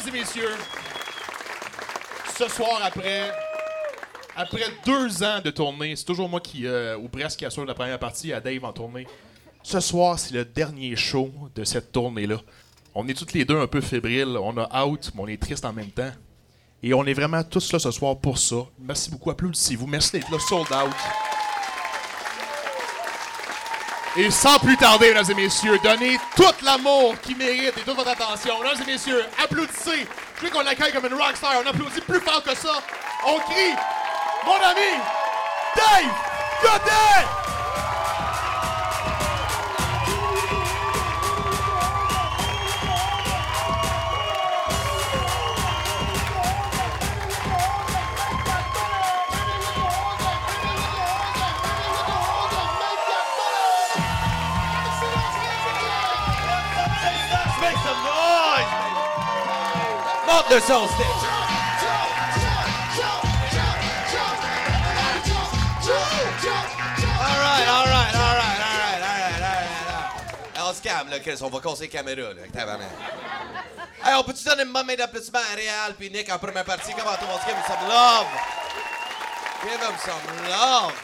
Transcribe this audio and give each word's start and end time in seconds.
mesdames 0.00 0.14
et 0.14 0.20
messieurs, 0.20 0.54
ce 2.36 2.48
soir 2.48 2.80
après, 2.82 3.32
après 4.36 4.62
deux 4.84 5.22
ans 5.22 5.40
de 5.44 5.50
tournée, 5.50 5.94
c'est 5.96 6.04
toujours 6.04 6.28
moi 6.28 6.40
qui, 6.40 6.66
euh, 6.66 6.96
ou 6.96 7.08
presque, 7.08 7.38
qui 7.38 7.44
assure 7.44 7.64
la 7.64 7.74
première 7.74 7.98
partie 7.98 8.32
à 8.32 8.40
Dave 8.40 8.64
en 8.64 8.72
tournée. 8.72 9.06
Ce 9.62 9.80
soir, 9.80 10.18
c'est 10.18 10.34
le 10.34 10.44
dernier 10.44 10.96
show 10.96 11.30
de 11.54 11.64
cette 11.64 11.92
tournée-là. 11.92 12.40
On 12.94 13.06
est 13.08 13.14
toutes 13.14 13.32
les 13.32 13.44
deux 13.44 13.58
un 13.58 13.66
peu 13.66 13.80
fébriles, 13.80 14.38
on 14.40 14.56
a 14.56 14.84
out, 14.84 15.10
mais 15.14 15.22
on 15.22 15.28
est 15.28 15.40
triste 15.40 15.64
en 15.64 15.72
même 15.72 15.90
temps. 15.90 16.12
Et 16.82 16.94
on 16.94 17.04
est 17.04 17.14
vraiment 17.14 17.42
tous 17.42 17.72
là 17.72 17.78
ce 17.78 17.90
soir 17.90 18.16
pour 18.16 18.38
ça. 18.38 18.56
Merci 18.78 19.10
beaucoup, 19.10 19.30
applaudissez-vous. 19.30 19.86
Merci 19.86 20.12
d'être 20.12 20.30
là, 20.30 20.38
sold 20.38 20.68
out. 20.72 21.29
Et 24.16 24.30
sans 24.30 24.58
plus 24.58 24.76
tarder, 24.76 25.08
mesdames 25.08 25.30
et 25.30 25.34
messieurs, 25.34 25.78
donnez 25.84 26.18
tout 26.34 26.64
l'amour 26.64 27.14
qu'il 27.22 27.36
mérite 27.36 27.76
et 27.76 27.80
toute 27.80 27.94
votre 27.94 28.10
attention. 28.10 28.60
Mesdames 28.60 28.82
et 28.86 28.92
messieurs, 28.92 29.24
applaudissez. 29.42 30.06
Je 30.36 30.44
veux 30.44 30.50
qu'on 30.50 30.62
l'accueille 30.62 30.92
comme 30.92 31.06
une 31.06 31.14
rockstar. 31.14 31.52
On 31.64 31.68
applaudit 31.68 32.00
plus 32.00 32.20
fort 32.20 32.42
que 32.42 32.54
ça. 32.56 32.82
On 33.24 33.38
crie, 33.38 33.74
mon 34.44 34.54
ami, 34.54 34.98
Dave 35.76 36.12
Godet! 36.62 37.59
On 60.52 60.56
se 70.74 70.82
calme, 70.82 71.08
là. 71.08 71.18
On 71.42 71.48
va 71.48 71.60
casser 71.60 71.82
les 71.82 71.88
caméras, 71.88 72.30
avec 72.30 72.50
tabarnak. 72.50 72.88
Hey, 74.04 74.14
on 74.16 74.24
peut-tu 74.24 74.42
donner 74.44 74.62
une 74.64 74.70
main 74.70 74.82
d'applaudissement 74.96 75.38
à 75.38 75.54
Réal 75.54 75.94
Nick 76.00 76.28
en 76.32 76.38
première 76.38 76.64
partie? 76.64 76.90
Comment 76.98 77.14
tout 77.14 77.26
le 77.26 77.28
monde? 77.28 77.40
Give 77.46 77.54
him 77.54 77.62
some 77.68 77.88
love! 77.88 78.26
Give 79.62 79.80
him 79.80 79.96
some 80.04 80.48
love! 80.48 80.94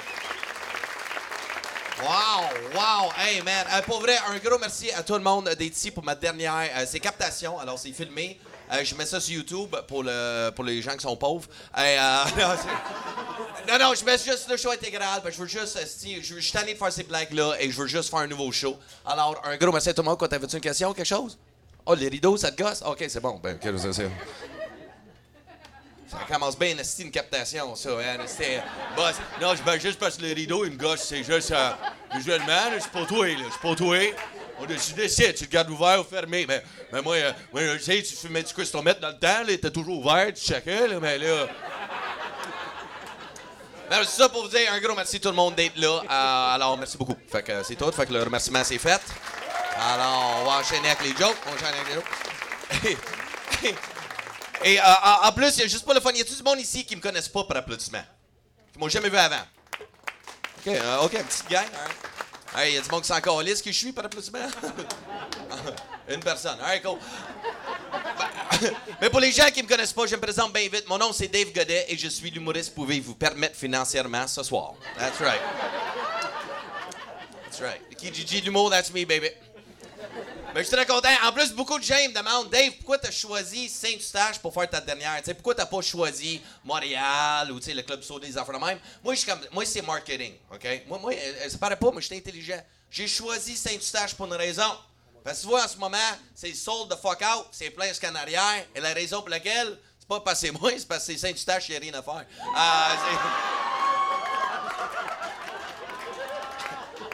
Wow, 2.03 2.49
wow, 2.75 3.13
hey 3.17 3.41
man, 3.43 3.67
Euh, 3.73 3.83
pour 3.83 4.01
vrai, 4.01 4.19
un 4.29 4.39
gros 4.39 4.59
merci 4.59 4.91
à 4.93 5.03
tout 5.03 5.15
le 5.15 5.21
monde 5.21 5.49
d'être 5.49 5.63
ici 5.77 5.91
pour 5.91 6.05
ma 6.05 6.15
dernière, 6.15 6.53
euh, 6.77 6.85
c'est 6.87 7.01
captation, 7.01 7.59
alors 7.59 7.79
c'est 7.79 7.93
filmé. 7.93 8.39
Euh, 8.73 8.85
je 8.85 8.95
mets 8.95 9.07
ça 9.07 9.21
sur 9.21 9.35
YouTube 9.35 9.75
pour 9.87 10.03
le 10.03 10.51
pour 10.51 10.65
les 10.65 10.83
gens 10.83 10.95
qui 10.95 11.03
sont 11.03 11.17
pauvres. 11.17 11.49
Euh, 11.79 12.25
non, 13.69 13.79
non, 13.79 13.95
je 13.95 14.05
mets 14.05 14.19
juste 14.19 14.49
le 14.51 14.57
show 14.57 14.71
intégral, 14.71 15.23
que 15.23 15.31
je 15.31 15.39
veux 15.39 15.47
juste, 15.47 15.79
je, 15.79 16.21
je 16.21 16.41
suis 16.41 16.53
de 16.53 16.75
faire 16.75 16.93
ces 16.93 17.05
blagues 17.05 17.33
là 17.33 17.55
et 17.61 17.71
je 17.71 17.81
veux 17.81 17.87
juste 17.87 18.11
faire 18.11 18.21
un 18.21 18.27
nouveau 18.27 18.51
show. 18.51 18.77
Alors, 19.05 19.41
un 19.45 19.57
gros 19.57 19.73
merci 19.73 19.91
à 19.91 19.95
tout 19.95 20.03
le 20.03 20.09
monde. 20.09 20.19
Quand 20.19 20.29
t'avais-tu 20.29 20.57
une 20.57 20.61
question, 20.61 20.93
quelque 20.93 21.07
chose? 21.07 21.39
Oh, 21.85 21.95
les 21.95 22.09
rideaux, 22.09 22.37
ça 22.37 22.51
te 22.51 22.61
gosse? 22.61 22.83
Ok, 22.85 23.05
c'est 23.09 23.21
bon. 23.21 23.39
Ben, 23.41 23.55
ok, 23.55 23.79
c'est 23.79 23.93
ça. 23.93 24.03
Commence 26.29 26.59
bien, 26.59 26.75
c'est 26.83 27.03
une 27.03 27.11
captation, 27.11 27.75
ça. 27.75 27.91
Hein? 27.91 28.19
Non, 29.41 29.55
je 29.55 29.63
ben, 29.63 29.79
juste 29.79 29.99
parce 29.99 30.17
que 30.17 30.23
le 30.23 30.33
rideau, 30.33 30.65
il 30.65 30.73
me 30.73 30.77
gosse. 30.77 31.05
C'est 31.05 31.23
juste. 31.23 31.51
Euh, 31.53 31.71
visuellement, 32.15 32.47
là, 32.47 32.79
c'est 32.81 32.91
pas 32.91 33.05
toi, 33.05 33.29
là. 33.29 33.45
C'est 33.51 33.61
pas 33.61 33.75
toi. 33.75 33.99
On 34.59 34.65
a- 34.65 34.67
décides, 34.67 35.35
tu 35.35 35.45
le 35.45 35.51
gardes 35.51 35.71
ouvert 35.71 36.01
ou 36.01 36.05
fermé. 36.05 36.47
Mais, 36.47 36.63
moi, 37.03 37.17
euh, 37.17 37.33
moi, 37.53 37.63
je 37.77 37.79
sais, 37.79 38.03
tu 38.03 38.15
fumais 38.15 38.43
du 38.43 38.53
meth 38.83 39.01
dans 39.01 39.09
le 39.09 39.19
temps, 39.19 39.43
là, 39.45 39.51
était 39.53 39.71
toujours 39.71 39.99
ouvert, 39.99 40.33
tu 40.33 40.41
checkais, 40.45 40.89
là, 40.89 40.99
mais 41.01 41.19
là. 41.19 41.47
Ben, 43.89 43.99
c'est 44.03 44.23
ça 44.23 44.29
pour 44.29 44.43
vous 44.43 44.49
dire 44.49 44.73
un 44.73 44.81
gros 44.81 44.97
merci 44.97 45.21
tout 45.21 45.29
le 45.29 45.35
monde 45.35 45.55
d'être 45.55 45.77
là. 45.77 46.01
Euh, 46.11 46.55
alors, 46.55 46.77
merci 46.77 46.97
beaucoup. 46.97 47.17
Fait 47.31 47.43
que 47.43 47.53
euh, 47.53 47.63
c'est 47.63 47.77
tout. 47.77 47.91
Fait 47.93 48.05
que 48.07 48.13
le 48.13 48.23
remerciement, 48.23 48.65
c'est 48.65 48.79
fait. 48.79 49.01
Alors, 49.79 50.41
on 50.41 50.45
va 50.45 50.59
enchaîner 50.59 50.89
avec 50.91 51.03
les 51.05 51.17
jokes. 51.17 51.37
On 51.47 51.55
enchaîne 51.55 51.75
avec 51.75 51.87
les 51.89 51.95
jokes. 51.95 52.99
Et 54.65 54.81
euh, 54.81 54.83
en, 54.83 55.29
en 55.29 55.33
plus, 55.33 55.61
a 55.61 55.67
juste 55.69 55.85
pas 55.87 55.95
le 55.95 56.01
fun. 56.01 56.11
Y 56.13 56.23
a-tu 56.23 56.35
du 56.35 56.43
monde 56.43 56.59
ici 56.59 56.85
qui 56.85 56.97
me 56.97 57.01
connaissent 57.01 57.29
pas 57.29 57.45
par 57.45 57.59
applaudissement? 57.59 58.03
Qui 58.73 58.79
m'ont 58.81 58.89
jamais 58.89 59.09
vu 59.11 59.19
avant? 59.19 59.37
OK, 60.59 60.67
euh, 60.69 60.99
OK, 61.03 61.13
petite 61.13 61.49
gang. 61.49 61.65
Hein? 61.65 61.91
Hey, 62.55 62.75
y 62.75 62.79
a 62.79 62.81
du 62.81 62.89
monde 62.91 63.03
qui 63.03 63.09
s'en 63.09 63.21
calisse 63.21 63.61
que 63.61 63.73
je 63.73 63.77
suis 63.77 63.93
par 63.93 64.05
applaudissement? 64.07 64.39
Une 66.09 66.21
personne. 66.21 66.59
All 66.61 66.67
right, 66.67 66.83
cool. 66.83 66.99
Mais 69.01 69.11
pour 69.11 69.21
les 69.21 69.33
gens 69.33 69.51
qui 69.53 69.63
me 69.63 69.69
connaissent 69.69 69.93
pas, 69.93 70.07
je 70.07 70.15
me 70.15 70.21
présente 70.21 70.53
bien 70.53 70.69
vite. 70.69 70.85
Mon 70.89 70.99
nom, 70.99 71.13
c'est 71.13 71.29
Dave 71.29 71.53
Godet 71.53 71.87
et 71.89 71.99
je 71.99 72.09
suis 72.09 72.31
l'humoriste 72.31 72.71
qui 72.71 72.75
pouvez 72.75 73.01
vous 73.01 73.15
permettre 73.15 73.57
financièrement 73.57 74.27
ce 74.27 74.43
soir? 74.43 74.75
That's 74.99 75.21
right. 75.21 75.41
That's 77.45 77.61
right. 77.61 77.97
Qui 77.97 78.11
dit 78.11 78.41
l'humour, 78.41 78.71
that's 78.71 78.93
me, 78.93 79.05
baby. 79.05 79.29
Ben, 80.57 80.63
je 80.63 80.69
suis 80.69 80.75
très 80.75 80.87
content. 80.87 81.11
En 81.23 81.33
plus, 81.33 81.53
beaucoup 81.53 81.79
de 81.79 81.85
gens 81.85 81.97
me 82.09 82.15
demandent, 82.15 82.49
Dave, 82.49 82.71
pourquoi 82.79 82.97
t'as 82.97 83.11
choisi 83.11 83.69
Saint-Eustache 83.69 84.39
pour 84.39 84.55
faire 84.55 84.71
ta 84.71 84.81
dernière? 84.81 85.21
T'sais, 85.21 85.35
pourquoi 85.35 85.55
t'as 85.55 85.67
pas 85.67 85.83
choisi 85.83 86.41
Montréal 86.65 87.53
ou 87.53 87.57
le 87.57 87.83
Club 87.83 88.01
Soda 88.03 88.27
des 88.27 88.39
enfants 88.39 88.55
de 88.55 88.65
même? 88.65 88.79
Moi, 89.05 89.15
je 89.17 89.27
comme, 89.27 89.39
moi 89.53 89.67
c'est 89.67 89.83
marketing, 89.83 90.33
OK? 90.51 90.67
Moi, 90.87 90.99
moi 90.99 91.13
euh, 91.13 91.51
ça 91.51 91.59
paraît 91.59 91.77
pas, 91.77 91.91
mais 91.95 92.01
je 92.01 92.07
suis 92.07 92.17
intelligent. 92.17 92.59
J'ai 92.91 93.07
choisi 93.07 93.55
Saint-Eustache 93.55 94.15
pour 94.15 94.25
une 94.25 94.33
raison. 94.33 94.63
Parce 95.23 95.41
que 95.41 95.43
tu 95.43 95.49
vois, 95.49 95.63
en 95.63 95.69
ce 95.69 95.77
moment, 95.77 95.99
c'est 96.35 96.55
sold 96.55 96.91
the 96.91 96.97
fuck 97.03 97.21
out, 97.21 97.49
c'est 97.53 97.69
plein 97.69 97.93
ce 97.93 98.07
arrière. 98.07 98.65
Et 98.75 98.81
la 98.81 98.95
raison 98.95 99.21
pour 99.21 99.29
laquelle, 99.29 99.79
c'est 99.99 100.09
pas 100.09 100.21
parce 100.21 100.41
que 100.41 100.47
c'est 100.47 100.53
moi, 100.59 100.71
c'est 100.75 100.89
parce 100.89 101.07
que 101.07 101.19
Saint-Eustache, 101.19 101.69
il 101.69 101.73
n'y 101.73 101.77
a 101.77 101.81
rien 101.81 101.93
à 101.93 102.03
faire. 102.03 102.25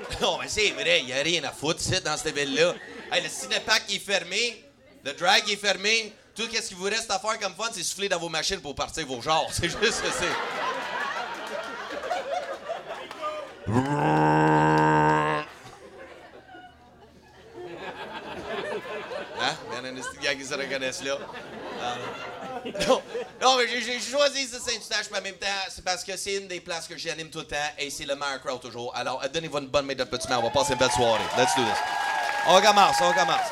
C'est- 0.09 0.21
non, 0.21 0.39
mais 0.39 0.47
c'est 0.47 0.71
vrai, 0.71 1.01
il 1.01 1.07
n'y 1.07 1.13
a 1.13 1.23
rien 1.25 1.43
à 1.43 1.51
foutre, 1.51 1.83
dans 2.05 2.17
cette 2.17 2.37
ville-là. 2.37 2.75
Hey, 3.13 3.23
le 3.23 3.29
cinépack 3.29 3.93
est 3.93 3.99
fermé, 3.99 4.65
le 5.05 5.13
drag 5.13 5.43
est 5.51 5.57
fermé. 5.57 6.15
Tout 6.35 6.45
ce 6.51 6.61
qui 6.69 6.73
vous 6.73 6.85
reste 6.85 7.11
à 7.11 7.19
faire 7.19 7.39
comme 7.39 7.55
fun, 7.55 7.69
c'est 7.71 7.83
souffler 7.83 8.09
dans 8.09 8.19
vos 8.19 8.31
machines 8.31 8.63
pour 8.63 8.75
partir 8.75 9.07
vos 9.07 9.21
genres. 9.21 9.49
C'est 9.53 9.69
juste 9.69 9.93
ça, 9.93 10.11
c'est. 10.19 10.27
Il 19.71 19.77
y 19.77 19.79
en 19.79 19.85
a 19.85 20.03
petite 20.03 20.23
gang 20.23 20.39
qui 20.39 20.45
se 20.45 20.55
reconnaissent 20.55 21.03
là. 21.05 21.19
Euh, 21.83 21.95
non, 23.43 23.57
mais 23.59 23.67
j'ai- 23.67 24.01
choisi 24.01 24.47
ce 24.47 24.59
Saint-Eustache, 24.59 25.07
mais 25.11 25.19
en 25.19 25.23
même 25.23 25.35
temps, 25.35 25.47
c'est 25.69 25.85
parce 25.85 26.05
que 26.05 26.17
c'est 26.17 26.37
une 26.37 26.47
des 26.49 26.61
places 26.61 26.87
que 26.87 26.97
j'anime 26.97 27.29
tout 27.29 27.41
le 27.41 27.47
temps 27.47 27.57
et 27.77 27.91
c'est 27.91 28.07
le 28.07 28.15
meilleur 28.15 28.61
toujours. 28.61 28.95
Alors, 28.97 29.23
euh, 29.23 29.29
donnez-vous 29.29 29.59
une 29.59 29.67
bonne 29.67 29.85
main 29.87 29.95
d'applaudissement. 29.95 30.39
On 30.39 30.43
va 30.45 30.51
passer 30.51 30.73
une 30.75 30.79
belle 30.79 30.91
soirée. 30.93 31.25
Let's 31.37 31.55
do 31.57 31.63
this. 31.63 32.12
On 32.47 32.61
commence, 32.61 32.97
on 33.01 33.13
commence. 33.13 33.49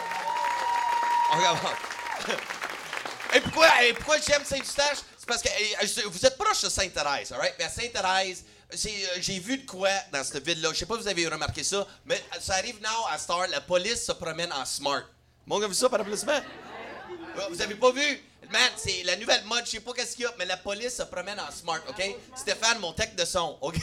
On 1.32 1.36
commence. 1.36 1.76
et 3.34 3.40
pourquoi, 3.40 3.84
et 3.84 3.92
pourquoi 3.92 4.16
j'aime 4.18 4.44
Saint-Eustache? 4.44 4.98
C'est 5.16 5.26
parce 5.26 5.42
que 5.42 6.08
vous 6.08 6.26
êtes 6.26 6.36
proche 6.36 6.62
de 6.62 6.68
Sainte-Thérèse, 6.68 7.32
alright? 7.32 7.54
Mais 7.58 7.66
à 7.66 7.68
Sainte-Thérèse, 7.68 8.44
c'est, 8.72 8.88
euh, 8.88 9.18
j'ai 9.20 9.38
vu 9.38 9.58
de 9.58 9.66
quoi 9.66 9.90
dans 10.12 10.24
cette 10.24 10.44
ville-là. 10.44 10.70
Je 10.72 10.78
sais 10.78 10.86
pas 10.86 10.96
si 10.96 11.02
vous 11.02 11.08
avez 11.08 11.26
remarqué 11.28 11.62
ça, 11.62 11.86
mais 12.04 12.20
ça 12.40 12.54
arrive 12.54 12.80
now 12.80 13.06
à 13.12 13.18
Star, 13.18 13.46
la 13.48 13.60
police 13.60 14.04
se 14.04 14.12
promène 14.12 14.52
en 14.52 14.64
smart. 14.64 15.02
Mon 15.46 15.62
a 15.62 15.68
vu 15.68 15.74
ça 15.74 15.88
par 15.88 16.00
applaudissement? 16.00 16.40
Vous 17.50 17.62
avez 17.62 17.74
pas 17.76 17.92
vu? 17.92 18.22
Man, 18.50 18.70
c'est 18.76 19.04
la 19.04 19.14
nouvelle 19.16 19.44
mode, 19.44 19.64
je 19.66 19.70
sais 19.70 19.80
pas 19.80 19.92
qu'est-ce 19.92 20.16
qu'il 20.16 20.24
y 20.24 20.26
a, 20.26 20.34
mais 20.36 20.44
la 20.46 20.56
police 20.56 20.96
se 20.96 21.04
promène 21.04 21.38
en 21.38 21.50
smart, 21.52 21.80
OK? 21.88 22.02
Stéphane, 22.34 22.80
mon 22.80 22.92
tech 22.92 23.14
de 23.14 23.24
son, 23.24 23.56
OK? 23.60 23.78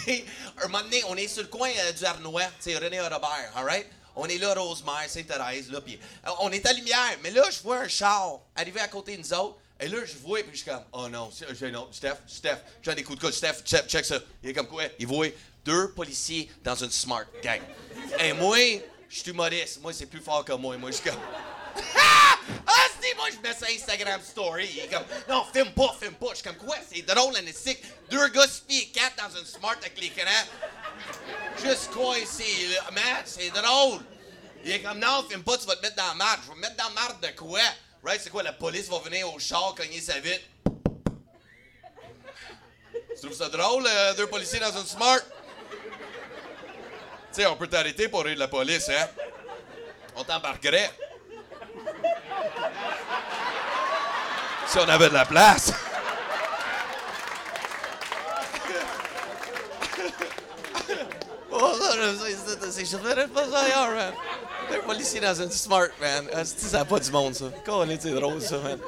Un 0.62 0.68
moment 0.68 0.84
donné, 0.84 1.02
on 1.08 1.16
est 1.16 1.30
sur 1.30 1.44
le 1.44 1.48
coin 1.48 1.70
euh, 1.70 1.92
du 1.94 2.04
Arnois, 2.04 2.44
sais, 2.60 2.76
René 2.78 3.00
Robert, 3.00 3.52
alright? 3.56 3.88
On 4.20 4.26
est 4.28 4.40
là, 4.40 4.54
Rosemère, 4.56 5.08
Sainte-Thérèse, 5.08 5.72
là, 5.72 5.80
puis 5.80 6.00
euh, 6.26 6.32
on 6.40 6.52
est 6.52 6.66
à 6.66 6.74
lumière, 6.74 7.18
mais 7.22 7.30
là, 7.30 7.44
je 7.52 7.62
vois 7.62 7.78
un 7.78 7.88
char 7.88 8.40
arriver 8.56 8.80
à 8.80 8.88
côté 8.88 9.16
de 9.16 9.22
nous 9.22 9.34
autres, 9.34 9.58
et 9.80 9.88
là, 9.88 9.98
je 10.04 10.18
vois, 10.18 10.40
puis 10.40 10.54
je 10.54 10.58
suis 10.58 10.66
comme, 10.66 10.84
oh 10.92 11.08
non, 11.08 11.30
non, 11.72 11.88
Steph, 11.92 12.16
Steph, 12.26 12.58
j'ai 12.82 12.96
des 12.96 13.04
coups 13.04 13.20
de 13.20 13.26
coude, 13.26 13.34
Steph, 13.34 13.62
Steph, 13.64 13.88
check 13.88 14.06
ça. 14.06 14.18
Il 14.42 14.50
est 14.50 14.54
comme 14.54 14.68
quoi? 14.68 14.84
Il 14.98 15.06
voit 15.06 15.28
deux 15.64 15.92
policiers 15.92 16.50
dans 16.64 16.76
une 16.76 16.90
smart 16.90 17.26
gang. 17.44 17.62
Et 18.20 18.34
moi, 18.34 18.58
je 19.08 19.20
suis 19.20 19.30
humoriste, 19.30 19.82
moi, 19.82 19.94
c'est 19.94 20.08
plus 20.08 20.22
fort 20.22 20.44
que 20.44 20.54
moi, 20.54 20.76
moi, 20.78 20.90
je 20.90 20.96
suis 20.96 21.10
comme, 21.10 21.20
ah! 21.96 22.28
Ah, 22.66 22.88
c'est 23.02 23.16
moi, 23.16 23.28
je 23.32 23.38
mets 23.40 23.54
ça 23.54 23.68
Instagram 23.70 24.22
Story. 24.24 24.70
Il 24.72 24.80
est 24.80 24.88
comme, 24.88 25.04
non, 25.30 25.46
filme 25.54 25.72
pas, 25.74 25.96
filme 26.00 26.14
pas. 26.14 26.28
Je 26.32 26.36
suis 26.36 26.44
comme, 26.44 26.56
quoi? 26.56 26.76
C'est 26.92 27.02
drôle, 27.02 27.36
Anistique. 27.36 27.84
Deux 28.10 28.28
gars 28.30 28.48
6 28.48 28.62
pieds 28.62 28.88
4 28.94 29.16
dans 29.18 29.40
une 29.40 29.46
smart 29.46 29.76
avec 29.82 30.00
l'écran. 30.00 30.30
Juste 31.62 31.92
coincé, 31.92 32.44
là. 32.70 32.92
Man, 32.92 33.24
c'est 33.26 33.50
drôle. 33.50 34.02
Il 34.64 34.72
est 34.72 34.82
comme, 34.82 35.00
non, 35.00 35.26
filme 35.30 35.44
pas, 35.44 35.58
tu 35.58 35.66
vas 35.66 35.76
te 35.76 35.82
mettre 35.82 35.96
dans 35.96 36.08
la 36.08 36.14
marde. 36.14 36.40
Je 36.44 36.50
vais 36.50 36.56
me 36.56 36.62
mettre 36.62 36.76
dans 36.76 36.84
la 36.86 37.02
marde 37.02 37.22
de 37.22 37.30
quoi? 37.38 37.60
Right? 38.04 38.22
C'est 38.22 38.30
quoi, 38.30 38.44
la 38.44 38.54
police 38.54 38.88
va 38.90 39.00
venir 39.00 39.34
au 39.34 39.40
char, 39.40 39.74
cogner 39.76 40.02
sa 40.02 40.20
vitre? 40.20 40.46
Tu 43.16 43.22
trouves 43.22 43.34
ça 43.34 43.50
drôle, 43.50 43.86
euh, 43.88 44.14
deux 44.14 44.28
policiers 44.28 44.60
dans 44.60 44.72
une 44.72 44.86
smart? 44.86 45.20
Tu 47.34 47.42
sais, 47.42 47.46
on 47.48 47.56
peut 47.56 47.68
t'arrêter 47.68 48.08
pour 48.08 48.24
rire 48.24 48.36
de 48.36 48.40
la 48.40 48.48
police, 48.48 48.90
hein? 48.90 49.08
On 50.16 50.24
t'embarquerait. 50.24 50.92
si 54.68 54.78
on 54.80 54.90
avait 54.90 55.10
de 55.10 55.14
la 55.14 55.26
place. 55.26 55.72
Oh, 61.60 61.72
c'est- 62.74 63.28
pas 63.34 63.60
ailleurs, 63.64 63.92
man. 63.92 64.14
Un 64.72 64.80
policier 64.86 65.20
dans 65.20 65.42
un 65.42 65.50
smart, 65.50 65.88
man. 66.00 66.28
Ah, 66.34 66.44
Ça 66.46 66.86
pas 66.86 67.00
du 67.00 67.12
monde, 67.12 67.34
ça. 67.36 67.46
C'est 68.02 68.12
drôle, 68.12 68.42
ça, 68.42 68.58
man. 68.58 68.80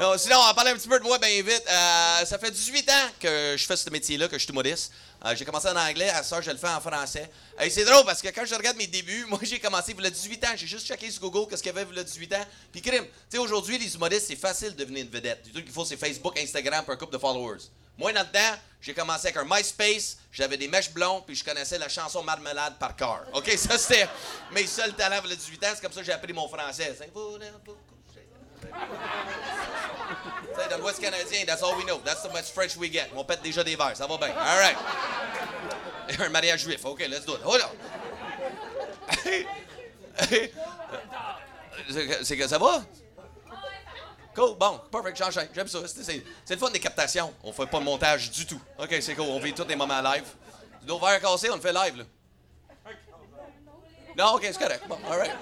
Non, 0.00 0.16
sinon, 0.16 0.36
on 0.40 0.46
va 0.46 0.54
parler 0.54 0.70
un 0.70 0.74
petit 0.76 0.88
peu 0.88 0.98
de 0.98 1.04
moi 1.04 1.18
bien 1.18 1.42
vite. 1.42 1.62
Euh, 1.68 2.24
ça 2.24 2.38
fait 2.38 2.50
18 2.50 2.88
ans 2.90 3.08
que 3.20 3.54
je 3.58 3.64
fais 3.66 3.76
ce 3.76 3.88
métier-là, 3.90 4.26
que 4.26 4.38
je 4.38 4.42
suis 4.44 4.50
humoriste. 4.50 4.90
Euh, 5.24 5.34
j'ai 5.36 5.44
commencé 5.44 5.68
en 5.68 5.76
anglais, 5.76 6.08
à 6.08 6.22
ça, 6.22 6.40
je 6.40 6.50
le 6.50 6.56
fais 6.56 6.68
en 6.68 6.80
français. 6.80 7.30
Et 7.60 7.68
c'est 7.70 7.84
drôle 7.84 8.04
parce 8.04 8.22
que 8.22 8.28
quand 8.28 8.44
je 8.44 8.54
regarde 8.54 8.76
mes 8.78 8.86
débuts, 8.86 9.26
moi 9.28 9.38
j'ai 9.42 9.58
commencé 9.60 9.94
il 9.96 10.02
y 10.02 10.06
a 10.06 10.10
18 10.10 10.44
ans. 10.44 10.52
J'ai 10.56 10.66
juste 10.66 10.86
checké 10.86 11.10
sur 11.10 11.20
Google 11.20 11.48
qu'est-ce 11.48 11.62
qu'il 11.62 11.72
y 11.72 11.78
avait 11.78 11.86
il 11.88 11.96
y 11.96 12.00
a 12.00 12.04
18 12.04 12.34
ans. 12.34 12.44
Puis 12.72 12.80
crime, 12.80 13.04
tu 13.04 13.10
sais, 13.36 13.38
aujourd'hui, 13.38 13.78
les 13.78 13.94
humoristes, 13.94 14.26
c'est 14.28 14.36
facile 14.36 14.70
de 14.74 14.82
devenir 14.82 15.04
une 15.04 15.10
vedette. 15.10 15.42
Du 15.44 15.52
truc 15.52 15.64
qu'il 15.66 15.74
faut, 15.74 15.84
c'est 15.84 15.96
Facebook, 15.98 16.38
Instagram, 16.38 16.84
puis 16.84 16.94
un 16.94 16.96
couple 16.96 17.12
de 17.12 17.18
followers. 17.18 17.60
Moi, 17.98 18.12
dans 18.12 18.20
le 18.22 18.26
temps, 18.26 18.58
j'ai 18.80 18.94
commencé 18.94 19.28
avec 19.28 19.36
un 19.36 19.44
MySpace, 19.48 20.16
j'avais 20.32 20.56
des 20.56 20.66
mèches 20.66 20.92
blondes, 20.92 21.24
puis 21.24 21.36
je 21.36 21.44
connaissais 21.44 21.78
la 21.78 21.88
chanson 21.88 22.22
Marmelade 22.22 22.78
par 22.78 22.96
cœur. 22.96 23.24
OK, 23.32 23.48
ça 23.56 23.78
c'était 23.78 24.08
mes 24.50 24.66
seuls 24.66 24.94
talents 24.94 25.24
a 25.24 25.34
18 25.34 25.64
ans. 25.64 25.68
C'est 25.74 25.82
comme 25.82 25.92
ça 25.92 26.00
que 26.00 26.06
j'ai 26.06 26.12
appris 26.12 26.32
mon 26.32 26.48
français. 26.48 26.96
C'est 26.98 27.12
dans 30.70 30.78
l'Ouest 30.78 31.00
canadien, 31.00 31.44
that's 31.46 31.62
all 31.62 31.76
we 31.76 31.84
know. 31.84 31.98
That's 32.04 32.22
the 32.22 32.32
much 32.32 32.50
French 32.52 32.76
we 32.76 32.90
get. 32.90 33.10
On 33.14 33.24
pète 33.24 33.42
déjà 33.42 33.62
des 33.62 33.76
verres, 33.76 33.96
ça 33.96 34.06
va 34.06 34.16
bien. 34.16 34.34
All 34.36 34.58
right. 34.58 34.76
Un 36.20 36.28
mariage 36.30 36.60
juif. 36.62 36.84
OK, 36.84 37.06
let's 37.08 37.24
do 37.24 37.34
it. 37.34 37.42
Hold 37.44 37.62
on. 37.62 37.70
C'est 42.22 42.36
que 42.36 42.48
ça 42.48 42.58
va? 42.58 42.84
Cool, 44.34 44.56
bon, 44.58 44.80
perfect, 44.90 45.18
j'enchaîne. 45.18 45.48
J'aime 45.54 45.68
ça. 45.68 45.80
C'est 45.86 46.54
le 46.54 46.56
fun 46.56 46.70
des 46.70 46.80
captations. 46.80 47.32
On 47.42 47.52
fait 47.52 47.66
pas 47.66 47.78
de 47.78 47.84
montage 47.84 48.30
du 48.30 48.46
tout. 48.46 48.60
OK, 48.78 48.96
c'est 49.00 49.14
cool. 49.14 49.26
On 49.28 49.38
vit 49.38 49.52
tous 49.52 49.66
les 49.68 49.76
moments 49.76 50.00
live. 50.00 50.24
Nos 50.86 50.98
verres 50.98 51.20
cassés, 51.20 51.50
on 51.50 51.56
le 51.56 51.60
fait 51.60 51.72
live, 51.72 51.98
là. 51.98 52.04
Non, 54.16 54.34
OK, 54.34 54.42
c'est 54.42 54.58
correct. 54.58 54.82
Bon, 54.88 54.98
all 55.10 55.18
right. 55.18 55.32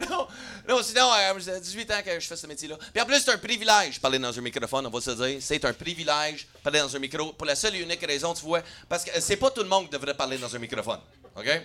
non, 0.08 0.28
non, 0.68 0.82
sinon, 0.82 1.10
euh, 1.12 1.38
j'ai 1.38 1.58
18 1.58 1.90
ans 1.90 2.02
que 2.04 2.20
je 2.20 2.26
fais 2.26 2.36
ce 2.36 2.46
métier-là. 2.46 2.76
Puis 2.92 3.02
en 3.02 3.06
plus, 3.06 3.20
c'est 3.20 3.32
un 3.32 3.38
privilège 3.38 4.00
parler 4.00 4.18
dans 4.18 4.36
un 4.36 4.40
microphone, 4.40 4.86
on 4.86 4.90
va 4.90 5.00
se 5.00 5.10
dire. 5.10 5.38
C'est 5.40 5.64
un 5.64 5.72
privilège 5.72 6.46
parler 6.62 6.78
dans 6.78 6.94
un 6.94 6.98
micro 7.00 7.32
pour 7.32 7.46
la 7.46 7.56
seule 7.56 7.74
et 7.76 7.80
unique 7.80 8.04
raison, 8.06 8.32
tu 8.32 8.44
vois, 8.44 8.62
parce 8.88 9.04
que 9.04 9.10
euh, 9.10 9.20
c'est 9.20 9.36
pas 9.36 9.50
tout 9.50 9.62
le 9.62 9.68
monde 9.68 9.86
qui 9.86 9.90
devrait 9.90 10.14
parler 10.14 10.38
dans 10.38 10.54
un 10.54 10.58
microphone. 10.58 11.00
OK? 11.36 11.62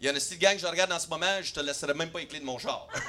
Il 0.00 0.06
y 0.06 0.08
a 0.08 0.12
une 0.12 0.18
petite 0.18 0.38
gang 0.38 0.54
que 0.54 0.62
je 0.62 0.66
regarde 0.66 0.92
en 0.92 0.98
ce 0.98 1.08
moment, 1.08 1.42
je 1.42 1.52
te 1.52 1.60
laisserai 1.60 1.92
même 1.92 2.10
pas 2.10 2.20
les 2.20 2.26
clés 2.26 2.40
de 2.40 2.44
mon 2.44 2.58
char. 2.58 2.86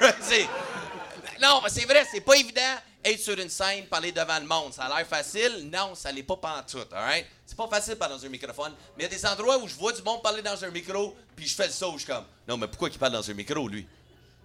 non, 1.42 1.60
mais 1.60 1.70
c'est 1.70 1.84
vrai, 1.84 2.06
c'est 2.08 2.20
pas 2.20 2.36
évident 2.36 2.60
être 3.04 3.18
sur 3.18 3.36
une 3.36 3.48
scène, 3.48 3.86
parler 3.86 4.12
devant 4.12 4.38
le 4.38 4.46
monde. 4.46 4.72
Ça 4.72 4.84
a 4.84 4.96
l'air 4.96 5.04
facile. 5.06 5.68
Non, 5.72 5.96
ça 5.96 6.12
l'est 6.12 6.22
pas 6.22 6.36
pantoute, 6.36 6.92
all 6.92 7.02
right? 7.02 7.26
C'est 7.44 7.56
pas 7.56 7.66
facile 7.66 7.94
de 7.94 7.98
parler 7.98 8.14
dans 8.14 8.24
un 8.24 8.28
microphone. 8.28 8.72
Mais 8.96 9.04
il 9.04 9.10
y 9.10 9.12
a 9.12 9.18
des 9.18 9.26
endroits 9.26 9.58
où 9.58 9.66
je 9.66 9.74
vois 9.74 9.92
du 9.92 10.02
monde 10.02 10.22
parler 10.22 10.40
dans 10.40 10.64
un 10.64 10.70
micro, 10.70 11.16
puis 11.34 11.48
je 11.48 11.56
fais 11.56 11.66
le 11.66 11.72
saut, 11.72 11.94
je 11.94 12.04
suis 12.04 12.06
comme, 12.06 12.24
non, 12.46 12.56
mais 12.56 12.68
pourquoi 12.68 12.88
il 12.88 12.98
parle 12.98 13.14
dans 13.14 13.28
un 13.28 13.34
micro, 13.34 13.68
lui? 13.68 13.86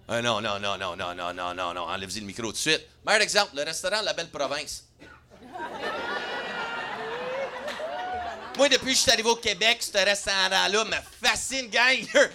Ah 0.08 0.20
non, 0.20 0.40
non, 0.40 0.58
non, 0.58 0.76
non, 0.76 0.96
non, 0.96 1.14
non, 1.14 1.32
non, 1.32 1.54
non, 1.54 1.74
non, 1.74 1.82
enlève-y 1.82 2.20
le 2.20 2.26
micro 2.26 2.46
tout 2.46 2.52
de 2.52 2.56
suite. 2.56 2.84
Meilleur 3.06 3.22
exemple, 3.22 3.54
le 3.54 3.62
restaurant 3.62 4.02
La 4.02 4.14
Belle 4.14 4.30
Province. 4.30 4.84
Moi, 8.56 8.68
depuis 8.68 8.86
que 8.86 8.94
je 8.94 9.02
suis 9.02 9.10
arrivé 9.12 9.28
au 9.28 9.36
Québec, 9.36 9.82
ce 9.82 9.92
restaurant-là 9.92 10.84
me 10.84 10.96
fascine, 11.22 11.68
gang. 11.68 12.04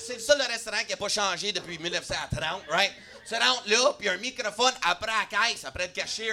C'est 0.00 0.14
le 0.14 0.20
seul 0.20 0.40
restaurant 0.42 0.82
qui 0.84 0.90
n'a 0.90 0.96
pas 0.96 1.08
changé 1.08 1.52
depuis 1.52 1.78
1930, 1.78 2.62
right? 2.70 2.92
Tu 3.28 3.34
rentres 3.34 3.62
là, 3.66 3.94
puis 3.98 4.08
un 4.08 4.16
microphone 4.16 4.72
après 4.82 5.12
la 5.12 5.26
caisse, 5.26 5.64
après 5.64 5.86
le 5.86 5.92
cashier. 5.92 6.32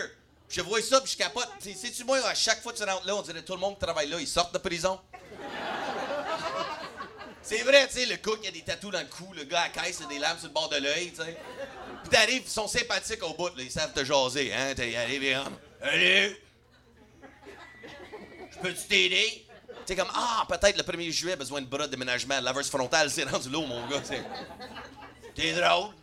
Je 0.50 0.62
vois 0.62 0.81
ça, 0.81 1.00
puis 1.01 1.12
je 1.12 1.18
capote. 1.18 1.47
Tu 1.62 1.71
sais, 1.71 1.77
Sais-tu, 1.77 2.03
moi, 2.03 2.18
à 2.25 2.33
chaque 2.33 2.62
fois 2.62 2.74
que 2.74 2.77
tu 2.77 2.83
rentres 2.83 3.06
là, 3.06 3.15
on 3.15 3.21
dirait 3.21 3.44
tout 3.44 3.53
le 3.53 3.59
monde 3.59 3.75
qui 3.75 3.81
travaille 3.86 4.09
là, 4.09 4.19
ils 4.19 4.27
sortent 4.27 4.53
de 4.53 4.57
prison. 4.57 5.00
C'est 7.41 7.62
vrai, 7.63 7.88
tu 7.88 8.00
sais, 8.00 8.06
le 8.06 8.18
cook, 8.18 8.39
il 8.44 8.47
a 8.47 8.51
des 8.51 8.62
tatous 8.62 8.91
dans 8.91 9.00
le 9.00 9.06
cou, 9.06 9.31
le 9.33 9.44
gars 9.44 9.62
à 9.62 9.63
la 9.63 9.69
caisse, 9.69 9.97
il 10.00 10.06
a 10.06 10.09
des 10.09 10.19
lames 10.19 10.38
sur 10.38 10.47
le 10.47 10.53
bord 10.53 10.69
de 10.69 10.77
l'œil, 10.77 11.12
tu 11.12 11.18
sais. 11.24 11.38
Puis 12.03 12.09
t'arrives, 12.09 12.44
ils 12.45 12.50
sont 12.50 12.68
sympathiques 12.68 13.24
au 13.24 13.33
bout, 13.33 13.56
là, 13.56 13.63
ils 13.63 13.71
savent 13.71 13.94
te 13.94 14.03
jaser, 14.03 14.53
hein. 14.53 14.74
T'es 14.75 14.95
arrivé, 14.95 15.33
hein. 15.33 15.45
Allez! 15.81 16.39
Je 18.51 18.57
peux-tu 18.59 18.88
t'aider? 18.88 19.47
Tu 19.86 19.95
comme, 19.95 20.12
ah, 20.13 20.45
peut-être 20.47 20.77
le 20.77 20.83
1er 20.83 21.12
juillet, 21.12 21.36
besoin 21.36 21.62
de 21.62 21.65
bras 21.65 21.88
de 21.88 21.91
déménagement. 21.91 22.39
Laveuse 22.39 22.69
frontale, 22.69 23.09
c'est 23.09 23.24
rendu 23.24 23.50
l'eau, 23.50 23.65
mon 23.65 23.88
gars, 23.88 24.01
c'est. 24.03 24.24
T'es 25.33 25.53
drôle? 25.53 25.94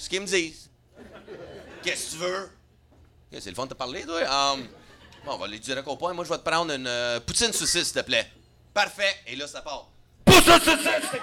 Ce 0.00 0.08
qu'ils 0.08 0.22
me 0.22 0.26
disent. 0.26 0.70
Qu'est-ce 1.82 2.06
que 2.06 2.10
tu 2.12 2.16
veux? 2.16 2.50
C'est 3.38 3.50
le 3.50 3.54
fun 3.54 3.64
de 3.64 3.68
te 3.68 3.74
parler, 3.74 4.02
toi. 4.06 4.22
Um, 4.22 4.66
bon, 5.26 5.32
on 5.34 5.36
va 5.36 5.44
aller 5.44 5.58
direct 5.58 5.86
au 5.86 5.96
point. 5.96 6.14
Moi, 6.14 6.24
je 6.24 6.30
vais 6.30 6.38
te 6.38 6.42
prendre 6.42 6.72
une 6.72 6.86
euh, 6.86 7.20
poutine 7.20 7.52
saucisse, 7.52 7.88
s'il 7.88 7.92
te 7.92 8.00
plaît. 8.00 8.26
Parfait. 8.72 9.14
Et 9.26 9.36
là, 9.36 9.46
ça 9.46 9.60
part. 9.60 9.90
Poutine 10.24 10.58
saucisse! 10.58 11.20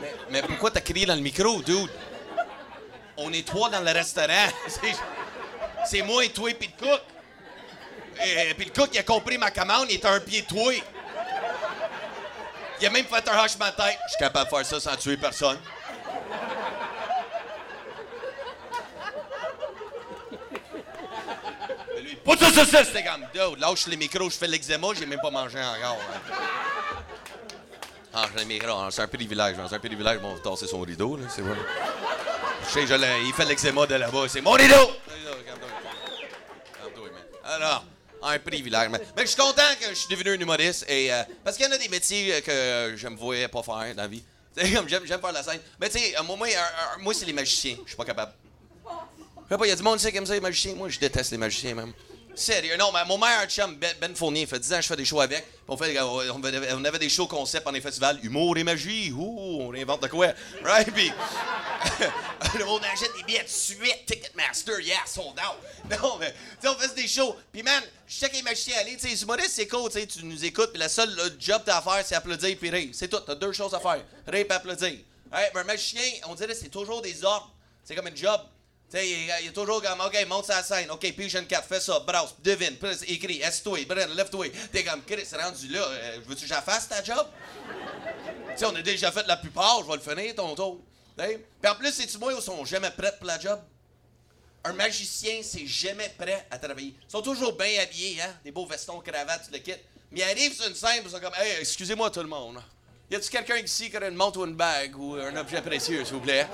Mais, 0.00 0.14
mais 0.30 0.42
pourquoi 0.44 0.70
t'as 0.70 0.80
crié 0.80 1.04
dans 1.04 1.14
le 1.14 1.20
micro, 1.20 1.60
dude? 1.60 1.90
On 3.22 3.32
est 3.32 3.46
trois 3.46 3.68
dans 3.70 3.80
le 3.80 3.90
restaurant. 3.92 4.48
C'est- 5.86 6.02
moi 6.02 6.24
et 6.24 6.30
toi 6.30 6.50
et 6.50 6.54
puis 6.54 6.70
le 6.78 6.86
cook. 6.86 7.00
Et 8.24 8.54
puis 8.54 8.66
le 8.66 8.70
cook, 8.72 8.90
il 8.92 8.98
a 8.98 9.02
compris 9.02 9.38
ma 9.38 9.50
commande, 9.50 9.86
il 9.90 9.96
était 9.96 10.06
un 10.08 10.20
pied 10.20 10.42
de 10.42 10.46
toi. 10.46 10.72
Il 12.80 12.86
a 12.86 12.90
même 12.90 13.04
fait 13.06 13.28
un 13.28 13.44
hochement 13.44 13.66
de 13.66 13.70
tête. 13.72 13.98
Je 14.06 14.10
suis 14.12 14.18
capable 14.18 14.50
de 14.50 14.56
faire 14.56 14.66
ça 14.66 14.80
sans 14.80 14.96
tuer 14.96 15.16
personne. 15.16 15.58
Lui, 22.02 22.16
pas 22.16 22.36
de 22.36 22.44
saucisse! 22.44 22.84
C'était 22.86 23.04
comme, 23.04 23.24
dude, 23.34 23.58
lâche 23.60 23.86
les 23.86 23.96
micros, 23.96 24.30
je 24.30 24.36
fais 24.36 24.46
l'eczéma, 24.46 24.88
j'ai 24.98 25.06
même 25.06 25.20
pas 25.20 25.30
mangé 25.30 25.58
encore. 25.58 25.98
hein. 26.14 26.34
Ah, 28.12 28.24
les 28.36 28.44
micros, 28.44 28.70
hein, 28.78 28.88
c'est 28.90 29.02
un 29.02 29.08
privilège. 29.08 29.56
hein, 29.58 29.66
C'est 29.68 29.76
un 29.76 29.80
privilège, 29.80 30.18
bon, 30.20 30.36
tasser 30.38 30.66
son 30.66 30.80
rideau, 30.80 31.18
c'est 31.28 31.42
vrai. 31.42 31.56
Sais, 32.70 32.86
je 32.86 33.26
il 33.26 33.32
fait 33.32 33.44
l'eczéma 33.46 33.84
de 33.84 33.96
là-bas, 33.96 34.28
c'est 34.28 34.40
mon 34.40 34.52
rideau! 34.52 34.92
Alors, 37.44 37.84
un 38.22 38.38
privilège. 38.38 38.88
Mais, 38.90 39.00
mais 39.16 39.22
je 39.22 39.30
suis 39.30 39.36
content 39.36 39.62
que 39.80 39.88
je 39.88 39.94
suis 39.94 40.08
devenu 40.08 40.36
un 40.36 40.40
humoriste. 40.40 40.86
Et, 40.88 41.12
euh, 41.12 41.24
parce 41.42 41.56
qu'il 41.56 41.66
y 41.66 41.68
en 41.68 41.72
a 41.72 41.78
des 41.78 41.88
métiers 41.88 42.32
euh, 42.32 42.90
que 42.92 42.96
je 42.96 43.08
me 43.08 43.16
voyais 43.16 43.48
pas 43.48 43.64
faire 43.64 43.92
dans 43.96 44.02
la 44.02 44.06
vie. 44.06 44.22
J'aime, 44.56 44.86
faire 44.86 45.32
la 45.32 45.42
scène. 45.42 45.58
Mais 45.80 45.88
tu 45.90 45.98
sais, 45.98 46.16
euh, 46.16 46.22
moi, 46.22 46.36
moi, 47.00 47.12
c'est 47.12 47.26
les 47.26 47.32
magiciens. 47.32 47.76
Je 47.82 47.88
suis 47.88 47.96
pas 47.96 48.04
capable. 48.04 48.34
Je 49.50 49.56
il 49.64 49.68
y 49.68 49.72
a 49.72 49.76
du 49.76 49.82
monde 49.82 49.98
qui 49.98 50.16
aime 50.16 50.26
ça, 50.26 50.34
les 50.34 50.40
magiciens. 50.40 50.74
Moi, 50.76 50.88
je 50.90 51.00
déteste 51.00 51.32
les 51.32 51.38
magiciens, 51.38 51.74
même. 51.74 51.92
Sérieux, 52.34 52.76
non, 52.76 52.90
mais 52.92 53.04
mon 53.04 53.18
meilleur 53.18 53.46
chum, 53.46 53.74
Ben, 53.76 53.94
Ben 54.00 54.14
Fournier, 54.14 54.46
fait 54.46 54.58
10 54.58 54.72
ans 54.72 54.76
que 54.76 54.82
je 54.82 54.86
fais 54.88 54.96
des 54.96 55.04
shows 55.04 55.20
avec. 55.20 55.44
On, 55.68 55.76
fait, 55.76 55.98
on, 56.00 56.84
avait, 56.84 56.98
des 56.98 57.08
shows 57.08 57.26
concept 57.26 57.64
pendant 57.64 57.74
les 57.74 57.80
festivals. 57.80 58.18
Humour 58.22 58.56
et 58.56 58.64
magie. 58.64 59.12
Ouh, 59.12 59.58
on 59.60 59.74
invente 59.74 60.02
de 60.02 60.08
quoi. 60.08 60.28
Right? 60.64 60.90
Puis, 60.92 61.12
on 62.66 62.78
achète 62.78 63.14
des 63.16 63.22
billets 63.24 63.44
de 63.44 63.48
suite. 63.48 64.06
Ticketmaster, 64.06 64.80
yeah, 64.80 65.04
sold 65.06 65.38
out. 65.38 65.56
Non, 65.90 66.18
mais, 66.18 66.34
on 66.64 66.74
fait 66.74 66.94
des 66.94 67.08
shows. 67.08 67.36
Puis, 67.52 67.62
man, 67.62 67.82
je 68.06 68.14
sais 68.14 68.30
les 68.32 68.42
magiciens 68.42 68.78
aller. 68.78 68.96
Tu 68.96 69.08
sais, 69.08 69.26
les 69.26 69.48
c'est 69.48 69.68
cool, 69.68 69.90
tu 69.90 70.06
tu 70.06 70.24
nous 70.24 70.44
écoutes. 70.44 70.70
Puis, 70.70 70.78
la 70.78 70.88
seule 70.88 71.14
le 71.14 71.36
job 71.38 71.60
que 71.60 71.66
t'as 71.66 71.78
à 71.78 71.82
faire, 71.82 72.04
c'est 72.04 72.14
applaudir 72.14 72.56
puis 72.58 72.70
rire. 72.70 72.90
C'est 72.92 73.08
tout. 73.08 73.20
T'as 73.20 73.34
deux 73.34 73.52
choses 73.52 73.74
à 73.74 73.80
faire. 73.80 74.02
Rire 74.26 74.46
et 74.48 74.52
applaudir. 74.52 74.98
Ouais, 75.32 75.50
mais 75.54 75.60
un 75.60 75.64
magicien, 75.64 76.02
on 76.26 76.34
dirait, 76.34 76.54
c'est 76.54 76.68
toujours 76.68 77.02
des 77.02 77.24
ordres. 77.24 77.52
C'est 77.84 77.94
comme 77.94 78.06
un 78.06 78.14
job. 78.14 78.40
Tu 78.92 78.98
il, 78.98 79.32
il 79.42 79.48
est 79.48 79.52
toujours 79.52 79.80
comme, 79.80 80.00
OK, 80.00 80.26
monte 80.26 80.48
la 80.48 80.62
scène. 80.64 80.90
OK, 80.90 81.00
pige 81.14 81.34
une 81.36 81.46
carte, 81.46 81.66
fais 81.66 81.78
ça, 81.78 82.00
brasse, 82.00 82.34
devine, 82.42 82.76
puis 82.76 82.90
écris, 83.14 83.42
assieds-toi, 83.42 83.84
Bren, 83.84 84.10
lève-toi. 84.14 84.46
T'es 84.72 84.82
comme, 84.82 85.02
Chris, 85.04 85.22
c'est 85.24 85.40
rendu 85.40 85.68
là. 85.68 85.80
euh, 85.80 86.18
veux-tu 86.26 86.48
que 86.48 86.54
je 86.54 86.60
fasse, 86.60 86.88
ta 86.88 87.02
job? 87.02 87.26
tu 88.58 88.64
on 88.64 88.74
a 88.74 88.82
déjà 88.82 89.12
fait 89.12 89.26
la 89.26 89.36
plupart, 89.36 89.82
je 89.82 89.86
vais 89.86 89.94
le 89.94 90.00
finir, 90.00 90.34
ton 90.34 90.54
tour. 90.56 90.80
Tu? 91.16 91.38
Puis 91.62 91.70
en 91.70 91.74
plus, 91.76 91.92
c'est-tu 91.92 92.18
moi, 92.18 92.32
ils 92.36 92.42
sont 92.42 92.64
jamais 92.64 92.90
prêts 92.90 93.14
pour 93.16 93.26
la 93.26 93.38
job? 93.38 93.60
Un 94.64 94.72
magicien, 94.72 95.40
c'est 95.42 95.66
jamais 95.66 96.08
prêt 96.18 96.46
à 96.50 96.58
travailler. 96.58 96.94
Ils 97.06 97.10
sont 97.10 97.22
toujours 97.22 97.56
bien 97.56 97.80
habillés, 97.80 98.20
hein? 98.20 98.34
Des 98.44 98.50
beaux 98.50 98.66
vestons, 98.66 98.98
cravates, 99.00 99.46
tu 99.46 99.52
le 99.52 99.58
quittes. 99.58 99.84
Mais 100.10 100.20
ils 100.20 100.24
arrivent 100.24 100.54
sur 100.54 100.66
une 100.66 100.74
scène, 100.74 101.02
ils 101.04 101.10
sont 101.10 101.20
comme, 101.20 101.34
hey, 101.36 101.60
excusez-moi 101.60 102.10
tout 102.10 102.20
le 102.20 102.28
monde. 102.28 102.60
Y 103.10 103.16
a-tu 103.16 103.28
quelqu'un 103.28 103.56
ici 103.56 103.90
qui 103.90 103.96
a 103.96 104.06
une 104.06 104.14
montre 104.14 104.38
ou 104.38 104.46
une 104.46 104.54
bague 104.54 104.96
ou 104.96 105.16
un 105.16 105.34
objet 105.34 105.60
précieux, 105.60 106.04
s'il 106.04 106.14
vous 106.14 106.20
plaît? 106.20 106.46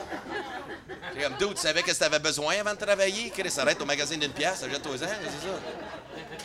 J'ai 1.14 1.22
comme, 1.22 1.36
dude, 1.36 1.54
tu 1.54 1.60
savais 1.60 1.82
que 1.82 1.90
t'avais 1.90 2.18
besoin 2.18 2.58
avant 2.58 2.72
de 2.72 2.78
travailler? 2.78 3.28
Chris, 3.28 3.52
arrête 3.58 3.78
au 3.82 3.84
magasin 3.84 4.16
d'une 4.16 4.32
pièce, 4.32 4.62
achète-toi-en, 4.62 4.96
c'est 4.96 5.06
ça? 5.06 5.14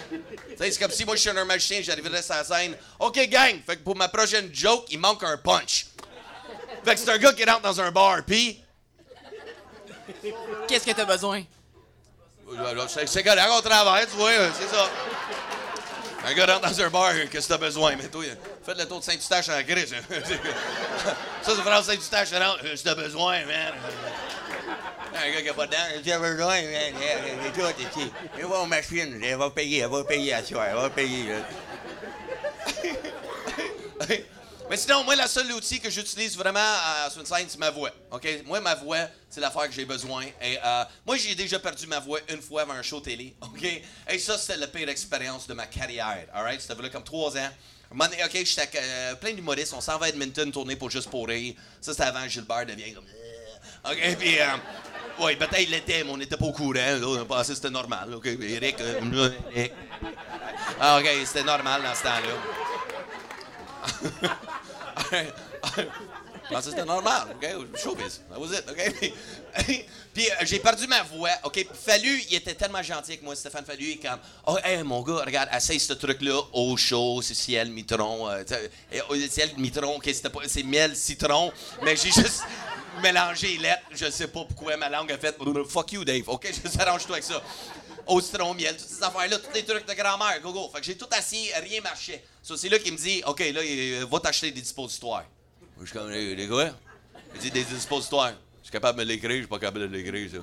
Tu 0.10 0.58
sais, 0.58 0.72
c'est 0.72 0.80
comme 0.80 0.92
si 0.92 1.06
moi, 1.06 1.16
je 1.16 1.22
suis 1.22 1.30
un 1.30 1.46
magicien, 1.46 1.82
j'arriverais 1.82 2.22
sur 2.22 2.36
la 2.36 2.44
scène. 2.44 2.76
OK, 3.00 3.18
gang, 3.30 3.62
fait 3.66 3.78
que 3.78 3.84
pour 3.84 3.96
ma 3.96 4.10
prochaine 4.10 4.50
joke, 4.54 4.86
il 4.90 5.00
manque 5.00 5.24
un 5.24 5.38
punch. 5.38 5.86
Fait 6.84 6.94
que 6.94 7.00
c'est 7.00 7.10
un 7.10 7.18
gars 7.18 7.32
qui 7.32 7.46
rentre 7.46 7.62
dans 7.62 7.80
un 7.80 7.92
bar, 7.92 8.26
pis... 8.26 8.62
Qu'est-ce 10.68 10.86
que 10.86 10.92
t'as 10.92 11.06
besoin? 11.06 11.44
C'est 12.90 13.08
c'est 13.08 13.24
correct, 13.24 13.48
on 13.50 13.62
travaille, 13.62 14.06
tu 14.08 14.18
vois, 14.18 14.32
c'est 14.60 14.68
ça. 14.68 14.90
Un 16.26 16.34
gars 16.34 16.46
rentre 16.46 16.70
dans 16.70 16.82
un 16.82 16.90
bar, 16.90 17.14
qu'est-ce 17.32 17.48
que 17.48 17.54
t'as 17.54 17.58
besoin? 17.58 17.96
Mais 17.96 18.08
toi, 18.08 18.24
faites 18.64 18.78
le 18.78 18.86
tour 18.86 19.00
de 19.00 19.04
Saint-Eustache 19.04 19.50
en 19.50 19.64
crise. 19.64 19.90
ça, 20.10 21.16
c'est 21.44 21.54
vraiment 21.54 21.82
Saint-Eustache, 21.82 22.30
je 22.30 22.36
que 22.36 22.84
t'as 22.84 22.96
besoin, 22.96 23.46
man? 23.46 23.74
Un 25.16 25.32
gars 25.32 25.42
qui 25.42 25.50
a 25.50 25.54
pas 25.54 25.66
de 25.66 25.72
dents, 25.72 25.78
j'ai 26.06 26.18
besoin, 26.18 26.62
man. 26.62 26.94
Et 27.46 27.52
tout, 27.52 27.62
ici. 27.80 28.12
Il 28.38 28.46
va 28.46 28.60
aux 28.60 28.66
machines, 28.66 29.20
elle 29.24 29.38
va 29.38 29.50
payer, 29.50 29.80
elle 29.80 29.90
va 29.90 30.04
payer 30.04 30.34
à 30.34 30.44
soir, 30.44 30.66
elle 30.70 30.76
va 30.76 30.90
payer. 30.90 31.36
Mais 34.72 34.78
sinon, 34.78 35.04
moi, 35.04 35.18
le 35.18 35.28
seul 35.28 35.52
outil 35.52 35.82
que 35.82 35.90
j'utilise 35.90 36.38
vraiment 36.38 36.62
euh, 36.62 37.10
sur 37.10 37.20
une 37.20 37.28
scène, 37.28 37.46
c'est 37.50 37.60
ma 37.60 37.72
voix. 37.72 37.92
OK? 38.10 38.26
Moi, 38.46 38.62
ma 38.62 38.74
voix, 38.74 39.00
c'est 39.30 39.42
l'affaire 39.42 39.68
que 39.68 39.74
j'ai 39.74 39.84
besoin. 39.84 40.24
Et 40.42 40.58
euh, 40.64 40.84
moi, 41.06 41.18
j'ai 41.18 41.36
déjà 41.36 41.60
perdu 41.60 41.86
ma 41.88 42.00
voix 42.00 42.20
une 42.30 42.42
fois 42.42 42.62
avant 42.62 42.72
un 42.76 42.82
show 42.82 43.02
télé. 43.02 43.36
OK? 43.42 43.66
Et 43.66 44.18
ça, 44.18 44.38
c'était 44.38 44.56
la 44.56 44.68
pire 44.68 44.88
expérience 44.88 45.46
de 45.46 45.54
ma 45.54 45.66
carrière. 45.66 46.26
All 46.34 46.44
right? 46.44 46.62
C'était 46.62 46.90
comme 46.90 47.04
trois 47.04 47.36
ans. 47.36 47.50
OK, 47.94 48.32
j'étais 48.46 48.70
euh, 48.78 49.16
plein 49.16 49.34
d'humoristes. 49.34 49.74
On 49.74 49.82
s'en 49.82 49.98
va 49.98 50.06
à 50.06 50.10
Edmonton 50.10 50.50
tourner 50.54 50.78
pour 50.78 50.90
Juste 50.90 51.10
pour 51.10 51.28
rire. 51.28 51.54
Ça, 51.82 51.92
c'était 51.92 52.06
avant 52.06 52.26
Gilbert 52.30 52.66
devient 52.66 52.94
comme. 52.94 53.04
euh, 53.88 53.92
OK? 53.92 54.18
Puis. 54.18 54.40
Euh, 54.40 54.46
oui, 55.20 55.36
peut-être 55.36 55.60
il 55.60 55.70
l'était, 55.70 56.06
mais 56.06 56.12
on 56.12 56.18
n'était 56.18 56.38
pas 56.38 56.46
au 56.46 56.54
courant. 56.54 56.74
Là. 56.76 57.44
C'était 57.44 57.70
normal. 57.70 58.14
OK? 58.16 58.26
Eric. 58.26 58.78
Eric. 59.54 59.74
Ah, 60.80 60.98
OK, 60.98 61.10
c'était 61.26 61.44
normal 61.44 61.84
dans 61.84 61.94
ce 61.94 62.04
temps-là. 62.04 62.38
Pensais 66.52 66.72
que 66.72 66.76
c'était 66.76 66.86
normal, 66.86 67.36
OK? 67.36 67.78
Showbiz. 67.78 68.22
That 68.30 68.40
was 68.40 68.52
it, 68.52 68.66
OK? 68.70 69.14
Puis 70.14 70.30
euh, 70.30 70.34
j'ai 70.42 70.60
perdu 70.60 70.86
ma 70.88 71.02
voix, 71.04 71.30
OK? 71.44 71.66
Fallu, 71.74 72.22
il 72.30 72.36
était 72.36 72.56
tellement 72.56 72.84
gentil 72.84 73.12
avec 73.12 73.24
moi, 73.24 73.36
Stéphane 73.36 73.64
Fallu, 73.64 73.86
il 73.86 73.92
est 73.92 73.98
comme, 73.98 74.20
oh, 74.48 74.58
hey, 74.64 74.84
mon 74.84 75.02
gars, 75.02 75.24
regarde, 75.26 75.50
essaye 75.56 75.80
ce 75.80 75.94
truc-là, 75.94 76.42
eau 76.52 76.76
chaud, 76.76 77.22
c'est 77.22 77.34
ciel, 77.34 77.72
mitron, 77.72 78.30
euh, 78.30 78.44
oh, 79.10 79.16
ciel, 79.30 79.52
mitron, 79.58 79.96
OK, 79.96 80.10
c'est 80.48 80.64
miel, 80.64 80.96
citron, 80.96 81.54
mais 81.82 81.96
j'ai 81.96 82.12
juste 82.12 82.44
mélangé 83.02 83.48
les 83.48 83.58
lettres, 83.60 83.84
je 83.92 84.10
sais 84.12 84.28
pas 84.28 84.44
pourquoi 84.44 84.76
ma 84.76 84.90
langue 84.90 85.12
a 85.14 85.18
fait, 85.18 85.38
fuck 85.70 85.94
you, 85.94 86.04
Dave, 86.04 86.28
OK? 86.28 86.52
Je 86.64 86.70
s'arrange-toi 86.70 87.16
avec 87.16 87.24
ça. 87.24 87.42
Au 88.08 88.22
citron, 88.22 88.54
miel, 88.54 88.76
toutes 88.76 88.88
ces 88.88 89.04
affaires-là, 89.04 89.38
tous 89.40 89.54
les 89.54 89.64
trucs 89.64 89.88
de 89.88 89.94
grand-mère, 89.94 90.40
go, 90.42 90.52
go. 90.52 90.70
Fait 90.74 90.80
que 90.80 90.86
j'ai 90.86 90.98
tout 90.98 91.08
assis, 91.12 91.50
rien 91.62 91.82
marchait. 91.82 92.24
So, 92.42 92.58
c'est 92.58 92.70
là 92.70 92.80
qu'il 92.80 92.94
me 92.94 92.98
dit, 92.98 93.22
OK, 93.26 93.40
là, 93.40 93.62
euh, 93.62 94.06
va 94.10 94.20
t'acheter 94.20 94.52
des 94.52 94.62
dispositoires. 94.62 95.26
Je 95.80 95.86
suis 95.86 95.98
comme, 95.98 96.10
quoi? 96.50 96.70
Il 97.36 97.42
dit 97.42 97.52
des 97.52 97.64
dispositoires. 97.64 98.34
Je 98.60 98.66
suis 98.66 98.72
capable 98.72 99.00
de 99.00 99.04
me 99.04 99.10
l'écrire, 99.10 99.32
je 99.32 99.38
suis 99.38 99.48
pas 99.48 99.60
capable 99.60 99.90
de 99.90 99.96
l'écrire, 99.96 100.30
ça. 100.32 100.38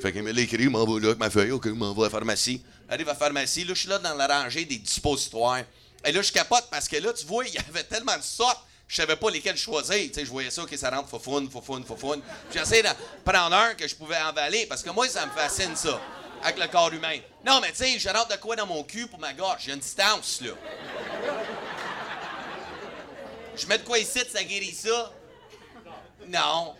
Fait 0.00 0.12
qu'il 0.12 0.22
me 0.22 0.32
l'écrit, 0.32 0.62
il 0.62 0.70
m'en 0.70 0.84
va 0.84 0.98
là 0.98 1.06
avec 1.08 1.18
ma 1.18 1.28
feuille, 1.28 1.52
OK, 1.52 1.66
il 1.66 1.74
m'en 1.74 1.92
va 1.92 2.02
à 2.02 2.04
la 2.06 2.10
pharmacie. 2.10 2.62
Arrive 2.88 3.08
à 3.08 3.12
la 3.12 3.18
pharmacie, 3.18 3.64
là, 3.64 3.74
je 3.74 3.80
suis 3.80 3.88
là 3.88 3.98
dans 3.98 4.14
la 4.14 4.26
rangée 4.26 4.64
des 4.64 4.78
dispositoires. 4.78 5.62
Et 6.04 6.12
là, 6.12 6.22
je 6.22 6.32
capote 6.32 6.64
parce 6.70 6.88
que 6.88 6.96
là, 6.96 7.12
tu 7.12 7.26
vois, 7.26 7.44
il 7.46 7.54
y 7.54 7.58
avait 7.58 7.84
tellement 7.84 8.16
de 8.16 8.22
sortes, 8.22 8.64
je 8.88 8.96
savais 8.96 9.16
pas 9.16 9.30
lesquelles 9.30 9.58
choisir. 9.58 9.96
Tu 9.96 10.14
sais, 10.14 10.24
je 10.24 10.30
voyais 10.30 10.50
ça, 10.50 10.62
OK, 10.62 10.74
ça 10.74 10.90
rentre 10.90 11.08
foufoune, 11.08 11.50
foufoune, 11.50 11.84
foufoune. 11.84 12.22
J'essayais 12.52 12.82
de 12.82 12.88
prendre 13.24 13.54
un 13.54 13.74
que 13.74 13.86
je 13.86 13.94
pouvais 13.94 14.16
avaler 14.16 14.64
parce 14.66 14.82
que 14.82 14.90
moi, 14.90 15.06
ça 15.06 15.26
me 15.26 15.32
fascine, 15.32 15.76
ça, 15.76 16.00
avec 16.42 16.58
le 16.58 16.68
corps 16.68 16.92
humain. 16.92 17.18
Non, 17.44 17.60
mais 17.60 17.70
tu 17.70 17.76
sais, 17.76 17.98
je 17.98 18.08
rentre 18.08 18.28
de 18.28 18.36
quoi 18.36 18.56
dans 18.56 18.66
mon 18.66 18.82
cul 18.82 19.06
pour 19.06 19.18
ma 19.18 19.32
gorge? 19.32 19.62
J'ai 19.64 19.72
une 19.72 19.78
distance, 19.78 20.40
là. 20.40 20.52
Je 23.56 23.66
mets 23.66 23.78
de 23.78 23.84
quoi 23.84 23.98
ici, 23.98 24.20
ça 24.30 24.42
guérit 24.42 24.72
ça? 24.72 25.12
Non. 26.28 26.74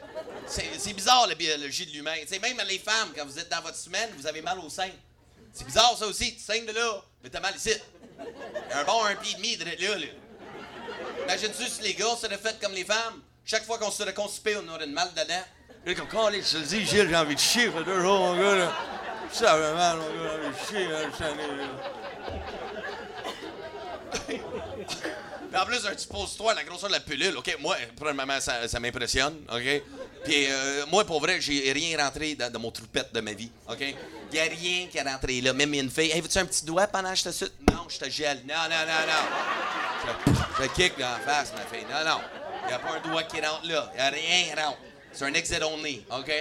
C'est 0.46 0.92
bizarre, 0.92 1.26
la 1.26 1.34
biologie 1.34 1.86
de 1.86 1.92
l'humain. 1.92 2.16
Tu 2.22 2.28
sais, 2.28 2.38
même 2.38 2.60
les 2.66 2.78
femmes, 2.78 3.12
quand 3.16 3.24
vous 3.26 3.38
êtes 3.38 3.48
dans 3.48 3.60
votre 3.60 3.76
semaine, 3.76 4.10
vous 4.16 4.26
avez 4.26 4.42
mal 4.42 4.58
au 4.58 4.68
sein. 4.68 4.90
C'est 5.52 5.64
bizarre, 5.64 5.96
ça 5.98 6.06
aussi. 6.06 6.34
Tu 6.34 6.40
saignes 6.40 6.66
de 6.66 6.72
là, 6.72 7.02
mais 7.22 7.30
t'as 7.30 7.40
mal 7.40 7.54
ici. 7.56 7.74
Un 8.72 8.84
bon 8.84 9.04
un 9.04 9.16
pied 9.16 9.34
demi 9.34 9.56
de 9.56 9.64
là, 9.64 9.98
là. 9.98 10.06
Imagine-tu 11.24 11.64
si 11.66 11.82
les 11.82 11.94
gars 11.94 12.16
seraient 12.20 12.38
faits 12.38 12.60
comme 12.60 12.72
les 12.72 12.84
femmes? 12.84 13.22
Chaque 13.44 13.64
fois 13.64 13.78
qu'on 13.78 13.90
serait 13.90 14.14
constipé, 14.14 14.56
on 14.56 14.68
aurait 14.68 14.84
une 14.84 14.92
mal 14.92 15.10
dedans. 15.14 15.96
Comme, 15.96 16.08
quand 16.08 16.30
je 16.30 16.58
le 16.58 16.64
dis, 16.64 16.86
Gilles, 16.86 17.08
j'ai 17.08 17.16
envie 17.16 17.34
de 17.34 17.40
chier, 17.40 17.70
fait 17.70 17.84
deux 17.84 18.00
jours, 18.00 18.18
mon 18.18 18.36
gars, 18.36 18.56
là. 18.56 18.72
Ça 19.32 19.56
va 19.56 19.72
gars, 19.72 19.96
j'ai 20.12 20.28
envie 20.28 20.48
de 20.48 20.56
chier, 20.66 20.88
en 25.56 25.66
plus, 25.66 25.84
un 25.86 25.90
petit 25.90 26.06
pose-toi, 26.06 26.54
la 26.54 26.64
grosseur 26.64 26.88
de 26.88 26.94
la 26.94 27.00
pilule, 27.00 27.36
OK, 27.36 27.56
moi, 27.60 27.76
premièrement, 27.96 28.40
ça, 28.40 28.68
ça 28.68 28.78
m'impressionne, 28.78 29.34
OK? 29.52 29.82
Puis 30.24 30.46
euh, 30.48 30.86
moi, 30.90 31.04
pour 31.04 31.20
vrai, 31.20 31.40
j'ai 31.40 31.72
rien 31.72 31.98
rentré 32.02 32.34
dans, 32.34 32.60
mon 32.60 32.70
troupette 32.70 33.12
de 33.12 33.20
ma 33.20 33.32
vie, 33.32 33.50
OK? 33.68 33.94
Il 34.32 34.38
a 34.38 34.44
rien 34.44 34.86
qui 34.86 34.98
est 34.98 35.02
rentré 35.02 35.40
là. 35.40 35.52
Même 35.52 35.74
une 35.74 35.90
fille, 35.90 36.12
hey, 36.12 36.20
veux-tu 36.20 36.38
un 36.38 36.46
petit 36.46 36.64
doigt 36.64 36.86
pendant 36.86 37.10
que 37.10 37.18
je 37.18 37.24
te 37.24 37.30
suce? 37.30 37.52
Non, 37.68 37.86
je 37.88 37.98
te 37.98 38.08
gèle. 38.08 38.42
Non, 38.46 38.54
non, 38.64 38.86
non, 38.86 39.06
non. 39.06 40.34
Je, 40.58 40.62
je 40.62 40.68
kick 40.68 40.98
dans 40.98 41.10
la 41.10 41.18
face, 41.18 41.52
ma 41.52 41.76
fille. 41.76 41.86
Non, 41.90 42.08
non. 42.08 42.20
N'y 42.68 42.72
a 42.72 42.78
pas 42.78 42.96
un 42.96 43.08
doigt 43.08 43.22
qui 43.24 43.40
rentre 43.40 43.66
là. 43.66 43.90
N'y 43.94 44.00
a 44.00 44.10
rien 44.10 44.44
qui 44.44 44.60
rentre. 44.60 44.78
C'est 45.12 45.24
un 45.24 45.34
exit 45.34 45.62
only, 45.62 46.04
OK? 46.10 46.32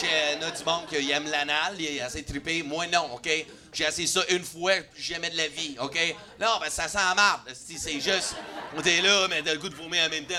J'ai 0.00 0.08
un 0.44 0.50
du 0.50 0.64
monde 0.64 0.86
qui 0.88 1.10
aime 1.10 1.30
l'anal, 1.30 1.74
il 1.78 1.96
est 1.98 2.00
assez 2.00 2.22
trippé. 2.24 2.62
Moi, 2.62 2.86
non, 2.88 3.14
OK? 3.14 3.28
J'ai 3.72 3.84
essayé 3.84 4.08
ça 4.08 4.20
une 4.30 4.42
fois, 4.44 4.72
jamais 4.96 5.30
de 5.30 5.36
la 5.36 5.46
vie, 5.48 5.76
OK? 5.80 5.96
Non, 6.40 6.58
ben 6.60 6.68
ça 6.68 6.88
sent 6.88 6.98
la 6.98 7.14
marde. 7.14 7.42
C'est 7.54 8.00
juste, 8.00 8.34
on 8.76 8.82
est 8.82 9.00
là, 9.00 9.28
mais 9.28 9.42
t'as 9.42 9.52
le 9.52 9.58
goût 9.60 9.68
de 9.68 9.74
vomir 9.76 10.04
en 10.04 10.08
même 10.08 10.24
temps. 10.24 10.34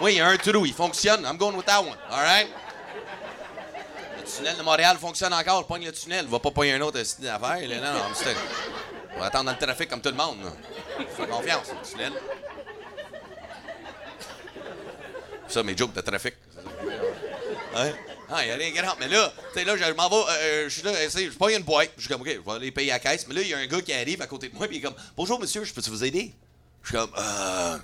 Oui, 0.00 0.14
il 0.14 0.18
y 0.18 0.20
a 0.20 0.26
un 0.28 0.36
trou, 0.36 0.66
il 0.66 0.72
fonctionne. 0.74 1.24
I'm 1.24 1.36
going 1.36 1.54
with 1.54 1.66
that 1.66 1.80
one, 1.80 1.96
all 2.10 2.22
right? 2.22 2.48
Le 4.18 4.24
tunnel 4.24 4.56
de 4.56 4.62
Montréal 4.62 4.96
fonctionne 4.98 5.32
encore. 5.32 5.66
Pogne 5.66 5.84
le 5.86 5.92
tunnel. 5.92 6.26
Va 6.26 6.38
pas 6.38 6.50
pogner 6.50 6.72
un 6.74 6.80
autre 6.80 7.02
style 7.02 7.24
d'affaires. 7.24 7.68
là. 7.68 7.76
Non, 7.76 7.92
non, 7.98 8.04
On 9.16 9.20
va 9.20 9.26
attendre 9.26 9.44
dans 9.44 9.52
le 9.52 9.58
trafic 9.58 9.88
comme 9.88 10.00
tout 10.00 10.08
le 10.10 10.16
monde. 10.16 10.38
Fais 11.16 11.26
confiance, 11.26 11.68
le 11.70 11.88
tunnel. 11.88 12.12
Ça, 15.54 15.62
mes 15.62 15.76
jokes 15.76 15.94
de 15.94 16.00
trafic. 16.00 16.34
Hein? 17.76 17.90
Ah, 18.30 18.44
il 18.44 18.48
y 18.48 18.52
a 18.52 18.54
rien 18.54 18.70
de 18.70 18.76
grave. 18.76 18.96
Mais 19.00 19.08
là, 19.08 19.32
tu 19.52 19.58
sais, 19.58 19.64
là, 19.64 19.76
je 19.76 19.92
m'en 19.94 20.08
vais, 20.08 20.16
euh, 20.16 20.68
je 20.68 20.74
suis 20.74 20.82
là, 20.82 20.92
sais, 21.10 21.24
je 21.24 21.30
pogne 21.30 21.56
une 21.56 21.64
boîte. 21.64 21.90
Je 21.96 22.02
suis 22.02 22.08
comme, 22.08 22.20
OK, 22.20 22.28
je 22.28 22.38
vais 22.38 22.56
aller 22.56 22.70
payer 22.70 22.92
à 22.92 22.94
la 22.94 22.98
caisse. 23.00 23.26
Mais 23.26 23.34
là, 23.34 23.42
il 23.42 23.48
y 23.48 23.54
a 23.54 23.58
un 23.58 23.66
gars 23.66 23.80
qui 23.80 23.92
arrive 23.92 24.22
à 24.22 24.28
côté 24.28 24.48
de 24.48 24.54
moi, 24.54 24.68
puis 24.68 24.76
il 24.76 24.78
est 24.78 24.82
comme, 24.82 24.94
Bonjour, 25.16 25.40
monsieur, 25.40 25.64
je 25.64 25.74
peux-tu 25.74 25.90
vous 25.90 26.04
aider? 26.04 26.32
Je 26.82 26.88
suis 26.88 26.96
comme, 26.96 27.10
euh. 27.18 27.78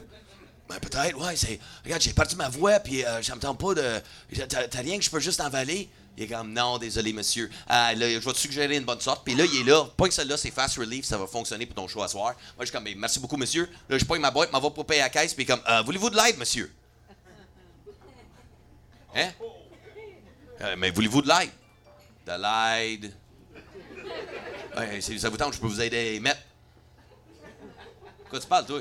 Ben, 0.68 0.78
peut-être, 0.78 1.18
ouais, 1.18 1.34
c'est. 1.34 1.58
Regarde, 1.84 2.02
j'ai 2.02 2.12
perdu 2.12 2.36
ma 2.36 2.48
voix, 2.48 2.78
puis 2.78 3.04
euh, 3.04 3.20
ça 3.22 3.34
me 3.34 3.40
tente 3.40 3.58
pas 3.58 3.74
de. 3.74 4.00
T'as 4.48 4.80
rien 4.80 4.96
que 4.96 5.04
je 5.04 5.10
peux 5.10 5.18
juste 5.18 5.40
avaler? 5.40 5.88
Il 6.16 6.22
est 6.22 6.28
comme, 6.28 6.52
non, 6.52 6.78
désolé, 6.78 7.12
monsieur. 7.12 7.50
Ah, 7.68 7.94
là, 7.94 8.08
je 8.10 8.18
vais 8.18 8.32
te 8.32 8.38
suggérer 8.38 8.76
une 8.76 8.84
bonne 8.84 9.00
sorte. 9.00 9.24
Puis 9.24 9.34
là, 9.34 9.44
il 9.44 9.60
est 9.60 9.70
là. 9.70 9.84
Pas 9.96 10.06
que 10.06 10.14
celle-là, 10.14 10.36
c'est 10.36 10.52
fast 10.52 10.76
relief, 10.78 11.04
ça 11.04 11.18
va 11.18 11.26
fonctionner 11.26 11.66
pour 11.66 11.74
ton 11.74 11.88
choix 11.88 12.04
à 12.04 12.08
soir. 12.08 12.34
Moi, 12.56 12.60
je 12.60 12.66
suis 12.66 12.72
comme, 12.72 12.86
merci 12.96 13.18
beaucoup, 13.18 13.36
monsieur. 13.36 13.68
Là, 13.88 13.98
je 13.98 14.04
pogne 14.04 14.20
ma 14.20 14.30
boîte, 14.30 14.52
m'en 14.52 14.60
va 14.60 14.70
pour 14.70 14.86
payer 14.86 15.00
à 15.00 15.04
la 15.04 15.10
caisse, 15.10 15.34
puis 15.34 15.44
il 15.44 15.50
est 15.50 15.52
comme, 15.52 15.64
Euh, 15.68 15.82
voulez-vous 15.82 16.10
de 16.10 16.16
l'aide, 16.16 16.38
monsieur? 16.38 16.72
Hein? 19.14 19.30
Euh, 20.60 20.76
mais 20.76 20.90
voulez-vous 20.90 21.22
de 21.22 21.28
l'aide? 21.28 21.50
De 22.26 22.32
l'aide? 22.32 23.14
Ouais, 24.76 25.00
ça 25.00 25.28
vous 25.28 25.36
tente, 25.36 25.54
je 25.54 25.60
peux 25.60 25.66
vous 25.66 25.80
aider 25.80 25.98
à 25.98 26.02
les 26.02 26.20
mettre. 26.20 26.40
Quoi 28.28 28.38
tu 28.38 28.46
parles, 28.46 28.66
toi? 28.66 28.80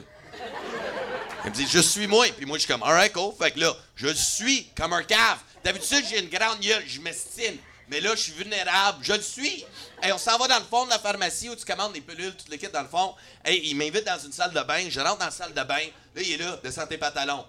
Il 1.45 1.51
me 1.51 1.55
dit, 1.55 1.67
je 1.67 1.79
suis 1.79 2.05
moi. 2.05 2.27
Puis 2.37 2.45
moi, 2.45 2.57
je 2.57 2.63
suis 2.63 2.71
comme, 2.71 2.83
alright, 2.83 3.11
cool. 3.11 3.33
Fait 3.39 3.51
que 3.51 3.59
là, 3.59 3.73
je 3.95 4.09
suis 4.09 4.67
comme 4.77 4.93
un 4.93 5.03
cave. 5.03 5.39
D'habitude, 5.63 6.05
j'ai 6.07 6.19
une 6.19 6.29
grande 6.29 6.59
gueule, 6.59 6.83
je 6.85 7.01
m'estime. 7.01 7.57
Mais 7.87 7.99
là, 8.01 8.11
je 8.15 8.21
suis 8.21 8.33
vulnérable. 8.33 8.99
Je 9.01 9.13
le 9.13 9.21
suis. 9.21 9.65
Et 10.03 10.11
on 10.11 10.17
s'en 10.17 10.37
va 10.37 10.47
dans 10.47 10.59
le 10.59 10.65
fond 10.65 10.85
de 10.85 10.91
la 10.91 10.99
pharmacie 10.99 11.49
où 11.49 11.55
tu 11.55 11.65
commandes 11.65 11.93
des 11.93 12.01
pilules, 12.01 12.35
tout 12.35 12.45
le 12.51 12.57
kit 12.57 12.67
dans 12.67 12.83
le 12.83 12.87
fond. 12.87 13.15
Et 13.45 13.67
il 13.69 13.75
m'invite 13.75 14.05
dans 14.05 14.19
une 14.19 14.31
salle 14.31 14.53
de 14.53 14.61
bain. 14.61 14.87
Je 14.89 14.99
rentre 14.99 15.17
dans 15.17 15.25
la 15.25 15.31
salle 15.31 15.53
de 15.53 15.63
bain. 15.63 15.81
Là, 16.15 16.21
il 16.21 16.33
est 16.33 16.37
là, 16.37 16.59
descends 16.63 16.85
tes 16.85 16.97
pantalons. 16.97 17.45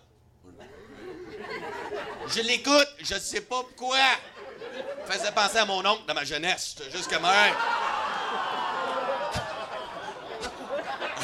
Je 2.35 2.41
l'écoute, 2.43 2.89
je 3.01 3.19
sais 3.19 3.41
pas 3.41 3.63
pourquoi. 3.63 3.99
Faisait 5.07 5.33
penser 5.33 5.59
à 5.59 5.67
mon 5.67 5.85
oncle 5.85 6.03
dans 6.07 6.15
ma 6.15 6.25
jeunesse. 6.25 6.77
Juste 6.93 7.11
comme, 7.11 7.25
alright. 7.25 7.55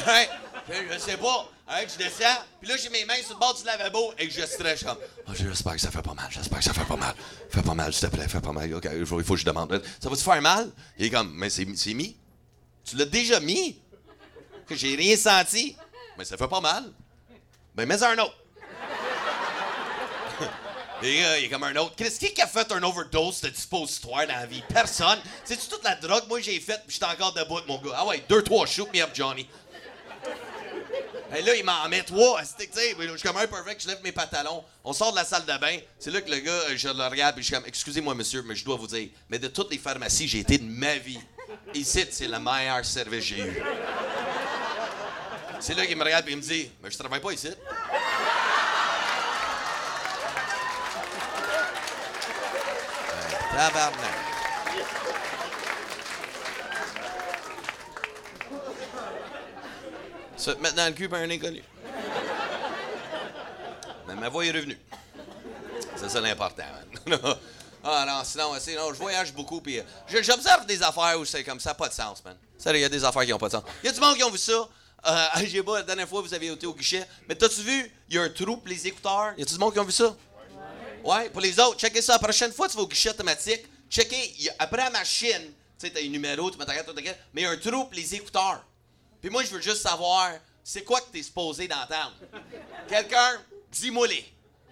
Ouais, 0.05 0.29
je, 0.69 0.93
je 0.93 0.99
sais 0.99 1.17
pas. 1.17 1.49
Je 1.69 1.97
descends, 1.97 2.43
puis 2.59 2.69
là, 2.69 2.77
j'ai 2.77 2.89
mes 2.89 3.03
mains 3.05 3.21
sur 3.21 3.33
le 3.33 3.39
bord 3.39 3.53
du 3.53 3.63
lavabo 3.65 4.13
et 4.17 4.29
je. 4.29 4.41
Je 4.41 4.75
suis 4.75 4.85
comme, 4.85 4.97
oh, 5.27 5.31
j'espère 5.33 5.73
que 5.73 5.81
ça 5.81 5.91
fait 5.91 6.01
pas 6.01 6.13
mal, 6.13 6.27
j'espère 6.29 6.59
que 6.59 6.63
ça 6.63 6.73
fait 6.73 6.85
pas 6.85 6.95
mal. 6.95 7.13
Fais 7.49 7.61
pas 7.61 7.73
mal, 7.73 7.93
s'il 7.93 8.09
te 8.09 8.15
plaît, 8.15 8.27
fais 8.27 8.39
pas 8.39 8.53
mal. 8.53 8.73
OK, 8.73 8.87
il 8.93 9.05
faut, 9.05 9.19
il 9.19 9.25
faut 9.25 9.33
que 9.33 9.39
je 9.41 9.45
demande. 9.45 9.81
Ça 10.01 10.09
va-tu 10.09 10.23
faire 10.23 10.41
mal? 10.41 10.71
Il 10.97 11.05
est 11.07 11.09
comme, 11.09 11.33
mais 11.35 11.49
c'est 11.49 11.65
mis. 11.65 12.17
Tu 12.85 12.95
l'as 12.95 13.05
déjà 13.05 13.39
mis? 13.41 13.81
Que 14.65 14.75
j'ai 14.75 14.95
rien 14.95 15.17
senti? 15.17 15.75
Mais 16.17 16.23
ça 16.23 16.37
fait 16.37 16.47
pas 16.47 16.61
mal. 16.61 16.85
Ben, 17.75 17.85
mets 17.85 18.01
un 18.01 18.17
autre. 18.17 18.35
Et 21.03 21.23
euh, 21.23 21.39
il 21.39 21.45
est 21.45 21.49
comme 21.49 21.63
un 21.63 21.75
autre. 21.75 21.95
Qu'est-ce 21.95 22.19
qui 22.19 22.41
a 22.41 22.47
fait 22.47 22.71
un 22.71 22.81
overdose 22.81 23.41
de 23.41 23.49
dispositoire 23.49 24.25
dans 24.25 24.33
la 24.33 24.45
vie? 24.45 24.63
Personne. 24.67 25.19
C'est-tu 25.43 25.67
toute 25.67 25.83
la 25.83 25.95
drogue? 25.95 26.23
Moi, 26.27 26.41
j'ai 26.41 26.59
fait, 26.59 26.81
puis 26.87 26.95
j'étais 26.95 27.05
encore 27.05 27.33
debout, 27.33 27.59
mon 27.67 27.77
gars. 27.79 27.91
Ah 27.95 28.05
ouais, 28.05 28.23
deux, 28.27 28.41
trois, 28.41 28.65
shoot 28.65 28.91
me 28.93 29.01
up, 29.01 29.11
Johnny. 29.13 29.47
Et 31.35 31.41
là, 31.41 31.55
il 31.55 31.63
m'en 31.63 31.87
met 31.89 32.03
trois. 32.03 32.41
Tu 32.41 32.67
sais, 32.71 32.95
je 32.97 33.17
suis 33.17 33.27
comme 33.27 33.37
un 33.37 33.47
perfect, 33.47 33.83
je 33.83 33.87
lève 33.89 33.99
mes 34.03 34.11
pantalons. 34.11 34.63
On 34.83 34.93
sort 34.93 35.11
de 35.11 35.17
la 35.17 35.25
salle 35.25 35.45
de 35.45 35.57
bain. 35.57 35.77
C'est 35.99 36.09
là 36.09 36.21
que 36.21 36.31
le 36.31 36.39
gars, 36.39 36.75
je 36.75 36.87
le 36.87 37.07
regarde, 37.07 37.37
et 37.37 37.41
je 37.41 37.47
suis 37.47 37.53
comme, 37.53 37.65
excusez-moi, 37.67 38.15
monsieur, 38.15 38.41
mais 38.43 38.55
je 38.55 38.63
dois 38.65 38.77
vous 38.77 38.87
dire, 38.87 39.09
mais 39.29 39.37
de 39.37 39.49
toutes 39.49 39.69
les 39.71 39.77
pharmacies, 39.77 40.27
j'ai 40.27 40.39
été 40.39 40.57
de 40.57 40.63
ma 40.63 40.95
vie. 40.95 41.19
Ici, 41.73 42.05
c'est 42.09 42.27
le 42.27 42.39
meilleur 42.39 42.83
service 42.85 43.19
que 43.19 43.35
j'ai 43.35 43.39
eu. 43.39 43.63
C'est 45.59 45.75
là 45.75 45.85
qu'il 45.85 45.97
me 45.97 46.03
regarde 46.03 46.27
et 46.27 46.31
il 46.31 46.37
me 46.37 46.41
dit, 46.41 46.71
mais 46.81 46.89
je 46.89 46.97
travaille 46.97 47.19
pas 47.19 47.31
ici. 47.33 47.49
Tabarnak. 53.57 54.13
Mettre 60.59 60.75
dans 60.75 60.85
le 60.85 60.93
cul 60.93 61.09
par 61.09 61.19
un 61.19 61.29
inconnu. 61.31 61.63
Mais 64.07 64.13
ma 64.13 64.29
voix 64.29 64.45
est 64.45 64.51
revenue. 64.51 64.77
C'est 65.95 66.07
ça 66.07 66.21
l'important, 66.21 66.63
ah 67.83 68.05
non, 68.07 68.21
sinon, 68.23 68.53
sinon, 68.59 68.93
je 68.93 68.99
voyage 68.99 69.33
beaucoup, 69.33 69.59
puis 69.59 69.79
euh, 69.79 69.83
j'observe 70.21 70.67
des 70.67 70.83
affaires 70.83 71.19
où 71.19 71.25
c'est 71.25 71.43
comme 71.43 71.59
ça, 71.59 71.73
pas 71.73 71.89
de 71.89 71.93
sens, 71.93 72.23
man. 72.23 72.37
Ça, 72.59 72.71
il 72.75 72.81
y 72.81 72.83
a 72.83 72.89
des 72.89 73.03
affaires 73.03 73.23
qui 73.23 73.31
n'ont 73.31 73.39
pas 73.39 73.47
de 73.47 73.53
sens. 73.53 73.63
Il 73.81 73.87
y 73.87 73.89
a 73.89 73.91
du 73.91 73.99
monde 73.99 74.15
qui 74.15 74.23
ont 74.23 74.29
vu 74.29 74.37
ça. 74.37 74.69
Euh, 75.07 75.25
j'ai 75.45 75.63
pas, 75.63 75.79
la 75.79 75.83
dernière 75.83 76.07
fois, 76.07 76.21
vous 76.21 76.33
avez 76.33 76.47
été 76.47 76.67
au 76.67 76.75
guichet. 76.75 77.07
Mais 77.27 77.33
t'as-tu 77.33 77.61
vu, 77.61 77.91
il 78.09 78.15
y 78.15 78.19
a 78.19 78.21
un 78.21 78.29
trou 78.29 78.57
pour 78.57 78.67
les 78.67 78.85
écouteurs? 78.85 79.33
Y 79.35 79.41
a-tu 79.41 79.53
du 79.53 79.59
monde 79.59 79.73
qui 79.73 79.79
ont 79.79 79.85
vu 79.85 79.91
ça? 79.91 80.15
Ouais, 81.07 81.29
pour 81.29 81.39
les 81.39 81.57
autres, 81.57 81.79
checkez 81.79 82.01
ça. 82.01 82.13
La 82.13 82.19
prochaine 82.19 82.51
fois, 82.51 82.67
tu 82.67 82.75
vas 82.75 82.83
au 82.83 82.87
guichet 82.87 83.11
automatique. 83.11 83.65
Checkez, 83.89 84.51
après 84.59 84.83
la 84.83 84.89
machine, 84.89 85.53
tu 85.79 85.87
sais, 85.87 85.89
t'as 85.89 86.01
un 86.01 86.09
numéro, 86.09 86.51
tu 86.51 86.57
mets 86.57 86.65
ta 86.65 86.75
carte, 86.75 86.89
mais 87.33 87.41
il 87.41 87.41
y 87.43 87.45
a 87.45 87.51
un 87.51 87.55
trou 87.55 87.85
pour 87.85 87.93
les 87.93 88.13
écouteurs. 88.13 88.61
Puis 89.21 89.29
moi, 89.29 89.41
je 89.45 89.51
veux 89.51 89.61
juste 89.61 89.81
savoir, 89.81 90.33
c'est 90.61 90.83
quoi 90.83 90.99
que 90.99 91.09
t'es 91.09 91.23
supposé 91.23 91.65
d'entendre? 91.65 92.11
Quelqu'un, 92.89 93.41
dis-moi-les. 93.71 94.25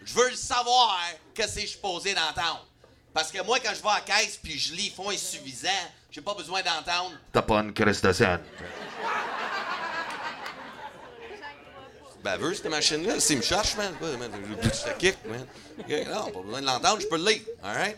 Je 0.04 0.14
veux 0.14 0.36
savoir 0.36 1.00
que 1.34 1.44
c'est 1.44 1.62
je 1.62 1.68
suis 1.68 1.70
supposé 1.70 2.14
d'entendre. 2.14 2.68
Parce 3.14 3.32
que 3.32 3.42
moi, 3.42 3.58
quand 3.62 3.74
je 3.74 3.82
vais 3.82 3.88
à 3.88 3.96
la 3.96 4.02
caisse 4.02 4.36
puis 4.36 4.60
je 4.60 4.74
lis 4.74 4.90
fonds 4.90 5.12
insuffisants, 5.12 5.70
j'ai 6.12 6.20
pas 6.20 6.34
besoin 6.34 6.62
d'entendre. 6.62 7.14
T'as 7.32 7.44
pas 7.44 7.60
une 7.60 7.74
crise 7.74 8.02
de 8.02 8.12
scène. 8.12 8.42
Baveuse, 12.26 12.58
cette 12.58 12.72
machine-là. 12.72 13.20
S'il 13.20 13.38
me 13.38 13.44
cherche, 13.44 13.78
man, 13.78 13.94
je 14.02 14.94
kick, 14.98 15.16
man. 15.26 15.46
Non, 15.88 16.32
pas 16.32 16.40
besoin 16.40 16.60
de 16.62 16.66
l'entendre, 16.66 17.00
je 17.00 17.06
peux 17.06 17.18
le 17.18 17.26
lire. 17.30 17.42
All? 17.62 17.96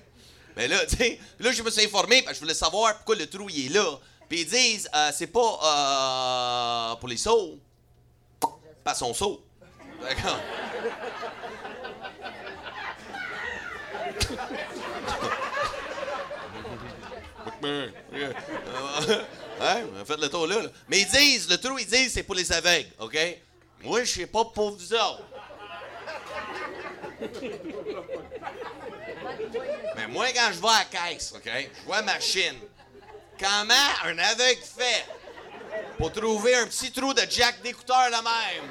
Mais 0.58 0.68
là, 0.68 0.86
tu 0.90 0.98
sais, 0.98 1.18
là, 1.40 1.54
je 1.54 1.64
me 1.64 1.70
suis 1.70 1.86
informé 1.86 2.22
parce 2.24 2.34
que 2.34 2.40
je 2.40 2.42
voulais 2.42 2.54
savoir 2.54 2.98
pourquoi 2.98 3.16
le 3.16 3.26
trou, 3.28 3.48
il 3.50 3.68
est 3.68 3.70
là. 3.74 3.98
Puis 4.28 4.42
ils 4.42 4.46
disent, 4.46 4.90
euh, 4.94 5.12
c'est 5.14 5.28
pas 5.28 6.92
euh, 6.92 6.96
pour 6.96 7.08
les 7.08 7.16
sauts. 7.16 7.58
Pas 8.84 8.96
son 8.96 9.14
saut. 9.14 9.42
D'accord. 10.02 10.40
hein? 19.62 19.84
Faites 20.06 20.20
le 20.20 20.30
tour 20.30 20.48
là, 20.48 20.58
Mais 20.90 21.00
ils 21.00 21.08
disent, 21.08 21.50
le 21.50 21.58
trou, 21.58 21.80
ils 21.80 21.88
disent, 21.88 22.12
c'est 22.12 22.24
pour 22.24 22.36
les 22.36 22.52
aveugles, 22.52 22.90
OK? 23.00 23.18
Moi, 23.84 24.04
je 24.04 24.12
sais 24.12 24.28
pas 24.28 24.46
pour 24.46 24.72
vous 24.72 24.94
autres. 24.94 25.24
Mais 29.96 30.08
moi, 30.08 30.28
quand 30.34 30.52
je 30.54 30.62
vais 30.62 30.68
à 30.68 30.80
la 30.80 30.86
caisse, 30.86 31.34
OK? 31.36 31.44
Je 31.46 31.86
vois 31.86 32.02
ma 32.02 32.14
machine. 32.14 32.60
Comment 33.40 33.74
un 34.06 34.18
aveugle 34.18 34.62
fait 34.62 35.06
pour 35.98 36.12
trouver 36.12 36.56
un 36.56 36.66
petit 36.68 36.92
trou 36.92 37.14
de 37.14 37.22
jack 37.30 37.62
d'écouteur 37.62 38.10
la 38.10 38.22
même? 38.22 38.70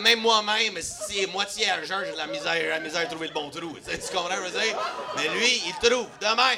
Même 0.00 0.20
moi-même, 0.20 0.80
si 0.82 1.26
moitié 1.26 1.70
argent, 1.70 2.00
j'ai 2.04 2.12
de 2.12 2.16
la 2.16 2.26
misère, 2.26 2.68
la 2.68 2.80
misère 2.80 3.02
à 3.02 3.06
trouver 3.06 3.28
le 3.28 3.34
bon 3.34 3.50
trou. 3.50 3.76
Tu 3.84 4.14
comprends, 4.14 4.28
dire? 4.28 4.78
Mais 5.16 5.28
lui, 5.28 5.62
il 5.66 5.74
trouve, 5.74 6.08
demain. 6.20 6.56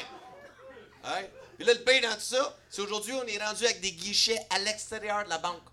Hein? 1.03 1.23
Puis 1.57 1.65
là, 1.65 1.73
le 1.73 1.79
pire 1.79 2.01
dans 2.01 2.15
tout 2.15 2.21
ça, 2.21 2.55
c'est 2.69 2.81
aujourd'hui, 2.81 3.13
on 3.13 3.25
est 3.25 3.43
rendu 3.43 3.65
avec 3.65 3.81
des 3.81 3.91
guichets 3.91 4.39
à 4.49 4.59
l'extérieur 4.59 5.23
de 5.23 5.29
la 5.29 5.37
banque. 5.37 5.63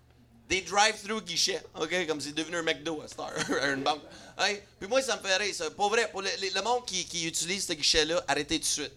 Des 0.47 0.61
drive-through 0.61 1.23
guichets, 1.23 1.63
OK? 1.79 2.07
Comme 2.07 2.21
c'est 2.21 2.31
devenu 2.31 2.57
un 2.57 2.61
McDo 2.61 3.01
à 3.01 3.07
Star, 3.07 3.31
une 3.63 3.83
banque. 3.83 4.01
Hein? 4.37 4.55
Puis 4.79 4.87
moi, 4.87 5.01
ça 5.01 5.17
me 5.17 5.27
fait 5.27 5.37
rire, 5.37 5.53
ça. 5.55 5.71
Pour 5.71 5.89
vrai, 5.89 6.09
pour 6.11 6.21
le, 6.21 6.61
monde 6.61 6.85
qui, 6.85 7.05
qui, 7.05 7.27
utilise 7.27 7.65
ce 7.65 7.73
guichet-là, 7.73 8.23
arrêtez 8.27 8.59
tout 8.59 8.61
de 8.61 8.65
suite. 8.65 8.93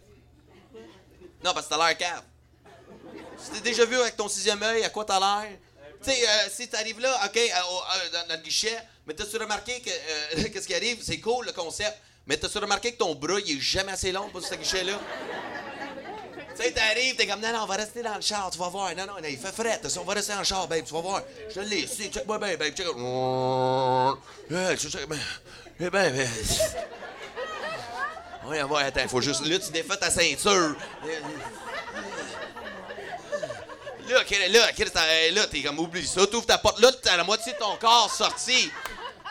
Non, 1.43 1.55
parce 1.55 1.67
que 1.67 1.75
t'as 1.75 1.89
l'air 1.89 1.97
cave. 1.97 2.23
Tu 3.45 3.53
t'es 3.53 3.61
déjà 3.61 3.85
vu 3.85 3.97
avec 3.97 4.17
ton 4.17 4.29
sixième 4.29 4.63
œil 4.63 4.85
à 4.85 4.91
quoi 4.91 5.05
t'as 5.05 5.19
l'air? 5.21 5.59
Tu 6.03 6.11
sais, 6.11 6.29
euh, 6.29 6.49
si 6.51 6.69
t'arrives 6.69 7.01
là, 7.01 7.21
OK, 7.25 7.37
euh, 7.37 7.41
euh, 7.41 8.27
dans, 8.29 8.35
le 8.37 8.43
guichet, 8.43 8.79
mais 9.07 9.15
t'as-tu 9.15 9.37
remarqué 9.37 9.81
que 9.81 10.43
qu'est-ce 10.49 10.67
qui 10.67 10.75
arrive? 10.75 10.99
C'est 11.03 11.19
cool 11.19 11.47
le 11.47 11.53
concept, 11.53 11.97
mais 12.27 12.37
t'as-tu 12.37 12.59
remarqué 12.59 12.93
que 12.93 12.99
ton 12.99 13.15
bras, 13.15 13.41
il 13.45 13.59
est 13.59 13.61
jamais 13.61 13.93
assez 13.93 14.13
long 14.13 14.29
pour 14.31 14.43
ce 14.43 14.55
guichet-là? 14.55 14.99
Tu 16.57 16.65
sais, 16.65 16.73
t'arrives, 16.73 17.17
t'es 17.17 17.27
comme, 17.27 17.41
non, 17.41 17.53
non, 17.53 17.63
on 17.63 17.67
va 17.67 17.77
rester 17.77 18.03
dans 18.03 18.17
le 18.17 18.21
char, 18.21 18.51
tu 18.51 18.59
vas 18.59 18.69
voir. 18.69 18.95
Non, 18.97 19.07
non, 19.07 19.15
il 19.29 19.39
fait 19.39 19.53
frais, 19.53 19.81
on 19.99 20.05
va 20.05 20.15
rester 20.15 20.33
dans 20.33 20.41
le 20.41 20.45
char, 20.45 20.67
babe, 20.69 20.85
tu 20.85 20.93
vas 20.93 21.01
voir. 21.01 21.23
Je 21.49 21.55
te 21.55 21.61
l'ai, 21.61 21.87
si, 21.87 22.11
check-moi 22.11 22.39
babe, 22.39 22.63
check. 22.75 22.87
Ouais, 24.51 24.77
check, 24.77 25.09
ben, 25.09 25.19
eh 25.81 25.91
ben, 25.91 26.13
ben. 26.13 26.29
Oui, 28.49 28.59
attends, 28.59 29.09
faut 29.09 29.21
juste. 29.21 29.45
Là, 29.47 29.59
tu 29.59 29.71
défais 29.71 29.97
ta 29.97 30.11
ceinture. 30.11 30.75
Là, 34.09 34.25
là, 34.49 35.31
là 35.33 35.47
t'es 35.47 35.63
comme, 35.63 35.79
oublie 35.79 36.07
ça, 36.07 36.27
t'ouvres 36.27 36.47
ta 36.47 36.59
porte. 36.59 36.81
Là, 36.81 36.91
t'as 37.03 37.17
la 37.17 37.25
moitié 37.25 37.53
de 37.53 37.59
ton 37.59 37.77
corps 37.77 38.13
sorti. 38.13 38.71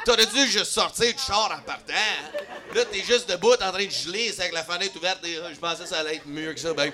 T'aurais 0.06 0.28
dû 0.28 0.48
juste 0.48 0.72
sortir 0.72 1.14
du 1.14 1.20
char 1.20 1.52
en 1.52 1.62
partant. 1.64 1.94
Hein? 1.94 2.40
Là, 2.76 2.86
t'es 2.86 3.02
juste 3.04 3.28
debout, 3.30 3.54
en 3.54 3.72
train 3.72 3.86
de 3.86 3.90
geler, 3.90 4.32
c'est 4.32 4.42
avec 4.42 4.54
la 4.54 4.64
fenêtre 4.64 4.96
ouverte. 4.96 5.20
je 5.24 5.60
pensais 5.60 5.84
que 5.84 5.90
ça 5.90 6.00
allait 6.00 6.18
être 6.18 6.28
mieux 6.28 6.54
que 6.54 6.60
ça, 6.60 6.74
ben. 6.74 6.92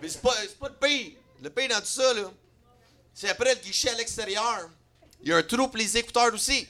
Mais 0.00 0.08
c'est 0.08 0.22
pas, 0.22 0.34
pas 0.60 0.68
le 0.68 0.88
pire. 0.88 1.12
Le 1.42 1.50
pire 1.50 1.68
dans 1.68 1.80
tout 1.80 1.86
ça, 1.86 2.14
là, 2.14 2.30
c'est 3.12 3.28
après 3.28 3.54
le 3.54 3.60
guichet 3.60 3.90
à 3.90 3.94
l'extérieur. 3.94 4.68
Il 5.22 5.30
y 5.30 5.32
a 5.32 5.36
un 5.36 5.42
trou 5.42 5.68
pour 5.68 5.76
les 5.76 5.96
écouteurs 5.96 6.32
aussi. 6.32 6.68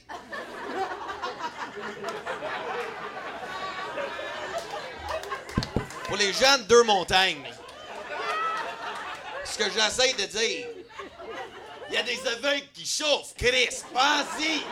Pour 6.05 6.17
les 6.17 6.33
gens 6.33 6.57
de 6.57 6.63
deux 6.63 6.83
montagnes. 6.83 7.43
Ce 9.45 9.57
que 9.57 9.69
j'essaie 9.69 10.13
de 10.13 10.25
dire, 10.25 10.67
il 11.89 11.93
y 11.93 11.97
a 11.97 12.03
des 12.03 12.19
aveugles 12.27 12.67
qui 12.73 12.85
chauffent, 12.85 13.33
Chris. 13.37 13.69
Vas-y! 13.93 14.63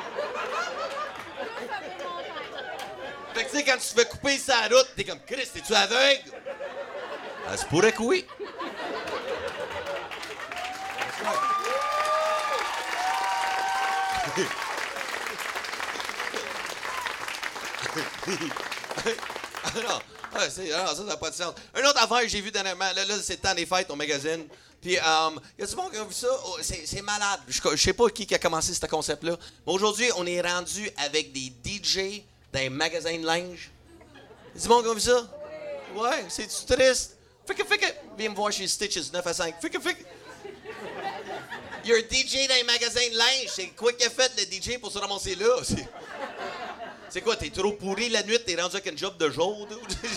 Fait 3.33 3.45
que 3.45 3.49
tu 3.49 3.57
sais, 3.57 3.63
quand 3.63 3.77
tu 3.77 3.93
te 3.93 3.99
fais 3.99 4.05
couper 4.05 4.37
sa 4.37 4.63
route, 4.63 4.89
t'es 4.95 5.03
comme, 5.03 5.19
Chris, 5.25 5.47
t'es-tu 5.53 5.73
aveugle? 5.73 6.31
Ah, 7.47 7.57
c'est 7.57 7.67
pourrait 7.67 7.91
que 7.91 8.01
oui. 8.01 8.25
non, 19.75 19.99
ah, 20.35 20.49
c'est, 20.49 20.71
ah, 20.71 20.93
ça 20.95 21.03
n'a 21.03 21.17
pas 21.17 21.29
de 21.29 21.35
sens. 21.35 21.53
Une 21.77 21.85
autre 21.85 22.01
affaire 22.01 22.21
que 22.21 22.27
j'ai 22.27 22.41
vue 22.41 22.51
dernièrement, 22.51 22.91
là, 22.95 23.05
là 23.05 23.15
c'est 23.21 23.33
le 23.33 23.39
temps 23.39 23.53
des 23.53 23.65
fêtes 23.65 23.89
au 23.89 23.95
magazine. 23.95 24.45
Puis, 24.81 24.97
um, 24.97 25.39
y 25.57 25.63
a 25.63 25.65
du 25.65 25.75
monde 25.77 25.91
qui 25.91 25.97
a 25.97 26.03
vu 26.03 26.13
ça? 26.13 26.27
Oh, 26.45 26.57
c'est 26.61 27.01
malade. 27.01 27.39
Je 27.47 27.75
sais 27.77 27.93
pas 27.93 28.09
qui 28.09 28.33
a 28.35 28.37
commencé 28.37 28.73
ce 28.73 28.85
concept-là. 28.85 29.37
Mais 29.65 29.73
aujourd'hui, 29.73 30.09
on 30.17 30.25
est 30.25 30.41
rendu 30.41 30.89
avec 30.97 31.31
des 31.31 31.53
DJ 31.63 32.21
dans 32.51 32.69
magasin 32.69 33.17
de 33.17 33.25
linge. 33.25 33.71
Y 34.53 34.57
a 34.57 34.61
du 34.61 34.67
monde 34.67 34.83
qui 34.83 34.89
a 34.89 34.93
vu 34.93 34.99
ça? 34.99 35.29
Ouais, 35.95 36.25
c'est-tu 36.27 36.65
triste? 36.65 37.15
Fique, 37.47 37.65
fique. 37.65 37.93
Viens 38.17 38.29
me 38.29 38.35
voir 38.35 38.51
chez 38.51 38.67
Stitches, 38.67 39.11
9 39.13 39.25
à 39.25 39.33
5. 39.33 39.55
Fique, 39.61 39.81
fique. 39.81 40.05
Il 41.85 41.89
y 41.89 41.93
a 41.93 41.97
un 41.97 41.99
DJ 41.99 42.47
dans 42.47 42.65
magasin 42.65 43.07
de 43.09 43.17
linge. 43.17 43.51
C'est 43.55 43.67
quoi 43.67 43.93
qu'il 43.93 44.07
a 44.07 44.09
fait, 44.09 44.31
le 44.37 44.43
DJ, 44.43 44.79
pour 44.79 44.91
se 44.91 44.97
ramasser 44.97 45.35
là? 45.35 45.55
C'est 47.13 47.21
quoi, 47.21 47.35
t'es 47.35 47.51
trop 47.51 47.73
pourri 47.73 48.09
la 48.09 48.23
nuit, 48.23 48.39
t'es 48.43 48.59
rendu 48.59 48.75
avec 48.75 48.87
une 48.87 48.97
job 48.97 49.15
de 49.19 49.29
jour, 49.29 49.67
Tu 49.87 50.07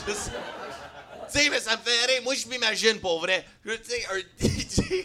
sais, 1.28 1.50
mais 1.50 1.60
ça 1.60 1.76
me 1.76 1.82
fait 1.82 2.06
rire. 2.06 2.22
Moi, 2.22 2.34
je 2.34 2.48
m'imagine, 2.48 2.98
pour 3.00 3.20
vrai. 3.20 3.44
Tu 3.66 3.78
sais, 3.84 4.06
un 4.10 4.18
DJ. 4.18 4.76
Tu 4.78 5.04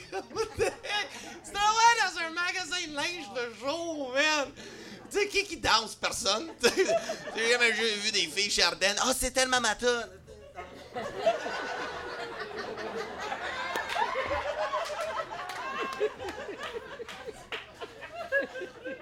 travailles 1.51 1.99
dans 1.99 2.17
un 2.21 2.30
magasin 2.30 2.88
de 2.88 2.95
linge 2.95 3.27
de 3.36 3.60
jour, 3.60 4.13
man. 4.13 4.47
Tu 5.12 5.19
sais, 5.19 5.27
qui 5.27 5.43
qui 5.43 5.58
danse? 5.58 5.95
Personne. 5.95 6.47
J'ai 7.36 7.51
jamais 7.51 7.71
vu 7.71 8.12
des 8.12 8.27
filles 8.27 8.49
chez 8.49 8.63
Ardennes. 8.63 8.95
Ah, 8.99 9.08
oh, 9.10 9.13
c'est 9.19 9.32
tellement 9.32 9.60
ma 9.60 9.75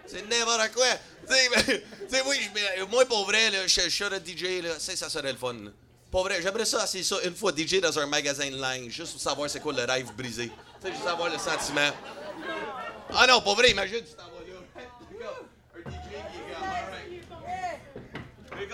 C'est 0.07 0.27
n'importe 0.27 0.71
quoi. 0.73 0.87
Tu 1.27 1.35
sais, 1.35 1.83
Tu 2.09 2.15
sais, 2.15 2.23
oui, 2.25 2.49
moi, 2.89 3.05
pour 3.05 3.25
vrai, 3.25 3.51
là, 3.51 3.67
je 3.67 3.81
je 3.87 4.03
un 4.03 4.17
DJ, 4.17 4.65
ça, 4.79 5.09
serait 5.09 5.31
le 5.31 5.37
fun. 5.37 5.55
Pour 6.09 6.23
vrai, 6.23 6.41
j'aimerais 6.41 6.65
ça, 6.65 6.87
c'est 6.87 7.03
ça, 7.03 7.17
une 7.23 7.35
fois 7.35 7.51
DJ 7.55 7.79
dans 7.79 7.99
un 7.99 8.07
magasin 8.07 8.49
de 8.49 8.55
linge, 8.55 8.89
juste 8.89 9.11
pour 9.11 9.21
savoir 9.21 9.47
c'est 9.47 9.59
quoi 9.59 9.73
le 9.73 9.83
rêve 9.83 10.11
brisé. 10.17 10.47
Tu 10.81 10.87
sais, 10.87 10.93
juste 10.93 11.05
avoir 11.05 11.29
le 11.29 11.37
sentiment. 11.37 11.91
Ah 13.13 13.27
non, 13.27 13.41
pour 13.41 13.55
vrai, 13.55 13.69
imagine, 13.69 13.99
tu 13.99 14.15
t'en 14.15 14.23
vas 14.23 14.39
là. 15.19 15.29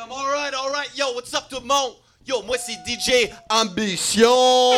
Alright. 0.16 0.54
Alright, 0.54 0.92
yo, 0.96 1.14
what's 1.14 1.34
up 1.34 1.50
tout 1.50 1.60
le 1.60 1.66
monde? 1.66 1.96
Yo, 2.26 2.42
moi, 2.44 2.58
c'est 2.58 2.78
DJ 2.88 3.30
Ambition! 3.50 4.72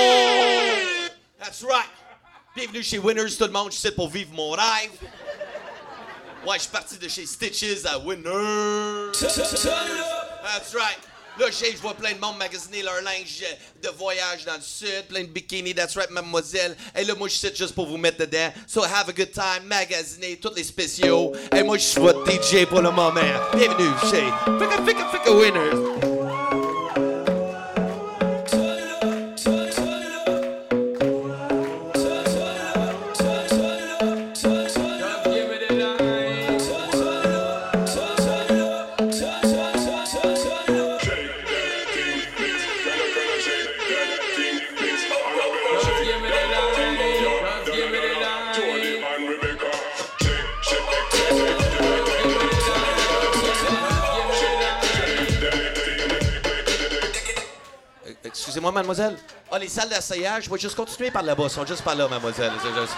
That's 1.40 1.62
right! 1.64 1.90
Bienvenue 2.56 2.82
chez 2.82 2.98
Winners, 2.98 3.38
tout 3.38 3.46
le 3.46 3.52
monde, 3.52 3.72
je 3.72 3.78
suis 3.78 3.92
pour 3.92 4.10
vivre 4.10 4.34
mon 4.34 4.50
rêve. 4.50 4.90
Ouais, 6.48 6.56
je 6.56 6.62
suis 6.62 6.72
parti 6.72 6.98
de 6.98 7.10
chez 7.10 7.26
Stitches 7.26 7.84
à 7.84 8.00
Winners. 8.00 9.12
That's 9.20 10.74
right. 10.74 10.98
Là, 11.38 11.48
je 11.52 11.78
vois 11.82 11.94
plein 11.94 12.14
de 12.14 12.20
monde 12.20 12.38
magasiner 12.38 12.82
leur 12.84 13.02
linge 13.02 13.44
de 13.84 13.90
voyage 13.90 14.46
dans 14.46 14.54
le 14.54 14.62
sud, 14.62 15.08
plein 15.10 15.24
de 15.24 15.28
bikinis, 15.28 15.76
that's 15.76 15.98
right, 15.98 16.10
mademoiselle. 16.10 16.78
Et 16.96 17.04
là, 17.04 17.16
moi, 17.16 17.28
je 17.28 17.34
suis 17.34 17.54
juste 17.54 17.76
pour 17.76 17.86
vous 17.86 17.98
mettre 17.98 18.20
dedans. 18.20 18.54
So, 18.66 18.82
have 18.82 19.10
a 19.10 19.12
good 19.12 19.34
time, 19.34 19.66
magasiner 19.66 20.38
tous 20.38 20.54
les 20.56 20.64
spéciaux. 20.64 21.34
Et 21.54 21.64
moi, 21.64 21.78
je 21.78 21.84
suis 21.84 22.00
votre 22.00 22.26
DJ 22.26 22.66
pour 22.66 22.82
le 22.82 22.92
moment. 22.92 23.22
Bienvenue 23.54 23.92
chez 24.10 24.24
Fika 24.58 24.86
Fika 24.86 25.10
Fika 25.12 25.32
Winners. 25.34 25.87
Mademoiselle. 58.78 59.18
Ah, 59.52 59.58
les 59.60 59.68
salles 59.68 59.90
d'essayage, 59.90 60.46
je 60.46 60.50
vais 60.50 60.60
juste 60.60 60.76
continuer 60.76 61.10
par 61.12 61.24
là-bas. 61.24 61.46
Ils 61.46 61.50
sont 61.50 61.66
juste 61.66 61.84
par 61.84 61.96
là, 61.96 62.08
mademoiselle. 62.08 62.52
Juste- 62.64 62.94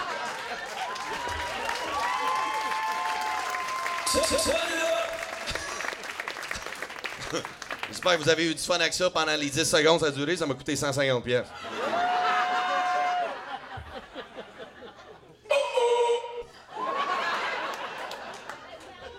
J'espère 7.88 8.16
que 8.18 8.22
vous 8.22 8.28
avez 8.28 8.50
eu 8.50 8.54
du 8.54 8.62
fun 8.62 8.74
avec 8.76 8.92
ça 8.94 9.10
pendant 9.10 9.34
les 9.36 9.50
10 9.50 9.64
secondes 9.64 10.00
ça 10.00 10.06
a 10.06 10.10
duré. 10.10 10.36
Ça 10.36 10.46
m'a 10.46 10.54
coûté 10.54 10.76
150 10.76 11.24
pièces. 11.24 11.46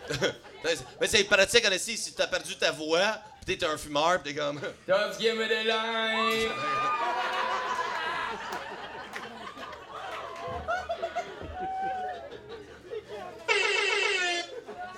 Mais 0.99 1.07
c'est 1.07 1.23
pratique, 1.23 1.65
en 1.65 1.77
si 1.77 2.13
t'as 2.13 2.27
perdu 2.27 2.55
ta 2.57 2.71
voix, 2.71 3.19
pis 3.45 3.57
t'es 3.57 3.65
un 3.65 3.77
fumeur, 3.77 4.21
pis 4.21 4.33
t'es 4.33 4.39
comme... 4.39 4.59
Just 4.87 5.19
give 5.19 5.35
me 5.35 5.47
the 5.47 5.65
line. 5.65 6.51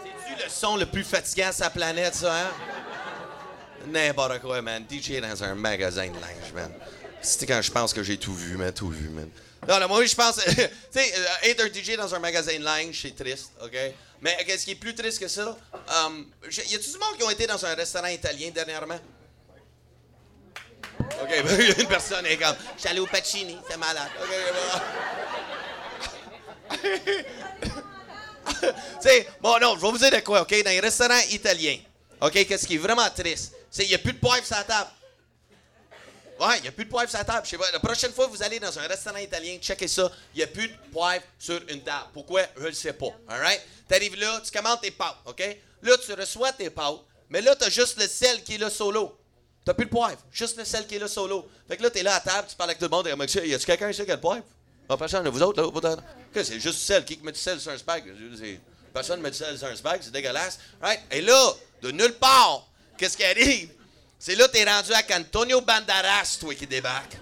C'est-tu 0.03 0.43
le 0.43 0.49
son 0.49 0.77
le 0.77 0.85
plus 0.85 1.03
fatigant 1.03 1.51
sur 1.51 1.63
la 1.63 1.69
planète, 1.69 2.15
ça, 2.15 2.33
hein? 2.33 2.51
N'importe 3.87 4.39
quoi, 4.39 4.61
man. 4.61 4.83
DJ 4.89 5.19
dans 5.19 5.43
un 5.43 5.55
magasin 5.55 6.07
de 6.07 6.13
linge, 6.13 6.53
man. 6.53 6.71
C'était 7.21 7.45
quand 7.45 7.61
je 7.61 7.71
pense 7.71 7.93
que 7.93 8.03
j'ai 8.03 8.17
tout 8.17 8.33
vu, 8.33 8.57
man. 8.57 8.71
Tout 8.73 8.89
vu, 8.89 9.09
man. 9.09 9.29
Non, 9.67 9.79
non, 9.79 9.87
moi, 9.87 10.05
je 10.05 10.15
pense. 10.15 10.35
tu 10.45 10.53
sais, 10.91 11.13
être 11.43 11.63
un 11.63 11.67
DJ 11.67 11.95
dans 11.95 12.13
un 12.13 12.19
magasin 12.19 12.57
de 12.57 12.63
linge, 12.63 12.99
c'est 13.01 13.15
triste, 13.15 13.51
OK? 13.61 13.77
Mais 14.21 14.37
qu'est-ce 14.45 14.65
qui 14.65 14.71
est 14.71 14.75
plus 14.75 14.95
triste 14.95 15.19
que 15.19 15.27
ça? 15.27 15.57
Um, 16.05 16.25
y 16.45 16.75
a-tu 16.75 16.91
du 16.91 16.97
monde 16.97 17.17
qui 17.17 17.23
ont 17.23 17.29
été 17.29 17.45
dans 17.45 17.65
un 17.65 17.75
restaurant 17.75 18.07
italien 18.07 18.51
dernièrement? 18.51 18.99
OK, 21.21 21.29
ben, 21.29 21.73
une 21.79 21.87
personne 21.87 22.25
est 22.25 22.37
comme. 22.37 22.55
Je 22.75 22.81
suis 22.81 22.89
allé 22.89 22.99
au 22.99 23.07
Pacini, 23.07 23.57
c'est 23.69 23.77
malade. 23.77 24.09
OK, 24.21 24.29
bon. 24.53 24.79
Tu 28.63 29.09
sais, 29.09 29.27
bon, 29.41 29.57
non, 29.59 29.75
je 29.75 29.81
vais 29.81 29.91
vous 29.91 29.97
dire 29.97 30.11
de 30.11 30.19
quoi, 30.19 30.41
OK? 30.41 30.63
Dans 30.63 30.69
les 30.69 30.79
restaurants 30.79 31.19
italiens, 31.31 31.77
OK, 32.21 32.45
qu'est-ce 32.45 32.65
qui 32.67 32.75
est 32.75 32.79
vraiment 32.79 33.09
triste? 33.09 33.53
C'est 33.69 33.83
qu'il 33.83 33.91
n'y 33.91 33.95
a 33.95 33.99
plus 33.99 34.13
de 34.13 34.19
poivre 34.19 34.45
sur 34.45 34.55
la 34.55 34.63
table. 34.63 34.89
Ouais, 36.39 36.57
il 36.57 36.61
n'y 36.63 36.67
a 36.67 36.71
plus 36.71 36.85
de 36.85 36.89
poivre 36.89 37.09
sur 37.09 37.19
la 37.19 37.25
table. 37.25 37.47
Pas, 37.47 37.71
la 37.71 37.79
prochaine 37.79 38.11
fois 38.11 38.25
que 38.25 38.31
vous 38.31 38.43
allez 38.43 38.59
dans 38.59 38.77
un 38.77 38.87
restaurant 38.87 39.17
italien, 39.17 39.57
checkez 39.61 39.87
ça. 39.87 40.11
Il 40.33 40.37
n'y 40.37 40.43
a 40.43 40.47
plus 40.47 40.67
de 40.67 40.73
poivre 40.91 41.23
sur 41.37 41.61
une 41.69 41.81
table. 41.81 42.07
Pourquoi? 42.13 42.41
Je 42.57 42.67
ne 42.67 42.71
sais 42.71 42.93
pas. 42.93 43.11
All 43.27 43.39
right? 43.39 43.61
Tu 43.87 43.95
arrives 43.95 44.15
là, 44.15 44.41
tu 44.43 44.51
commandes 44.51 44.81
tes 44.81 44.91
pâtes, 44.91 45.17
OK? 45.25 45.43
Là, 45.83 45.97
tu 45.97 46.13
reçois 46.13 46.51
tes 46.53 46.69
pâtes, 46.69 46.99
mais 47.29 47.41
là, 47.41 47.55
tu 47.55 47.65
as 47.65 47.69
juste 47.69 47.99
le 47.99 48.07
sel 48.07 48.43
qui 48.43 48.55
est 48.55 48.57
là 48.57 48.69
solo. 48.69 49.17
Tu 49.63 49.69
n'as 49.69 49.73
plus 49.73 49.85
de 49.85 49.91
poivre, 49.91 50.17
juste 50.31 50.57
le 50.57 50.65
sel 50.65 50.87
qui 50.87 50.95
est 50.95 50.99
là 50.99 51.07
solo. 51.07 51.47
Fait 51.67 51.77
que 51.77 51.83
là, 51.83 51.89
tu 51.89 51.99
es 51.99 52.03
là 52.03 52.15
à 52.15 52.19
table, 52.19 52.47
tu 52.49 52.55
parles 52.55 52.71
avec 52.71 52.79
tout 52.79 52.85
le 52.85 52.89
monde, 52.89 53.07
et 53.07 53.15
monsieur, 53.15 53.45
y 53.45 53.53
a-tu 53.53 53.65
quelqu'un 53.65 53.89
ici 53.89 54.03
qui 54.03 54.11
a 54.11 54.15
le 54.15 54.21
poivre? 54.21 54.43
Non, 54.89 54.97
personne, 54.97 55.27
vous 55.27 55.41
autres, 55.41 55.61
là, 55.61 55.69
vous 55.69 55.77
autres? 55.77 56.03
OK, 56.03 56.43
c'est 56.43 56.59
juste 56.59 56.79
du 56.79 56.83
sel. 56.83 57.05
Qui 57.05 57.17
met 57.23 57.31
du 57.31 57.39
sel 57.39 57.59
sur 57.59 57.71
un 57.71 57.77
spag? 57.77 58.03
Personne 58.93 59.19
ne 59.19 59.23
met 59.23 59.31
du 59.31 59.37
sel 59.37 59.57
sur 59.57 59.67
un 59.67 59.75
spag, 59.75 60.01
c'est 60.03 60.11
dégueulasse. 60.11 60.59
Right? 60.81 61.01
Et 61.11 61.21
là, 61.21 61.53
de 61.81 61.91
nulle 61.91 62.15
part, 62.15 62.67
qu'est-ce 62.97 63.15
qui 63.15 63.23
arrive? 63.23 63.69
C'est 64.25 64.35
là 64.35 64.47
que 64.47 64.53
t'es 64.53 64.63
rendu 64.63 64.93
avec 64.93 65.11
Antonio 65.11 65.59
Banderas, 65.59 66.37
toi, 66.39 66.55
qui 66.55 66.65
débarque. 66.65 67.17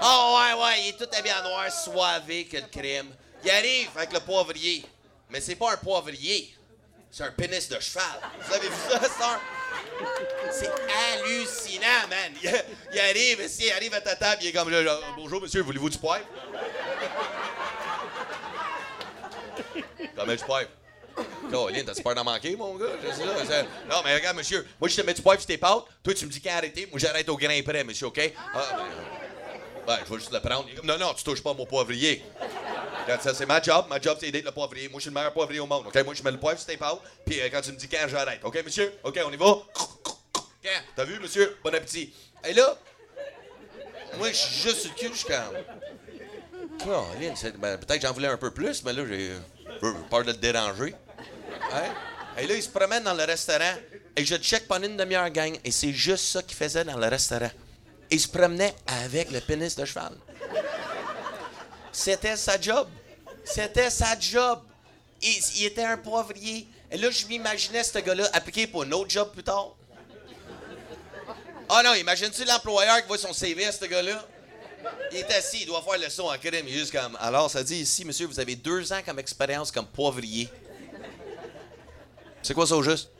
Oh, 0.00 0.38
ouais, 0.38 0.62
ouais, 0.62 0.82
il 0.82 0.88
est 0.90 0.92
tout 0.92 1.08
habillé 1.12 1.34
en 1.34 1.42
noir, 1.42 1.72
soivé 1.72 2.44
que 2.44 2.56
le 2.56 2.68
crime. 2.70 3.12
Il 3.42 3.50
arrive 3.50 3.88
avec 3.96 4.12
le 4.12 4.20
poivrier. 4.20 4.84
Mais 5.28 5.40
c'est 5.40 5.56
pas 5.56 5.72
un 5.72 5.76
poivrier. 5.76 6.54
C'est 7.10 7.24
un 7.24 7.32
pénis 7.32 7.68
de 7.68 7.80
cheval. 7.80 8.04
Vous 8.42 8.54
avez 8.54 8.68
vu 8.68 8.74
ça, 8.88 9.00
ça? 9.00 9.40
C'est 10.52 10.70
hallucinant, 10.70 12.06
man. 12.08 12.32
Il, 12.92 13.00
arrive, 13.00 13.40
ici, 13.40 13.64
il 13.66 13.72
arrive 13.72 13.94
à 13.94 14.00
ta 14.00 14.14
table, 14.14 14.42
il 14.42 14.50
est 14.50 14.52
comme 14.52 14.70
là, 14.70 14.82
là, 14.82 15.00
bonjour 15.16 15.42
monsieur, 15.42 15.62
voulez-vous 15.62 15.90
du 15.90 15.98
poivre? 15.98 16.24
Combien 20.16 20.36
du 20.36 20.44
poivre? 20.44 20.68
T'as-tu 21.50 22.02
peur 22.02 22.14
d'en 22.14 22.24
manquer, 22.24 22.56
mon 22.56 22.76
gars? 22.76 22.86
Non, 23.88 23.96
mais 24.04 24.14
regarde, 24.14 24.36
monsieur, 24.36 24.66
moi, 24.80 24.88
je 24.88 24.96
te 24.96 25.02
mets 25.02 25.14
du 25.14 25.22
poivre 25.22 25.40
sur 25.40 25.48
tes 25.48 25.58
pâtes. 25.58 25.84
Toi, 26.02 26.14
tu 26.14 26.26
me 26.26 26.30
dis 26.30 26.40
quand 26.40 26.50
arrêter. 26.50 26.86
Moi, 26.90 26.98
j'arrête 26.98 27.28
au 27.28 27.36
grain 27.36 27.60
près, 27.62 27.84
monsieur, 27.84 28.06
OK? 28.06 28.20
Ah, 28.36 28.52
ben, 28.54 28.60
euh, 28.60 29.86
ben, 29.86 29.98
je 30.04 30.12
vais 30.12 30.18
juste 30.18 30.32
le 30.32 30.40
prendre. 30.40 30.66
Non, 30.84 30.98
non, 30.98 31.12
tu 31.14 31.24
touches 31.24 31.42
pas 31.42 31.54
mon 31.54 31.66
poivrier. 31.66 32.22
Ça, 33.20 33.34
c'est 33.34 33.46
ma 33.46 33.60
job. 33.60 33.86
Ma 33.90 34.00
job, 34.00 34.16
c'est 34.20 34.30
d'être 34.30 34.44
le 34.44 34.52
poivrier. 34.52 34.88
Moi, 34.88 34.98
je 34.98 35.02
suis 35.02 35.10
le 35.10 35.14
meilleur 35.14 35.32
poivrier 35.32 35.60
au 35.60 35.66
monde, 35.66 35.86
OK? 35.88 36.04
Moi, 36.04 36.14
je 36.14 36.22
mets 36.22 36.30
le 36.30 36.38
poivre 36.38 36.58
sur 36.58 36.68
tes 36.68 36.76
pâtes. 36.76 37.00
Puis 37.26 37.40
euh, 37.40 37.48
quand 37.50 37.60
tu 37.60 37.72
me 37.72 37.76
dis 37.76 37.88
quand, 37.88 38.06
j'arrête. 38.08 38.40
OK, 38.44 38.62
monsieur? 38.64 38.92
OK, 39.02 39.18
on 39.26 39.32
y 39.32 39.36
va? 39.36 39.56
T'as 40.94 41.04
vu, 41.04 41.18
monsieur? 41.18 41.56
Bon 41.64 41.74
appétit. 41.74 42.12
Et 42.44 42.52
là, 42.52 42.78
moi, 44.18 44.28
je 44.28 44.34
suis 44.34 44.62
juste 44.62 44.80
sur 44.82 44.90
le 44.90 44.96
cul, 44.96 45.10
je 45.12 45.18
suis 45.18 45.26
comme... 45.26 45.56
Ben, 47.58 47.78
peut-être 47.78 48.00
que 48.00 48.06
j'en 48.06 48.12
voulais 48.12 48.28
un 48.28 48.36
peu 48.36 48.50
plus, 48.50 48.82
mais 48.84 48.92
là, 48.92 49.04
j'ai 49.06 49.32
j'ai 49.58 49.59
peur 50.10 50.24
de 50.24 50.32
le 50.32 50.36
déranger. 50.36 50.94
Hein? 51.72 51.92
Et 52.38 52.46
là, 52.46 52.54
il 52.54 52.62
se 52.62 52.68
promène 52.68 53.02
dans 53.02 53.14
le 53.14 53.24
restaurant. 53.24 53.74
Et 54.16 54.24
je 54.24 54.36
check 54.36 54.66
pendant 54.66 54.86
une 54.86 54.96
demi-heure, 54.96 55.30
gang. 55.30 55.56
Et 55.64 55.70
c'est 55.70 55.92
juste 55.92 56.24
ça 56.24 56.42
qu'il 56.42 56.56
faisait 56.56 56.84
dans 56.84 56.96
le 56.96 57.06
restaurant. 57.06 57.50
Il 58.10 58.20
se 58.20 58.28
promenait 58.28 58.74
avec 58.86 59.30
le 59.30 59.40
pénis 59.40 59.76
de 59.76 59.84
cheval. 59.84 60.12
C'était 61.92 62.36
sa 62.36 62.60
job. 62.60 62.88
C'était 63.44 63.90
sa 63.90 64.18
job. 64.18 64.60
Il, 65.22 65.64
était 65.66 65.84
un 65.84 65.98
poivrier. 65.98 66.66
Et 66.90 66.96
là, 66.96 67.10
je 67.10 67.26
m'imaginais 67.26 67.84
ce 67.84 67.98
gars-là 67.98 68.28
appliqué 68.32 68.66
pour 68.66 68.82
un 68.84 68.92
autre 68.92 69.10
job 69.10 69.30
plus 69.32 69.42
tard. 69.42 69.74
Ah 71.68 71.82
non, 71.84 71.94
imagine-tu 71.94 72.44
l'employeur 72.44 73.00
qui 73.00 73.06
voit 73.06 73.18
son 73.18 73.32
CV 73.32 73.66
à 73.66 73.72
ce 73.72 73.84
gars-là? 73.84 74.26
Il 75.12 75.18
est 75.18 75.32
assis, 75.32 75.58
il 75.62 75.66
doit 75.66 75.82
faire 75.82 75.98
le 75.98 76.08
son 76.08 76.24
en 76.24 76.38
crème. 76.38 76.66
Il 76.66 76.74
est 76.74 76.78
juste 76.78 76.92
comme. 76.92 77.16
Alors, 77.20 77.50
ça 77.50 77.62
dit 77.62 77.76
ici, 77.76 78.04
monsieur, 78.04 78.26
vous 78.26 78.40
avez 78.40 78.56
deux 78.56 78.92
ans 78.92 79.00
comme 79.04 79.18
expérience 79.18 79.70
comme 79.70 79.86
poivrier. 79.86 80.48
C'est 82.42 82.54
quoi 82.54 82.66
ça 82.66 82.76
au 82.76 82.82
juste? 82.82 83.10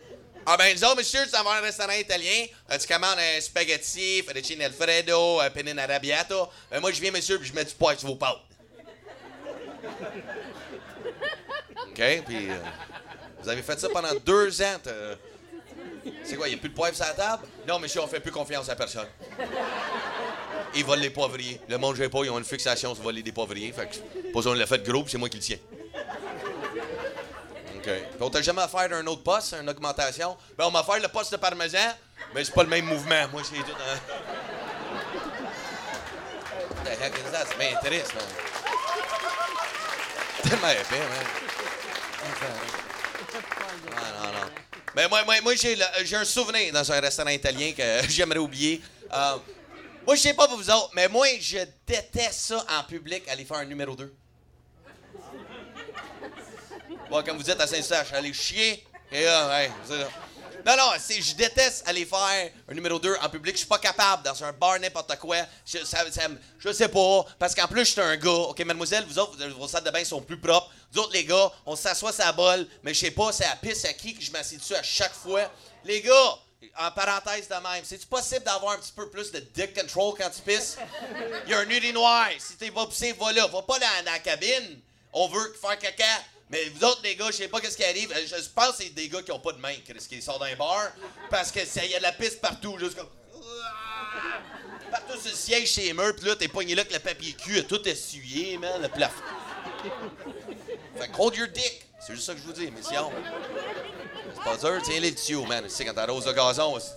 Ah 0.46 0.56
ben, 0.56 0.72
disons, 0.72 0.94
monsieur, 0.96 1.20
tu 1.24 1.30
vas 1.30 1.58
un 1.58 1.60
restaurant 1.60 1.92
italien, 1.92 2.46
tu 2.70 2.86
commandes 2.86 3.18
un 3.18 3.40
spaghetti, 3.40 4.22
fettuccine 4.22 4.62
alfredo, 4.62 5.40
un 5.40 5.50
penne 5.50 5.78
arrabbiata. 5.78 6.48
Ben, 6.70 6.80
moi, 6.80 6.90
je 6.92 7.00
viens, 7.00 7.10
monsieur, 7.10 7.38
puis 7.38 7.48
je 7.48 7.54
mets 7.54 7.64
du 7.64 7.74
poivre 7.74 8.00
sur 8.00 8.08
vos 8.08 8.16
pâtes. 8.16 8.38
OK? 11.88 12.22
Puis, 12.26 12.50
euh, 12.50 12.56
vous 13.42 13.48
avez 13.48 13.62
fait 13.62 13.78
ça 13.78 13.88
pendant 13.90 14.14
deux 14.14 14.62
ans. 14.62 14.76
C'est 16.24 16.36
quoi, 16.36 16.48
il 16.48 16.52
n'y 16.52 16.56
a 16.56 16.58
plus 16.58 16.70
de 16.70 16.74
poivre 16.74 16.96
sur 16.96 17.04
la 17.04 17.12
table? 17.12 17.46
Non, 17.68 17.78
monsieur, 17.78 18.00
on 18.00 18.06
fait 18.06 18.20
plus 18.20 18.32
confiance 18.32 18.68
à 18.68 18.76
personne. 18.76 19.08
Ils 20.74 20.84
volent 20.84 21.02
les 21.02 21.10
poivriers. 21.10 21.60
Le 21.68 21.78
monde, 21.78 21.96
je 21.96 22.02
sais 22.02 22.08
pas, 22.08 22.20
ils 22.24 22.30
ont 22.30 22.38
une 22.38 22.44
fixation 22.44 22.94
sur 22.94 23.02
voler 23.02 23.22
des 23.22 23.32
poivriers. 23.32 23.72
Fait 23.72 23.88
que, 23.88 24.32
pas 24.32 24.40
de 24.40 24.58
le 24.58 24.66
fait 24.66 24.82
gros, 24.82 25.04
c'est 25.08 25.18
moi 25.18 25.28
qui 25.28 25.36
le 25.38 25.42
tiens. 25.42 25.58
OK. 27.76 27.84
Puis 27.84 27.94
on 28.20 28.30
t'a 28.30 28.42
jamais 28.42 28.62
offert 28.62 28.88
un 28.92 29.06
autre 29.06 29.22
poste, 29.22 29.54
une 29.60 29.68
augmentation? 29.68 30.36
Ben, 30.56 30.66
on 30.66 30.70
m'a 30.70 30.80
offert 30.80 31.00
le 31.00 31.08
poste 31.08 31.32
de 31.32 31.38
parmesan, 31.38 31.78
mais 32.34 32.44
c'est 32.44 32.54
pas 32.54 32.62
le 32.62 32.68
même 32.68 32.84
mouvement. 32.84 33.28
Moi, 33.32 33.42
c'est 33.44 33.56
tout. 33.56 33.72
Hein? 33.72 33.98
What 36.76 36.84
the 36.84 37.02
heck 37.02 37.14
is 37.14 37.32
that? 37.32 37.46
C'est 37.48 37.58
bien 37.58 37.76
triste. 37.82 38.14
Tellement 40.42 40.68
épais. 40.68 41.02
Ah, 43.96 44.22
non, 44.22 44.32
non. 44.32 44.50
Mais 44.94 45.08
moi, 45.08 45.54
j'ai, 45.54 45.76
j'ai 46.04 46.16
un 46.16 46.24
souvenir 46.24 46.72
dans 46.72 46.92
un 46.92 47.00
restaurant 47.00 47.30
italien 47.30 47.72
que 47.72 47.82
j'aimerais 48.08 48.38
oublier. 48.38 48.80
Euh, 49.12 49.36
moi, 50.06 50.16
je 50.16 50.20
sais 50.20 50.34
pas 50.34 50.48
pour 50.48 50.56
vous 50.56 50.70
autres, 50.70 50.90
mais 50.94 51.08
moi, 51.08 51.26
je 51.40 51.58
déteste 51.86 52.40
ça 52.40 52.64
en 52.78 52.84
public, 52.84 53.28
aller 53.28 53.44
faire 53.44 53.58
un 53.58 53.64
numéro 53.64 53.94
2. 53.94 54.12
Bon, 57.10 57.22
comme 57.24 57.36
vous 57.38 57.50
êtes 57.50 57.60
à 57.60 57.66
Saint-Eustache, 57.66 58.12
allez 58.12 58.32
chier. 58.32 58.84
Et 59.10 59.24
là, 59.24 59.48
ouais, 59.48 59.70
c'est 59.84 59.98
ça. 60.00 60.08
Non, 60.64 60.76
non, 60.76 60.92
je 60.96 61.34
déteste 61.34 61.82
aller 61.86 62.04
faire 62.04 62.50
un 62.68 62.74
numéro 62.74 62.98
2 62.98 63.16
en 63.22 63.28
public. 63.28 63.54
Je 63.54 63.60
suis 63.60 63.66
pas 63.66 63.78
capable, 63.78 64.22
dans 64.22 64.44
un 64.44 64.52
bar, 64.52 64.78
n'importe 64.78 65.16
quoi. 65.18 65.36
Je, 65.64 65.78
ça, 65.84 66.04
sais 66.72 66.88
pas, 66.88 67.24
parce 67.38 67.54
qu'en 67.54 67.66
plus, 67.66 67.84
je 67.84 67.92
suis 67.92 68.00
un 68.00 68.16
gars. 68.16 68.30
OK, 68.30 68.58
mademoiselle, 68.60 69.04
vous 69.08 69.18
autres, 69.18 69.36
vos 69.58 69.68
salles 69.68 69.84
de 69.84 69.90
bain 69.90 70.04
sont 70.04 70.20
plus 70.20 70.38
propres. 70.38 70.70
Vous 70.92 71.00
autres, 71.00 71.12
les 71.12 71.24
gars, 71.24 71.50
on 71.66 71.76
s'assoit 71.76 72.12
sur 72.12 72.24
la 72.24 72.32
bolle, 72.32 72.66
mais 72.82 72.92
je 72.94 73.00
sais 73.00 73.10
pas, 73.10 73.32
c'est 73.32 73.46
à 73.46 73.56
pisse 73.56 73.84
à 73.84 73.92
qui 73.92 74.14
que 74.14 74.22
je 74.22 74.30
m'assieds 74.30 74.58
dessus 74.58 74.74
à 74.74 74.82
chaque 74.82 75.14
fois. 75.14 75.50
Les 75.84 76.02
gars, 76.02 76.38
en 76.78 76.90
parenthèse 76.90 77.48
de 77.48 77.54
même, 77.54 77.84
c'est-tu 77.84 78.06
possible 78.06 78.44
d'avoir 78.44 78.74
un 78.74 78.78
petit 78.78 78.92
peu 78.92 79.08
plus 79.08 79.32
de 79.32 79.40
dick 79.40 79.74
control 79.74 80.14
quand 80.18 80.30
tu 80.30 80.42
pisses? 80.42 80.76
Il 81.46 81.50
y 81.50 81.54
a 81.54 81.60
un 81.60 81.68
urinoir. 81.70 82.28
Si 82.38 82.56
t'es 82.56 82.70
pas 82.70 82.86
pisser, 82.86 83.12
va 83.12 83.32
là. 83.32 83.46
Va 83.46 83.62
pas 83.62 83.78
dans, 83.78 84.04
dans 84.04 84.12
la 84.12 84.18
cabine. 84.18 84.78
On 85.12 85.28
veut 85.28 85.54
faire 85.60 85.78
caca. 85.78 86.04
Mais 86.50 86.68
vous 86.68 86.84
autres, 86.84 87.00
les 87.02 87.16
gars, 87.16 87.26
je 87.28 87.36
sais 87.36 87.48
pas 87.48 87.60
qu'est-ce 87.60 87.76
qui 87.76 87.84
arrive. 87.84 88.12
Je, 88.26 88.36
je 88.36 88.48
pense 88.48 88.76
que 88.76 88.82
c'est 88.82 88.90
des 88.90 89.08
gars 89.08 89.22
qui 89.22 89.32
ont 89.32 89.38
pas 89.38 89.52
de 89.52 89.58
main, 89.58 89.74
Chris, 89.86 90.04
qui 90.08 90.20
sortent 90.20 90.40
d'un 90.40 90.56
bar. 90.56 90.90
Parce 91.30 91.50
que 91.50 91.60
il 91.60 91.90
y 91.90 91.94
a 91.94 91.98
de 91.98 92.02
la 92.02 92.12
pisse 92.12 92.36
partout, 92.36 92.76
juste 92.78 92.96
comme. 92.96 93.08
Partout 94.90 95.18
sur 95.20 95.30
le 95.30 95.36
siège 95.36 95.70
chez 95.70 95.82
les 95.82 95.92
murs, 95.92 96.16
pis 96.16 96.24
là, 96.24 96.34
t'es 96.34 96.48
poigné 96.48 96.74
là 96.74 96.82
avec 96.82 96.92
le 96.92 96.98
papier 96.98 97.32
cul, 97.34 97.58
a 97.58 97.62
tout 97.62 97.88
essuyé, 97.88 98.58
man, 98.58 98.82
le 98.82 98.88
plafond. 98.88 99.22
Fait 100.98 101.08
que 101.08 101.16
hold 101.16 101.36
your 101.36 101.46
dick. 101.48 101.86
C'est 102.10 102.16
juste 102.16 102.26
ça 102.26 102.34
que 102.34 102.40
je 102.40 102.44
vous 102.44 102.52
dis, 102.52 102.68
messieurs. 102.72 102.98
C'est 104.34 104.42
pas 104.42 104.56
dur, 104.56 104.82
tiens 104.82 104.98
les 104.98 105.14
tuyaux, 105.14 105.46
man. 105.46 105.62
Tu 105.62 105.70
sais, 105.70 105.84
quand 105.84 105.94
t'arroses 105.94 106.26
le 106.26 106.32
gazon, 106.32 106.76
ça. 106.80 106.96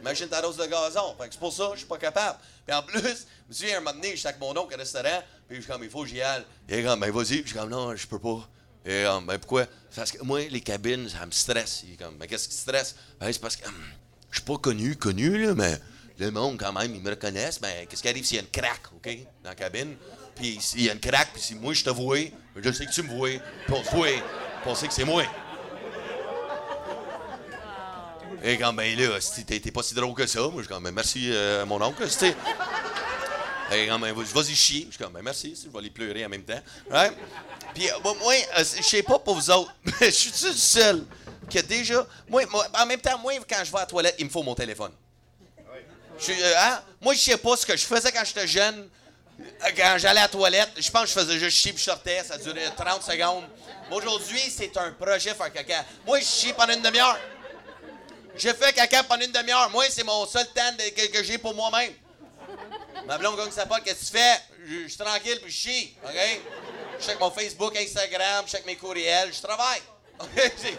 Imagine 0.00 0.28
ta 0.28 0.40
dose 0.40 0.56
de 0.56 0.64
gazon. 0.64 1.14
Fait 1.18 1.28
que 1.28 1.34
c'est 1.34 1.38
pour 1.38 1.52
ça 1.52 1.70
je 1.74 1.80
suis 1.80 1.86
pas 1.86 1.98
capable. 1.98 2.38
Puis 2.66 2.74
en 2.74 2.82
plus, 2.82 3.26
je 3.50 3.54
souviens, 3.54 3.76
un 3.76 3.80
moment 3.80 3.92
donné, 3.92 4.16
j'étais 4.16 4.28
avec 4.28 4.40
mon 4.40 4.56
oncle 4.56 4.74
au 4.74 4.78
restaurant, 4.78 5.22
puis 5.46 5.58
je 5.58 5.60
suis 5.60 5.70
comme, 5.70 5.84
il 5.84 5.90
faut 5.90 6.04
que 6.04 6.08
j'y 6.08 6.22
aille. 6.22 6.42
Il 6.70 6.74
est 6.76 6.84
comme, 6.84 7.00
ben 7.00 7.10
vas-y. 7.10 7.42
Je 7.42 7.48
suis 7.48 7.54
comme, 7.54 7.68
non, 7.68 7.94
je 7.94 8.06
peux 8.06 8.18
pas. 8.18 8.48
Comme, 8.86 9.26
ben 9.26 9.38
pourquoi? 9.38 9.66
Parce 9.94 10.10
que 10.10 10.22
moi, 10.24 10.40
les 10.48 10.60
cabines, 10.62 11.06
ça 11.10 11.26
me 11.26 11.32
stresse. 11.32 11.82
Il 11.86 11.92
est 11.92 11.96
comme, 11.96 12.16
ben 12.16 12.26
qu'est-ce 12.26 12.48
qui 12.48 12.56
stresse? 12.56 12.96
Ben 13.20 13.30
c'est 13.30 13.40
parce 13.40 13.56
que 13.56 13.68
hum, 13.68 13.74
je 14.30 14.38
suis 14.38 14.46
pas 14.46 14.56
connu, 14.56 14.96
connu, 14.96 15.44
là, 15.44 15.54
mais 15.54 15.78
le 16.18 16.30
monde, 16.30 16.58
quand 16.58 16.72
même, 16.72 16.94
ils 16.94 17.02
me 17.02 17.10
reconnaissent. 17.10 17.60
Ben 17.60 17.86
qu'est-ce 17.86 18.00
qui 18.00 18.08
arrive 18.08 18.24
s'il 18.24 18.36
y 18.36 18.40
a 18.40 18.42
une 18.42 18.48
craque, 18.48 18.90
OK, 18.96 19.18
dans 19.44 19.50
la 19.50 19.54
cabine? 19.54 19.96
Puis 20.34 20.58
s'il 20.60 20.82
y 20.82 20.90
a 20.90 20.92
une 20.92 21.00
craque, 21.00 21.30
puis 21.32 21.42
si 21.42 21.54
moi 21.54 21.74
je 21.74 21.84
te 21.84 21.90
vois, 21.90 22.18
je 22.56 22.72
sais 22.72 22.86
que 22.86 22.92
tu 22.92 23.02
me 23.02 23.08
vois, 23.08 23.30
puis 23.30 23.74
on 23.74 23.82
te 23.82 23.94
voit, 23.94 24.08
puis 24.08 24.66
on 24.66 24.74
sait 24.74 24.88
que 24.88 24.94
c'est 24.94 25.04
moi. 25.04 25.24
Et 28.44 28.58
quand 28.58 28.72
ben 28.72 28.98
là, 28.98 29.20
si 29.20 29.44
t'es 29.44 29.60
pas 29.70 29.82
si 29.82 29.94
drôle 29.94 30.14
que 30.14 30.26
ça, 30.26 30.40
moi 30.40 30.52
je 30.56 30.62
suis 30.62 30.68
comme 30.68 30.82
ben 30.82 30.92
merci 30.92 31.30
euh, 31.32 31.64
mon 31.64 31.80
oncle, 31.80 32.02
tu 32.04 32.10
sais. 32.10 32.34
Et 33.72 33.86
quand 33.86 33.98
ben 33.98 34.12
vas-y 34.12 34.54
chier, 34.54 34.86
je 34.90 34.96
suis 34.96 35.04
comme 35.04 35.12
ben 35.12 35.22
merci, 35.22 35.58
je 35.62 35.70
vais 35.70 35.78
aller 35.78 35.90
pleurer 35.90 36.26
en 36.26 36.28
même 36.28 36.42
temps. 36.42 36.60
Right? 36.90 37.12
Puis 37.74 37.88
euh, 37.88 37.94
moi, 38.02 38.34
euh, 38.58 38.64
je 38.76 38.82
sais 38.82 39.02
pas 39.02 39.18
pour 39.18 39.36
vous 39.36 39.50
autres, 39.50 39.72
mais 39.84 40.06
je 40.06 40.10
suis 40.10 40.46
le 40.46 40.52
seul 40.52 41.04
qui 41.48 41.58
a 41.58 41.62
déjà 41.62 42.06
moi, 42.28 42.44
moi, 42.50 42.66
en 42.74 42.86
même 42.86 43.00
temps 43.00 43.18
moi 43.18 43.32
quand 43.48 43.64
je 43.64 43.70
vais 43.70 43.78
à 43.78 43.80
la 43.80 43.86
toilette, 43.86 44.16
il 44.18 44.26
me 44.26 44.30
faut 44.30 44.42
mon 44.42 44.54
téléphone. 44.54 44.92
Je 46.18 46.32
euh, 46.32 46.54
hein? 46.58 46.82
Moi 47.00 47.14
je 47.14 47.20
sais 47.20 47.36
pas 47.36 47.56
ce 47.56 47.64
que 47.64 47.76
je 47.76 47.84
faisais 47.84 48.12
quand 48.12 48.24
j'étais 48.24 48.46
jeune. 48.46 48.88
Quand 49.76 49.94
j'allais 49.98 50.20
à 50.20 50.22
la 50.24 50.28
toilette, 50.28 50.70
je 50.76 50.90
pense 50.90 51.02
que 51.02 51.08
je 51.08 51.12
faisais 51.14 51.38
juste 51.38 51.56
chier 51.56 51.72
puis 51.72 51.80
je 51.80 51.90
sortais, 51.90 52.22
ça 52.24 52.36
durait 52.38 52.70
30 52.76 53.02
secondes. 53.02 53.44
Aujourd'hui, 53.90 54.40
c'est 54.50 54.76
un 54.76 54.92
projet 54.92 55.34
faire 55.34 55.52
caca. 55.52 55.84
Moi, 56.06 56.18
je 56.20 56.24
chie 56.24 56.52
pendant 56.52 56.72
une 56.72 56.82
demi-heure. 56.82 57.18
J'ai 58.36 58.54
fait 58.54 58.72
caca 58.72 59.02
pendant 59.04 59.24
une 59.24 59.32
demi-heure. 59.32 59.70
Moi, 59.70 59.84
c'est 59.90 60.04
mon 60.04 60.26
seul 60.26 60.46
temps 60.48 60.72
de- 60.72 60.90
que, 60.90 61.06
que 61.12 61.22
j'ai 61.22 61.38
pour 61.38 61.54
moi-même. 61.54 61.92
Ma 63.06 63.18
blonde 63.18 63.36
gagne 63.36 63.50
sa 63.50 63.66
pote, 63.66 63.82
qu'est-ce 63.84 64.00
que 64.12 64.16
tu 64.16 64.22
fais? 64.22 64.40
Je 64.66 64.82
je 64.84 64.88
suis 64.88 64.96
tranquille 64.98 65.38
puis 65.42 65.50
je 65.50 65.56
chie, 65.56 65.96
OK? 66.04 66.40
Je 67.00 67.04
check 67.04 67.18
mon 67.20 67.30
Facebook, 67.30 67.76
Instagram, 67.76 68.44
je 68.46 68.52
check 68.52 68.64
mes 68.66 68.76
courriels, 68.76 69.32
je 69.34 69.40
travaille. 69.42 69.82
OK? 70.20 70.52
C'est- 70.56 70.78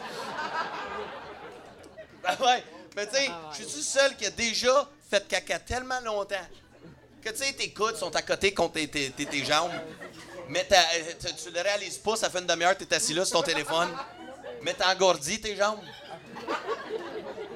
Ben 2.24 2.38
ouais. 2.46 2.64
Mais 2.96 3.08
tu 3.08 3.16
sais, 3.16 3.30
je 3.52 3.56
suis 3.66 3.78
le 3.78 3.82
seul 3.84 4.16
qui 4.16 4.26
a 4.26 4.30
déjà 4.30 4.88
fait 5.10 5.28
caca 5.28 5.60
tellement 5.60 6.00
longtemps? 6.02 6.36
Que 7.24 7.30
tu 7.30 7.38
sais, 7.38 7.54
tes 7.54 7.72
coudes 7.72 7.96
sont 7.96 8.16
à 8.16 8.22
côté 8.22 8.54
contre 8.54 8.74
tes, 8.74 9.46
jambes. 9.46 9.72
Mais 10.50 10.68
euh, 10.72 11.12
tu, 11.20 11.34
tu 11.34 11.52
le 11.54 11.62
réalises 11.62 11.98
pas, 11.98 12.16
ça 12.16 12.30
fait 12.30 12.40
une 12.40 12.48
demi-heure 12.48 12.78
que 12.78 12.84
t'es 12.84 12.96
assis 12.96 13.14
là 13.14 13.26
sur 13.26 13.38
ton 13.38 13.44
téléphone. 13.44 13.90
Mais 14.62 14.74
t'as 14.74 14.94
engourdi 14.94 15.40
tes 15.40 15.56
jambes. 15.56 15.80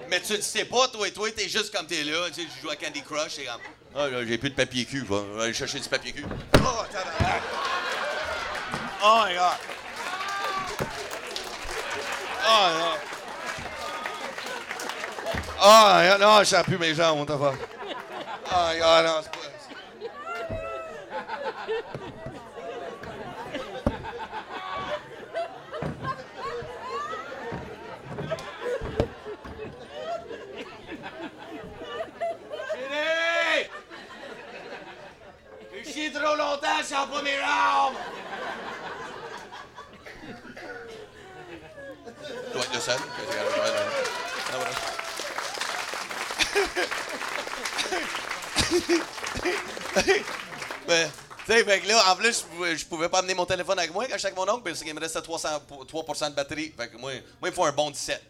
Mais 0.10 0.22
tu 0.22 0.36
le 0.36 0.42
sais 0.42 0.66
pas, 0.66 0.88
toi 0.88 1.08
et 1.08 1.12
toi, 1.12 1.30
t'es 1.32 1.50
juste 1.50 1.76
comme 1.76 1.86
t'es 1.86 2.04
là, 2.04 2.30
tu 2.30 2.42
sais, 2.42 2.48
je 2.56 2.62
joue 2.62 2.70
à 2.70 2.76
Candy 2.76 3.02
Crush, 3.02 3.36
t'es 3.36 3.46
comme. 3.46 3.62
Ah, 3.96 4.08
là, 4.08 4.26
j'ai 4.26 4.38
plus 4.38 4.50
de 4.50 4.56
papier 4.56 4.86
cul, 4.86 5.04
va 5.04 5.22
va 5.22 5.44
aller 5.44 5.54
chercher 5.54 5.80
du 5.80 5.90
papier 5.90 6.14
cul. 6.14 6.26
Oh. 6.56 6.84
Oh 9.04 9.24
my. 9.26 9.38
Oh 12.50 12.68
non. 12.80 12.94
Oh 15.60 16.18
non, 16.20 16.44
je 16.44 16.64
plus 16.64 16.78
mes 16.78 16.94
jambes, 16.94 17.26
the 17.26 17.38
fuck. 17.38 17.56
Oh 18.52 18.72
my 18.74 19.04
non, 19.04 19.22
c'est 19.24 19.32
pas. 19.32 19.47
Chérie! 32.74 33.70
J'ai 35.72 35.84
chié 35.92 36.12
trop 36.12 36.36
longtemps, 36.36 36.68
je 36.80 36.84
sens 36.84 37.08
pas 37.10 37.22
mes 37.22 37.38
jambes! 37.38 37.96
doit 42.54 42.64
être 42.64 42.74
le 42.74 42.80
seul. 42.80 42.98
que 42.98 43.02
j'ai 43.32 43.40
regardé, 43.40 43.60
ouais, 43.60 43.70
ouais. 43.70 43.86
Ah, 44.52 44.58
voilà. 44.58 44.72
Mais, 50.88 51.10
tu 51.10 51.27
sais, 51.54 51.64
fait 51.64 51.80
que 51.82 51.88
là, 51.88 52.12
en 52.12 52.16
plus, 52.16 52.40
je 52.42 52.46
pouvais, 52.46 52.78
je 52.78 52.86
pouvais 52.86 53.10
pas 53.10 53.20
amener 53.20 53.34
mon 53.34 53.46
téléphone 53.46 53.80
avec 53.80 53.94
moi 53.94 54.06
quand 54.06 54.14
j'étais 54.16 54.28
avec 54.28 54.38
mon 54.38 54.50
oncle, 54.50 54.64
parce 54.64 54.82
qu'il 54.84 54.94
me 54.94 55.00
restait 55.00 55.22
300 55.22 55.60
pour- 55.68 55.86
3% 55.86 56.30
de 56.30 56.36
batterie. 56.36 56.74
Fait 56.78 56.90
que 56.90 56.98
moi, 56.98 57.12
moi, 57.14 57.22
il 57.44 57.48
me 57.50 57.52
faut 57.52 57.66
un 57.66 57.72
bon 57.72 57.90
17 57.92 58.22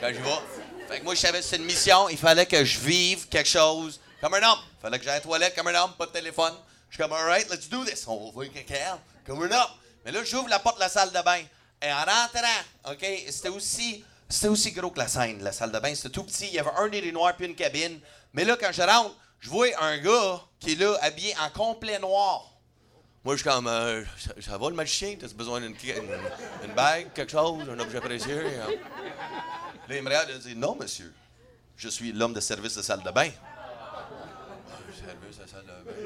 quand 0.00 0.08
j'y 0.08 0.14
vais. 0.20 0.88
Fait 0.88 0.98
que 1.00 1.04
moi, 1.04 1.14
je 1.14 1.20
savais 1.20 1.38
que 1.38 1.44
c'était 1.44 1.56
une 1.58 1.64
mission, 1.64 2.08
il 2.08 2.18
fallait 2.18 2.46
que 2.46 2.64
je 2.64 2.78
vive 2.80 3.28
quelque 3.28 3.48
chose 3.48 4.00
comme 4.20 4.34
un 4.34 4.42
homme. 4.42 4.58
Il 4.78 4.82
fallait 4.82 4.98
que 4.98 5.04
j'aille 5.04 5.14
à 5.14 5.18
la 5.18 5.22
toilette 5.22 5.54
comme 5.54 5.68
un 5.68 5.74
homme, 5.82 5.92
pas 5.98 6.06
de 6.06 6.12
téléphone. 6.12 6.54
Je 6.88 6.96
suis 6.96 7.02
comme, 7.02 7.12
alright, 7.12 7.48
let's 7.50 7.68
do 7.68 7.84
this. 7.84 8.04
On 8.06 8.26
va 8.26 8.30
voir 8.32 8.46
quelqu'un 8.52 8.98
comme 9.26 9.42
un 9.42 9.50
homme. 9.50 9.70
Mais 10.04 10.10
là, 10.12 10.24
j'ouvre 10.24 10.48
la 10.48 10.58
porte 10.58 10.76
de 10.76 10.80
la 10.80 10.88
salle 10.88 11.12
de 11.12 11.22
bain. 11.22 11.42
Et 11.82 11.92
en 11.92 11.98
rentrant, 11.98 12.90
OK, 12.90 13.06
c'était 13.30 13.48
aussi, 13.48 14.04
c'était 14.28 14.48
aussi 14.48 14.72
gros 14.72 14.90
que 14.90 14.98
la 14.98 15.06
scène, 15.08 15.42
la 15.42 15.52
salle 15.52 15.70
de 15.72 15.78
bain. 15.78 15.94
C'était 15.94 16.08
tout 16.10 16.24
petit. 16.24 16.46
Il 16.48 16.54
y 16.54 16.58
avait 16.58 16.70
un 16.76 16.86
urinoir 16.86 17.36
puis 17.36 17.46
une 17.46 17.54
cabine. 17.54 18.00
Mais 18.34 18.44
là, 18.44 18.56
quand 18.60 18.72
je 18.72 18.82
rentre, 18.82 19.14
je 19.40 19.48
vois 19.48 19.66
un 19.80 19.98
gars 19.98 20.40
qui 20.58 20.72
est 20.72 20.74
là, 20.76 20.96
habillé 21.02 21.34
en 21.40 21.50
complet 21.50 21.98
noir. 21.98 22.46
Moi, 23.24 23.36
je 23.36 23.42
suis 23.42 23.50
comme, 23.50 23.66
euh, 23.66 24.02
ça, 24.40 24.56
va 24.56 24.70
le 24.70 24.74
magicien? 24.74 25.16
T'as 25.18 25.28
besoin 25.28 25.60
d'une 25.60 25.74
une, 25.74 26.18
une 26.64 26.72
bague, 26.74 27.12
quelque 27.12 27.32
chose, 27.32 27.68
un 27.68 27.78
objet 27.78 28.00
précieux? 28.00 28.46
hein? 28.46 28.70
Là, 29.88 29.96
il 29.96 30.02
me 30.02 30.08
regarde 30.08 30.30
et 30.30 30.38
dit 30.38 30.56
Non, 30.56 30.74
monsieur, 30.76 31.12
je 31.76 31.88
suis 31.88 32.12
l'homme 32.12 32.32
de 32.32 32.40
service 32.40 32.76
de 32.76 32.82
salle 32.82 33.02
de 33.02 33.10
bain. 33.10 33.30
Service 34.94 35.38
de 35.38 35.46
salle 35.46 35.64
de 35.64 35.84
bain. 35.84 35.96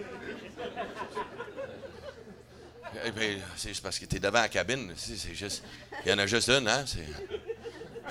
Eh 3.05 3.11
bien, 3.11 3.39
c'est 3.57 3.81
parce 3.81 3.99
que 3.99 4.07
t'es 4.07 4.19
devant 4.19 4.41
la 4.41 4.49
cabine. 4.49 4.95
C'est 4.97 5.35
juste. 5.35 5.63
Il 6.05 6.11
y 6.11 6.15
en 6.15 6.19
a 6.19 6.27
juste 6.27 6.49
une, 6.49 6.69
hein? 6.69 6.85
C'est. 6.87 7.07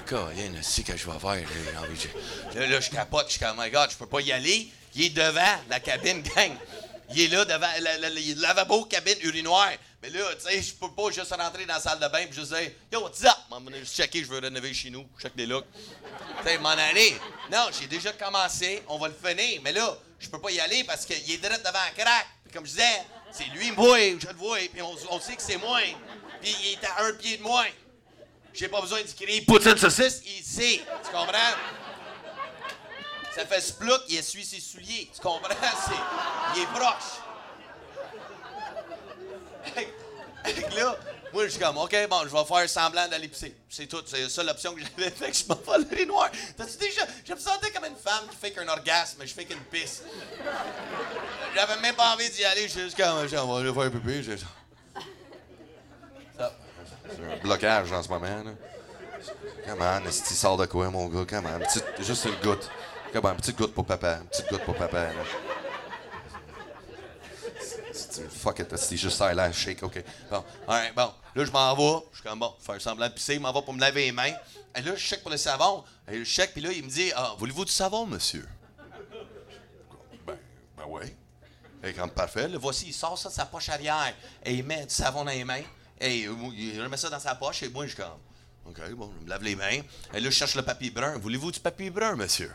Colin, 0.06 0.54
c'est 0.62 0.84
que 0.84 0.98
je 0.98 1.10
vais 1.10 1.20
faire. 1.20 1.36
Là, 1.36 2.60
là, 2.62 2.68
là, 2.68 2.80
je 2.80 2.90
capote. 2.90 3.28
Je 3.28 3.32
suis 3.34 3.40
comme, 3.40 3.58
my 3.58 3.70
God, 3.70 3.90
je 3.92 3.98
peux 3.98 4.08
pas 4.08 4.22
y 4.22 4.32
aller. 4.32 4.72
Il 4.95 5.03
est 5.06 5.10
devant 5.10 5.60
la 5.69 5.79
cabine, 5.79 6.21
gang. 6.36 6.56
Il 7.10 7.21
est 7.21 7.27
là, 7.27 7.45
devant 7.45 7.67
le, 7.79 8.01
le- 8.10 8.34
le 8.36 8.41
lavabo, 8.41 8.86
cabine, 8.86 9.17
urinoir. 9.21 9.71
Mais 10.01 10.10
là, 10.10 10.21
tu 10.36 10.49
sais, 10.49 10.62
je 10.62 10.73
peux 10.73 10.91
pas 10.91 11.12
juste 11.12 11.34
rentrer 11.34 11.65
dans 11.65 11.75
la 11.75 11.79
salle 11.79 11.99
de 11.99 12.08
bain 12.08 12.19
et 12.19 12.32
juste 12.32 12.53
dire, 12.53 12.71
Yo, 12.91 13.01
what's 13.01 13.23
up? 13.23 13.32
Je 13.71 13.79
juste 13.79 13.95
checker, 13.95 14.19
je 14.23 14.29
veux 14.29 14.39
rénover 14.39 14.73
chez 14.73 14.89
nous. 14.89 15.06
Check 15.21 15.32
les 15.36 15.45
looks. 15.45 15.65
Tu 16.41 16.47
sais, 16.49 16.58
m'en 16.58 16.69
aller. 16.69 17.15
Non, 17.51 17.67
j'ai 17.79 17.88
déjà 17.88 18.12
commencé. 18.13 18.84
On 18.88 18.97
va 18.97 19.08
le 19.10 19.13
finir. 19.13 19.62
Mais 19.63 19.71
là, 19.71 19.95
je 20.19 20.27
peux 20.27 20.39
pas 20.39 20.51
y 20.51 20.60
aller 20.60 20.84
parce 20.84 21.06
qu'il 21.06 21.15
est 21.32 21.38
direct 21.38 21.60
devant 21.65 21.79
la 21.79 22.03
craque. 22.03 22.27
Puis 22.43 22.53
comme 22.53 22.65
je 22.65 22.71
disais, 22.71 23.03
c'est 23.32 23.45
lui, 23.56 23.71
moi, 23.71 23.97
je 24.19 24.27
le 24.27 24.34
vois. 24.36 24.58
Puis 24.71 24.82
on, 24.82 25.19
sait 25.19 25.36
que 25.36 25.41
c'est 25.41 25.58
moi. 25.58 25.79
Puis 26.41 26.56
il 26.63 26.71
est 26.73 26.86
à 26.86 27.06
un 27.06 27.13
pied 27.13 27.38
de 27.38 27.43
moi. 27.43 27.63
J'ai 28.53 28.67
pas 28.67 28.82
besoin 28.82 29.01
d'y 29.01 29.13
crier 29.13 29.41
poutine 29.41 29.77
saucisse, 29.77 30.21
il 30.25 30.43
sait. 30.43 30.82
Tu 31.03 31.12
comprends? 31.12 31.53
Ça 33.36 33.46
fait 33.46 33.62
splouk, 33.62 34.02
il 34.10 34.17
essuie 34.17 34.46
ses 34.46 34.60
souliers. 34.60 35.10
Tu 35.13 35.22
comprends? 35.22 35.50
C'est, 35.86 36.56
il 36.56 36.63
est 36.63 36.67
proche. 36.67 37.22
Là, 40.76 40.98
moi, 41.32 41.46
je 41.46 41.50
suis 41.50 41.60
comme, 41.60 41.78
OK, 41.78 41.96
bon, 42.10 42.22
je 42.24 42.30
vais 42.30 42.43
faire 42.43 42.69
semblant 42.69 43.08
d'aller 43.08 43.28
pisser. 43.28 43.56
C'est 43.69 43.88
tout. 43.88 44.04
C'est 44.06 44.30
ça 44.30 44.43
l'option 44.43 44.76
que 44.76 44.82
j'avais. 44.82 45.10
Fait 45.15 45.32
que 45.32 45.38
je 45.38 45.46
m'en 45.48 45.56
vais 45.56 46.02
à 46.02 46.06
noir. 46.06 46.30
T'as-tu 46.58 46.78
déjà. 46.78 47.02
Je 47.26 47.34
me 47.34 47.39
sentais 47.39 47.72
comme 47.72 47.86
une 47.86 47.96
femme 47.96 48.28
qui 48.30 48.36
fait 48.36 48.52
qu'un 48.52 48.67
orgasme, 48.67 49.17
mais 49.19 49.28
je 49.28 49.34
fais 49.34 49.46
qu'une 49.46 49.63
pisse. 49.72 50.04
J'avais 51.56 51.80
même 51.82 51.96
pas 51.96 52.13
envie 52.13 52.30
d'y 52.30 52.43
aller. 52.43 52.67
Je 52.67 52.88
suis 52.88 52.93
comme, 52.93 53.28
je 53.28 53.36
vais 53.36 53.38
aller 53.38 53.74
faire 53.74 53.91
pipi. 53.91 54.24
j'ai-. 54.24 54.38
C'est 56.38 57.34
un 57.34 57.38
blocage 57.41 57.91
en 57.91 58.04
ce 58.04 58.10
moment, 58.10 58.43
là. 58.43 58.52
Comment, 59.65 60.02
qu'il 60.02 60.36
sort 60.36 60.58
de 60.58 60.65
quoi, 60.65 60.89
mon 60.89 61.08
gars? 61.08 61.26
Comment? 61.28 61.58
Petite, 61.60 61.86
juste 62.00 62.26
une 62.26 62.36
goutte. 62.36 62.69
Comment? 63.13 63.36
Petite 63.36 63.58
goutte 63.58 63.73
pour 63.76 63.86
papa. 63.86 64.17
Une 64.21 64.28
petite 64.28 64.49
goutte 64.49 64.63
pour 64.63 64.76
papa, 64.76 65.10
Fuck 68.30 68.60
it, 68.60 68.76
c'est 68.76 68.97
juste 68.97 69.17
ça, 69.17 69.34
là, 69.34 69.52
shake, 69.52 69.82
ok. 69.84 70.04
Bon, 70.30 70.43
alright, 70.67 70.93
bon. 70.95 71.12
Là, 71.36 71.45
je 71.45 71.52
m'en 71.52 71.76
vais. 71.76 72.06
Je 72.12 72.17
suis 72.17 72.28
comme, 72.28 72.39
bon, 72.39 72.54
faire 72.60 72.82
semblant 72.82 73.08
de 73.08 73.13
pisser. 73.13 73.36
Je 73.36 73.39
m'en 73.39 73.54
vais 73.54 73.62
pour 73.62 73.73
me 73.73 73.80
laver 73.80 74.06
les 74.06 74.12
mains. 74.12 74.34
Et 74.76 74.82
là, 74.82 74.95
je 74.95 75.02
check 75.02 75.21
pour 75.21 75.32
le 75.32 75.38
savon. 75.38 75.84
Et 76.12 76.19
je 76.19 76.23
check, 76.23 76.52
puis 76.54 76.62
là, 76.62 76.71
il 76.71 76.84
me 76.84 76.89
dit, 76.89 77.12
ah, 77.15 77.34
voulez-vous 77.38 77.65
du 77.65 77.71
savon, 77.71 78.06
monsieur? 78.06 78.47
Ben, 80.26 80.38
ben 80.78 80.84
oui. 80.88 81.04
Et 81.84 81.93
comme 81.93 82.12
parfait, 82.12 82.47
le 82.47 82.58
voici, 82.58 82.88
il 82.88 82.93
sort 82.93 83.17
ça 83.17 83.30
de 83.30 83.34
sa 83.34 83.45
poche 83.45 83.69
arrière 83.69 84.13
et 84.43 84.54
il 84.54 84.63
met 84.63 84.86
du 84.86 84.93
savon 84.93 85.23
dans 85.23 85.32
les 85.32 85.43
mains. 85.43 85.63
Et 85.99 86.19
il 86.19 86.82
remet 86.82 86.97
ça 86.97 87.10
dans 87.10 87.19
sa 87.19 87.36
poche 87.36 87.63
et 87.63 87.69
moi, 87.69 87.86
je 87.86 87.93
suis 87.93 88.02
comme, 88.02 88.19
OK, 88.65 88.91
bon, 88.95 89.13
je 89.19 89.26
me 89.26 89.30
lave 89.30 89.43
les 89.43 89.56
mains. 89.56 89.82
Et 90.13 90.19
là, 90.19 90.30
je 90.30 90.30
cherche 90.30 90.56
le 90.56 90.63
papier 90.63 90.91
brun. 90.91 91.17
Voulez-vous 91.17 91.52
du 91.52 91.60
papier 91.60 91.89
brun, 91.89 92.15
monsieur? 92.15 92.52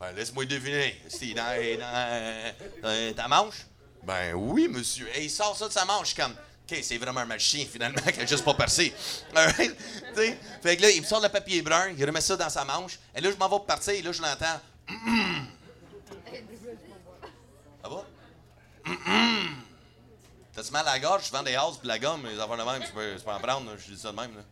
Ben, 0.00 0.12
laisse-moi 0.12 0.44
deviner. 0.44 1.00
C'est 1.08 1.32
dans, 1.34 1.78
dans, 1.78 2.54
dans 2.82 3.14
ta 3.14 3.28
manche? 3.28 3.66
Ben 4.02 4.34
oui, 4.34 4.68
monsieur. 4.68 5.08
Et 5.16 5.24
il 5.24 5.30
sort 5.30 5.56
ça 5.56 5.68
de 5.68 5.72
sa 5.72 5.84
manche. 5.84 6.14
Comme, 6.14 6.32
OK, 6.32 6.78
c'est 6.82 6.98
vraiment 6.98 7.20
un 7.20 7.26
magicien, 7.26 7.64
finalement, 7.70 8.00
qui 8.02 8.20
a 8.20 8.26
juste 8.26 8.44
pas 8.44 8.54
percé. 8.54 8.92
Fait 10.62 10.76
que 10.76 10.82
là, 10.82 10.90
il 10.90 11.00
me 11.02 11.06
sort 11.06 11.20
le 11.22 11.28
papier 11.28 11.62
brun, 11.62 11.90
il 11.96 12.04
remet 12.04 12.20
ça 12.20 12.36
dans 12.36 12.48
sa 12.50 12.64
manche. 12.64 12.98
Et 13.14 13.20
là, 13.20 13.30
je 13.30 13.36
m'en 13.36 13.46
vais 13.46 13.56
pour 13.56 13.66
partir, 13.66 13.92
et 13.94 14.02
là, 14.02 14.12
je 14.12 14.22
l'entends. 14.22 14.60
Ça 17.82 17.88
va? 17.88 18.04
T'as-tu 20.54 20.70
mal 20.70 20.86
à 20.88 20.92
la 20.92 21.00
gorge? 21.00 21.26
Je 21.26 21.32
vends 21.32 21.42
des 21.42 21.56
houses 21.56 21.78
puis 21.78 21.88
la 21.88 21.98
gomme, 21.98 22.26
les 22.26 22.38
affaires 22.38 22.56
de 22.56 22.62
même, 22.62 22.82
tu 22.82 22.92
peux, 22.92 23.14
tu 23.16 23.24
peux 23.24 23.30
en 23.30 23.40
prendre, 23.40 23.70
là. 23.70 23.76
je 23.76 23.92
dis 23.92 24.00
ça 24.00 24.10
de 24.12 24.16
même. 24.16 24.34
là. 24.36 24.42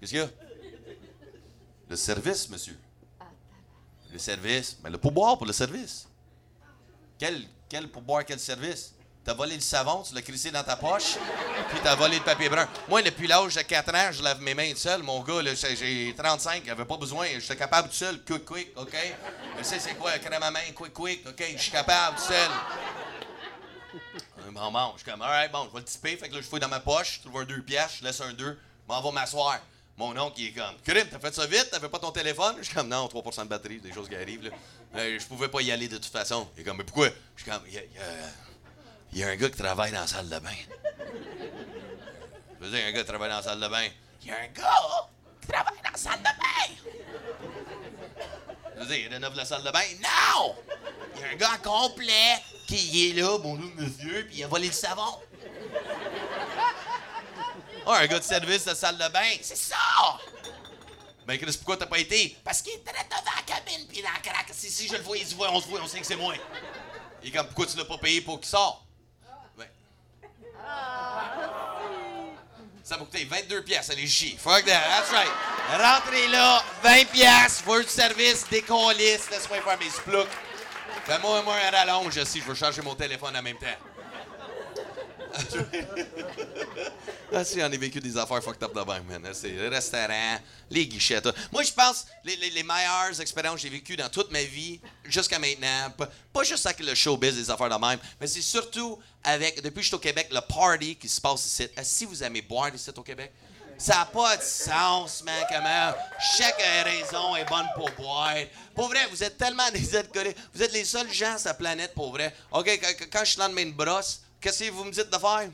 Qu'est-ce 0.00 0.10
qu'il 0.10 0.20
y 0.20 0.22
a? 0.22 0.28
Le 1.88 1.96
service, 1.96 2.48
monsieur. 2.48 2.76
Le 4.12 4.18
service. 4.18 4.78
Mais 4.82 4.90
le 4.90 4.98
pourboire 4.98 5.36
pour 5.36 5.46
le 5.46 5.52
service. 5.52 6.08
Quel, 7.18 7.42
quel 7.68 7.88
pourboire, 7.88 8.24
quel 8.24 8.38
service? 8.40 8.94
T'as 9.24 9.34
volé 9.34 9.56
le 9.56 9.60
savon, 9.60 10.02
tu 10.02 10.14
l'as 10.14 10.22
crissé 10.22 10.50
dans 10.50 10.62
ta 10.64 10.76
poche, 10.76 11.16
puis 11.68 11.78
t'as 11.82 11.94
volé 11.94 12.16
le 12.18 12.24
papier 12.24 12.48
brun. 12.48 12.66
Moi, 12.88 13.02
depuis 13.02 13.26
l'âge 13.26 13.56
de 13.56 13.60
4 13.60 13.94
ans, 13.94 14.10
je 14.12 14.22
lave 14.22 14.40
mes 14.40 14.54
mains 14.54 14.70
tout 14.70 14.78
seul. 14.78 15.02
Mon 15.02 15.20
gars, 15.22 15.42
j'ai- 15.54 15.76
j'ai 15.76 16.14
35, 16.16 16.62
j'avais 16.64 16.86
pas 16.86 16.96
besoin. 16.96 17.26
J'étais 17.38 17.56
capable 17.56 17.88
tout 17.88 17.94
seul, 17.94 18.24
quick, 18.24 18.46
quick, 18.46 18.72
OK? 18.76 18.96
Je 19.58 19.62
sais 19.64 19.78
c'est 19.80 19.94
quoi, 19.96 20.12
crème 20.18 20.42
à 20.42 20.50
main, 20.50 20.60
quick, 20.74 20.94
quick, 20.94 21.26
OK? 21.28 21.44
Je 21.56 21.58
suis 21.60 21.70
capable 21.72 22.16
tout 22.16 22.22
seul. 22.22 22.48
Bon, 24.50 24.70
bon, 24.72 24.92
je 24.96 25.02
suis 25.02 25.10
comme, 25.10 25.20
alright, 25.20 25.52
bon, 25.52 25.66
je 25.68 25.72
vais 25.74 25.80
le 25.80 25.84
typer. 25.84 26.16
Fait 26.16 26.28
que 26.30 26.34
là, 26.34 26.40
je 26.40 26.46
fouille 26.46 26.60
dans 26.60 26.68
ma 26.68 26.80
poche, 26.80 27.16
je 27.22 27.28
trouve 27.28 27.42
un 27.42 27.44
2 27.44 27.60
piastres, 27.62 27.98
je 28.00 28.04
laisse 28.04 28.20
un 28.22 28.32
2, 28.32 28.58
je 28.88 28.92
m'en 28.92 29.02
vais 29.02 29.12
m'asseoir. 29.12 29.58
Mon 29.98 30.16
oncle, 30.16 30.40
il 30.40 30.46
est 30.46 30.52
comme, 30.52 30.76
Crime, 30.86 31.08
t'as 31.10 31.18
fait 31.18 31.34
ça 31.34 31.44
vite, 31.46 31.70
t'avais 31.72 31.88
pas 31.88 31.98
ton 31.98 32.12
téléphone? 32.12 32.54
Je 32.60 32.66
suis 32.66 32.74
comme, 32.74 32.86
non, 32.86 33.06
3% 33.06 33.42
de 33.42 33.48
batterie, 33.48 33.80
des 33.80 33.92
choses 33.92 34.08
qui 34.08 34.14
arrivent, 34.14 34.44
là. 34.44 34.50
Euh, 34.94 35.18
je 35.18 35.26
pouvais 35.26 35.48
pas 35.48 35.60
y 35.60 35.72
aller 35.72 35.88
de 35.88 35.96
toute 35.96 36.12
façon. 36.12 36.48
Il 36.56 36.60
est 36.60 36.64
comme, 36.64 36.76
mais 36.76 36.84
pourquoi? 36.84 37.08
Je 37.34 37.42
suis 37.42 37.50
comme, 37.50 37.62
il 37.66 37.74
y 37.74 39.18
y 39.18 39.22
a 39.24 39.28
un 39.28 39.34
gars 39.34 39.50
qui 39.50 39.58
travaille 39.58 39.90
dans 39.90 40.00
la 40.02 40.06
salle 40.06 40.28
de 40.28 40.38
bain. 40.38 40.50
Je 42.60 42.64
veux 42.64 42.70
dire, 42.70 42.86
un 42.86 42.92
gars 42.92 43.00
qui 43.00 43.06
travaille 43.08 43.28
dans 43.28 43.36
la 43.36 43.42
salle 43.42 43.60
de 43.60 43.66
bain. 43.66 43.88
Il 44.22 44.28
y 44.28 44.30
a 44.30 44.34
un 44.36 44.46
gars 44.46 45.08
qui 45.40 45.48
travaille 45.48 45.78
dans 45.84 45.90
la 45.90 45.96
salle 45.96 46.18
de 46.18 46.24
bain! 46.24 46.92
Je 48.76 48.80
veux 48.80 48.86
dire, 48.86 48.96
il 48.98 49.08
rénove 49.12 49.34
la 49.34 49.44
salle 49.44 49.64
de 49.64 49.70
bain? 49.72 49.80
Non! 50.00 50.54
Il 51.16 51.22
y 51.22 51.24
a 51.24 51.28
un 51.30 51.34
gars 51.34 51.58
complet 51.64 52.36
qui 52.68 53.10
est 53.10 53.14
là, 53.14 53.36
bonjour 53.38 53.70
monsieur, 53.74 54.26
puis 54.26 54.38
il 54.38 54.44
a 54.44 54.46
volé 54.46 54.68
le 54.68 54.72
savon. 54.72 55.18
Ah, 57.90 58.00
un 58.00 58.06
gars 58.06 58.18
de 58.18 58.24
service 58.24 58.66
de 58.66 58.74
salle 58.74 58.98
de 58.98 59.08
bain, 59.08 59.30
c'est 59.40 59.56
ça! 59.56 59.74
Ben, 61.26 61.38
Chris, 61.38 61.56
pourquoi 61.56 61.78
t'as 61.78 61.86
pas 61.86 61.98
été? 61.98 62.36
Parce 62.44 62.60
qu'il 62.60 62.74
est 62.74 62.84
très 62.84 63.04
devant 63.04 63.22
la 63.34 63.42
cabine, 63.42 63.86
puis 63.88 64.02
dans 64.02 64.10
la 64.12 64.18
craque. 64.20 64.50
Si, 64.52 64.70
si 64.70 64.88
je 64.88 64.92
le 64.92 65.02
vois, 65.02 65.16
il 65.16 65.26
se 65.26 65.34
voit, 65.34 65.50
on 65.50 65.60
se 65.60 65.68
voit, 65.68 65.80
on 65.82 65.86
sait 65.86 66.00
que 66.00 66.06
c'est 66.06 66.16
moi. 66.16 66.34
Est 67.22 67.30
comme, 67.30 67.46
pourquoi 67.46 67.64
tu 67.64 67.78
l'as 67.78 67.86
pas 67.86 67.96
payé 67.96 68.20
pour 68.20 68.40
qu'il 68.40 68.48
sorte? 68.48 68.82
Ben. 69.56 69.66
Ça 72.84 72.98
m'a 72.98 73.04
coûté 73.04 73.24
22 73.24 73.62
pièces, 73.62 73.88
allez 73.88 74.06
chier. 74.06 74.36
Fuck 74.38 74.66
that, 74.66 74.82
that's 74.82 75.10
right. 75.10 75.30
Rentrez 75.70 76.28
là, 76.28 76.62
20 76.82 77.04
pièces, 77.10 77.64
du 77.66 77.88
service, 77.88 78.46
décollisse, 78.50 79.30
laisse-moi 79.30 79.62
faire 79.62 79.78
mes 79.78 79.88
splouks. 79.88 80.28
Fais-moi 81.06 81.42
moi 81.42 81.54
un 81.54 81.70
rallonge 81.70 82.22
si 82.24 82.40
je 82.40 82.44
veux 82.44 82.54
charger 82.54 82.82
mon 82.82 82.94
téléphone 82.94 83.34
en 83.34 83.42
même 83.42 83.56
temps. 83.56 83.66
ah, 87.32 87.44
si, 87.44 87.60
j'en 87.60 87.70
ai 87.70 87.76
vécu 87.76 88.00
des 88.00 88.16
affaires 88.16 88.42
fucked 88.42 88.62
up 88.62 88.74
de 88.74 88.80
même, 88.80 89.04
man. 89.04 89.28
C'est 89.32 89.50
le 89.50 89.68
restaurant, 89.68 90.38
les 90.70 90.86
guichets. 90.86 91.20
Moi, 91.52 91.62
je 91.62 91.72
pense 91.72 92.06
les, 92.24 92.36
les, 92.36 92.50
les 92.50 92.62
meilleures 92.62 93.20
expériences 93.20 93.56
que 93.56 93.62
j'ai 93.62 93.68
vécues 93.68 93.96
dans 93.96 94.08
toute 94.08 94.30
ma 94.30 94.42
vie, 94.42 94.80
jusqu'à 95.04 95.38
maintenant, 95.38 95.90
pas, 95.96 96.08
pas 96.32 96.42
juste 96.42 96.64
avec 96.66 96.80
le 96.80 96.94
showbiz, 96.94 97.36
des 97.36 97.50
affaires 97.50 97.68
de 97.68 97.86
même, 97.86 97.98
mais 98.20 98.26
c'est 98.26 98.42
surtout 98.42 98.98
avec, 99.22 99.62
depuis 99.62 99.76
que 99.76 99.82
je 99.82 99.88
suis 99.88 99.96
au 99.96 100.00
Québec, 100.00 100.28
le 100.30 100.40
party 100.40 100.96
qui 100.96 101.08
se 101.08 101.20
passe 101.20 101.46
ici. 101.46 101.68
Que 101.68 101.82
Si 101.82 102.04
vous 102.04 102.22
aimez 102.22 102.42
boire 102.42 102.74
ici 102.74 102.90
au 102.96 103.02
Québec, 103.02 103.32
ça 103.78 103.94
n'a 103.94 104.04
pas 104.06 104.36
de 104.36 104.42
sens, 104.42 105.22
man, 105.22 105.44
comment 105.48 105.94
chaque 106.36 106.60
raison 106.84 107.36
est 107.36 107.44
bonne 107.44 107.68
pour 107.76 107.90
boire. 107.92 108.34
Pour 108.74 108.88
vrai, 108.88 109.06
vous 109.10 109.22
êtes 109.22 109.38
tellement 109.38 109.70
des 109.72 109.94
alcooliques. 109.94 110.36
Vous 110.52 110.62
êtes 110.62 110.72
les 110.72 110.84
seuls 110.84 111.10
gens 111.12 111.38
sur 111.38 111.48
la 111.48 111.54
planète, 111.54 111.94
pour 111.94 112.10
vrai. 112.10 112.34
OK, 112.50 112.68
quand, 113.12 113.20
je 113.20 113.30
suis 113.30 113.38
dans 113.38 113.56
une 113.56 113.72
brosse, 113.72 114.22
qu'est-ce 114.48 114.64
que 114.64 114.70
vous 114.70 114.84
me 114.84 114.90
dites 114.90 115.10
de 115.10 115.18
faire? 115.18 115.50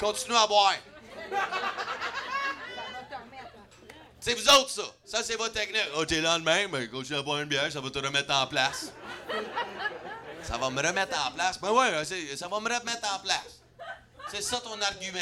Continuez 0.00 0.36
à 0.36 0.46
boire. 0.48 0.74
C'est 4.18 4.34
vous 4.34 4.48
autres, 4.48 4.70
ça. 4.70 4.82
Ça, 5.04 5.22
c'est 5.22 5.36
votre 5.36 5.52
technique. 5.52 5.88
Oh, 5.96 6.04
t'es 6.04 6.20
là 6.20 6.40
de 6.40 6.44
même, 6.44 6.72
ben, 6.72 6.90
continue 6.90 7.18
à 7.18 7.22
boire 7.22 7.40
une 7.40 7.48
bière, 7.48 7.70
ça 7.70 7.80
va 7.80 7.88
te 7.88 7.98
remettre 8.00 8.34
en 8.34 8.48
place. 8.48 8.92
Ça 10.42 10.58
va 10.58 10.70
me 10.70 10.82
remettre 10.84 11.16
en 11.24 11.30
place. 11.32 11.60
Ben 11.60 11.70
ouais, 11.70 12.04
ça 12.36 12.48
va 12.48 12.58
me 12.58 12.64
remettre 12.64 13.14
en 13.14 13.20
place. 13.20 13.62
C'est 14.32 14.42
ça 14.42 14.58
ton 14.58 14.80
argument. 14.80 15.20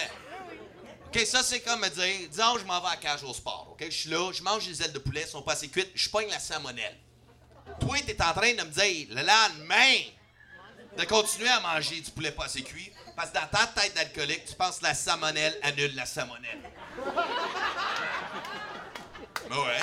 OK, 1.09 1.19
ça, 1.27 1.43
c'est 1.43 1.61
comme 1.61 1.81
me 1.81 1.91
dire, 1.91 2.29
disons, 2.31 2.59
je 2.59 2.65
m'en 2.65 2.81
vais 2.81 2.87
à 2.87 2.91
la 2.93 2.97
cage 2.97 3.23
au 3.23 3.35
sport, 3.35 3.69
OK? 3.73 3.85
Je 3.85 3.95
suis 3.95 4.11
là, 4.11 4.33
je 4.33 4.43
mange 4.43 4.67
les 4.67 4.83
ailes 4.83 4.93
de 4.93 4.99
poulet, 4.99 5.21
elles 5.21 5.29
sont 5.29 5.43
pas 5.43 5.53
assez 5.53 5.69
cuites, 5.69 5.91
je 5.95 6.09
pogne 6.09 6.29
la 6.31 6.41
salmonelle. 6.41 6.97
Toi, 7.81 7.99
t'es 8.07 8.21
en 8.23 8.33
train 8.33 8.55
de 8.55 8.63
me 8.63 8.71
dire, 8.71 9.09
le 9.11 9.23
lendemain, 9.23 9.99
de 10.97 11.05
continuer 11.05 11.49
à 11.49 11.61
manger 11.61 12.01
du 12.01 12.11
poulet 12.11 12.31
pas 12.31 12.45
assez 12.45 12.63
cuit, 12.63 12.93
parce 13.17 13.31
que 13.31 13.35
dans 13.35 13.47
ta 13.47 13.67
tête 13.67 13.95
d'alcoolique, 13.95 14.45
tu 14.47 14.55
penses 14.55 14.79
que 14.79 14.85
la 14.85 14.95
salmonelle 14.95 15.59
annule 15.63 15.95
la 15.95 16.07
salmonelle. 16.07 16.61
Ben 19.51 19.57
ouais. 19.57 19.83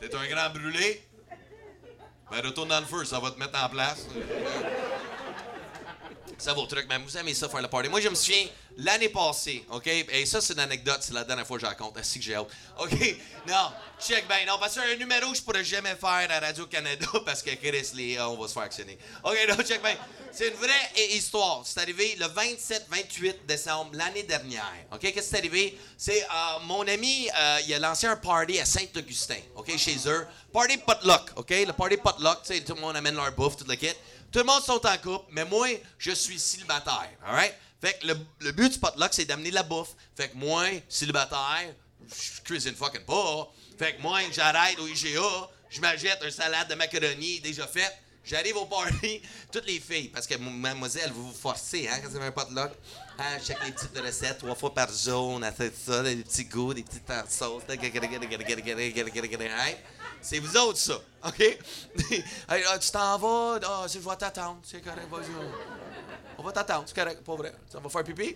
T'es 0.00 0.14
un 0.16 0.26
grand 0.26 0.48
brûlé? 0.50 1.06
Ben 2.30 2.40
retourne 2.42 2.70
dans 2.70 2.80
le 2.80 2.86
feu, 2.86 3.04
ça 3.04 3.20
va 3.20 3.30
te 3.30 3.38
mettre 3.38 3.62
en 3.62 3.68
place. 3.68 4.06
Ça 6.38 6.52
vaut 6.52 6.62
le 6.62 6.68
truc, 6.68 6.86
mais 6.88 6.98
vous 6.98 7.16
aimez 7.16 7.34
ça 7.34 7.48
faire 7.48 7.62
le 7.62 7.68
party. 7.68 7.88
Moi, 7.88 8.00
je 8.00 8.08
me 8.08 8.14
souviens, 8.14 8.46
l'année 8.76 9.08
passée, 9.08 9.64
OK? 9.70 9.86
Et 9.86 10.26
ça, 10.26 10.40
c'est 10.40 10.52
une 10.54 10.60
anecdote, 10.60 10.98
c'est 11.00 11.12
la 11.14 11.24
dernière 11.24 11.46
fois 11.46 11.56
que 11.56 11.62
je 11.62 11.66
raconte. 11.66 11.96
Ainsi 11.96 12.18
que 12.18 12.24
j'ai 12.24 12.34
hâte. 12.34 12.48
OK? 12.78 12.90
Non, 13.46 13.70
check 14.00 14.26
ben 14.26 14.46
non, 14.46 14.54
parce 14.58 14.74
que 14.74 14.80
un 14.80 14.96
numéro 14.96 15.30
que 15.30 15.36
je 15.36 15.42
pourrais 15.42 15.62
jamais 15.62 15.94
faire 15.96 16.26
à 16.30 16.40
Radio-Canada 16.40 17.06
parce 17.26 17.42
que 17.42 17.50
Chris, 17.56 17.90
les, 17.94 18.18
on 18.18 18.38
va 18.40 18.48
se 18.48 18.54
faire 18.54 18.62
actionner. 18.62 18.96
OK, 19.22 19.36
non, 19.46 19.56
check 19.62 19.82
ben. 19.82 19.94
C'est 20.32 20.48
une 20.48 20.54
vraie 20.54 20.70
hi- 20.96 21.16
histoire. 21.18 21.60
C'est 21.66 21.78
arrivé 21.80 22.16
le 22.18 22.24
27-28 22.26 23.44
décembre 23.46 23.90
l'année 23.92 24.22
dernière. 24.22 24.64
OK? 24.92 25.00
Qu'est-ce 25.00 25.12
qui 25.14 25.22
c'est 25.28 25.36
arrivé? 25.38 25.78
C'est 25.98 26.22
euh, 26.22 26.58
mon 26.64 26.86
ami, 26.88 27.28
euh, 27.38 27.58
il 27.66 27.74
a 27.74 27.78
lancé 27.78 28.06
un 28.06 28.16
party 28.16 28.58
à 28.58 28.64
Saint-Augustin, 28.64 29.36
OK? 29.56 29.76
Chez 29.76 29.96
eux. 30.06 30.26
Party 30.52 30.78
potluck, 30.78 31.30
OK? 31.36 31.50
Le 31.50 31.72
party 31.72 31.98
potluck, 31.98 32.42
tu 32.44 32.54
sais, 32.54 32.60
tout 32.62 32.74
le 32.74 32.80
monde 32.80 32.96
amène 32.96 33.14
leur 33.14 33.30
bouffe, 33.32 33.56
tout 33.58 33.66
le 33.68 33.74
kit. 33.76 33.88
Tout 34.34 34.40
le 34.40 34.46
monde 34.46 34.64
sont 34.64 34.84
en 34.84 34.98
couple, 34.98 35.26
mais 35.30 35.44
moi, 35.44 35.68
je 35.96 36.10
suis 36.10 36.40
célibataire. 36.40 37.08
All 37.24 37.36
right? 37.36 37.54
Fait 37.80 37.96
que 38.00 38.08
le, 38.08 38.16
le 38.40 38.50
but 38.50 38.72
du 38.72 38.80
potluck, 38.80 39.10
c'est 39.14 39.26
d'amener 39.26 39.52
la 39.52 39.62
bouffe. 39.62 39.90
Fait 40.16 40.28
que 40.28 40.36
moi, 40.36 40.64
célibataire, 40.88 41.72
je 42.08 42.40
cuisine 42.42 42.74
fucking 42.74 43.04
pas. 43.04 43.48
Fait 43.78 43.94
que 43.94 44.02
moi, 44.02 44.18
j'arrête 44.32 44.76
au 44.80 44.88
IGA, 44.88 45.20
je 45.70 45.80
m'achète 45.80 46.18
un 46.20 46.32
salade 46.32 46.68
de 46.68 46.74
macaroni 46.74 47.38
déjà 47.38 47.68
faite, 47.68 47.96
J'arrive 48.24 48.56
au 48.56 48.64
party, 48.64 49.20
toutes 49.52 49.66
les 49.66 49.78
filles, 49.78 50.08
parce 50.08 50.26
que 50.26 50.34
mademoiselle, 50.38 51.12
vous 51.12 51.28
vous 51.28 51.34
forcez, 51.34 51.86
hein, 51.88 51.98
quand 52.02 52.08
vous 52.08 52.16
avez 52.16 52.26
un 52.26 52.32
potluck. 52.32 52.72
Hein, 53.18 53.38
check 53.38 53.58
les 53.66 53.70
petites 53.70 53.98
recettes, 53.98 54.38
trois 54.38 54.54
fois 54.54 54.72
par 54.72 54.90
jour, 54.90 55.28
on 55.28 55.42
a 55.42 55.52
fait 55.52 55.72
ça, 55.76 56.02
des 56.02 56.16
petits 56.16 56.46
goûts, 56.46 56.72
des 56.72 56.82
petites 56.82 57.06
sauces. 57.28 57.62
Hein? 59.54 59.72
C'est 60.24 60.38
vous 60.38 60.56
autres, 60.56 60.78
ça, 60.78 60.94
OK? 61.26 61.38
Hey, 62.48 62.64
tu 62.80 62.90
t'en 62.90 63.18
vas, 63.18 63.60
ah, 63.62 63.84
je 63.86 63.98
vais 63.98 64.16
t'attendre, 64.16 64.60
c'est 64.62 64.80
correct, 64.80 65.06
vas-y. 65.10 65.30
On 66.38 66.42
va 66.42 66.50
t'attendre, 66.50 66.84
c'est 66.86 66.96
correct, 66.96 67.22
pas 67.22 67.36
vrai. 67.36 67.54
Ça 67.70 67.78
va 67.78 67.90
faire 67.90 68.04
pipi? 68.04 68.34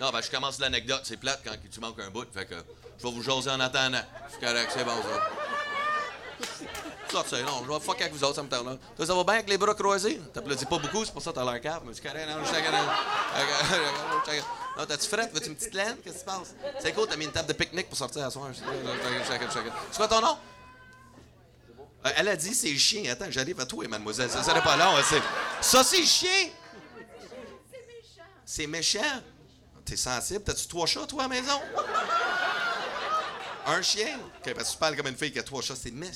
Non, 0.00 0.10
ben, 0.10 0.22
je 0.22 0.30
commence 0.30 0.60
l'anecdote. 0.60 1.00
C'est 1.02 1.16
plate 1.16 1.40
quand 1.44 1.54
tu 1.68 1.80
manques 1.80 1.98
un 1.98 2.10
bout. 2.10 2.32
Fait 2.32 2.46
que 2.46 2.54
je 2.98 3.02
vais 3.02 3.12
vous 3.12 3.22
jaser 3.22 3.50
en 3.50 3.58
attendant. 3.58 4.02
C'est 4.28 4.40
correct, 4.40 4.70
c'est 4.72 4.84
bon, 4.84 5.02
ça. 5.02 5.30
Sortez, 7.10 7.42
non, 7.42 7.62
je 7.66 7.72
vais 7.72 7.80
fuck 7.80 8.00
avec 8.00 8.12
vous 8.12 8.22
autres, 8.24 8.36
ça 8.36 8.42
me 8.42 8.48
tente. 8.48 8.64
là. 8.64 8.76
Toi, 8.96 9.06
ça 9.06 9.14
va 9.14 9.24
bien 9.24 9.34
avec 9.34 9.48
les 9.48 9.58
bras 9.58 9.74
croisés? 9.74 10.20
T'applaudis 10.32 10.64
pas 10.66 10.78
beaucoup, 10.78 11.04
c'est 11.04 11.12
pour 11.12 11.20
ça 11.22 11.30
que 11.30 11.36
t'as 11.36 11.44
l'air 11.52 11.60
cave, 11.60 11.82
mais 11.84 11.92
c'est 11.94 12.02
correct, 12.02 12.28
non, 12.28 12.44
je. 12.44 12.50
Non, 14.78 14.86
t'as-tu 14.86 15.08
fret? 15.08 15.28
Veux-tu 15.34 15.48
une 15.48 15.56
petite 15.56 15.74
laine? 15.74 15.96
Qu'est-ce 16.02 16.14
qui 16.14 16.20
se 16.20 16.24
passe? 16.24 16.54
C'est 16.80 16.92
cool, 16.92 17.06
t'as 17.08 17.16
mis 17.16 17.24
une 17.24 17.32
table 17.32 17.48
de 17.48 17.52
pique-nique 17.52 17.88
pour 17.88 17.98
sortir 17.98 18.24
à 18.24 18.30
soir. 18.30 18.48
C'est 18.54 19.96
quoi 19.96 20.08
ton 20.08 20.20
nom? 20.20 20.38
Euh, 22.06 22.10
Elle 22.16 22.28
a 22.28 22.36
dit 22.36 22.54
c'est 22.54 22.74
chien. 22.78 23.10
Attends, 23.12 23.26
j'arrive 23.30 23.60
à 23.60 23.66
toi, 23.66 23.86
mademoiselle. 23.88 24.30
Ça 24.30 24.42
serait 24.42 24.62
pas 24.62 24.76
long. 24.76 24.96
hein, 24.96 25.02
c'est- 25.04 25.20
Ça, 25.60 25.82
c'est 25.84 26.04
chien! 26.04 26.48
C'est 28.46 28.66
méchant? 28.66 29.00
T'es 29.84 29.96
sensible? 29.96 30.42
T'as-tu 30.44 30.66
trois 30.68 30.86
chats, 30.86 31.06
toi, 31.06 31.24
à 31.24 31.28
la 31.28 31.34
maison? 31.40 31.60
Un 33.72 33.82
chien? 33.82 34.18
OK, 34.18 34.54
parce 34.54 34.68
que 34.68 34.72
tu 34.72 34.78
parles 34.78 34.96
comme 34.96 35.06
une 35.06 35.16
fille 35.16 35.30
qui 35.32 35.38
a 35.38 35.42
trois 35.42 35.62
chats. 35.62 35.76
C'est 35.76 35.90
méchant. 35.92 36.12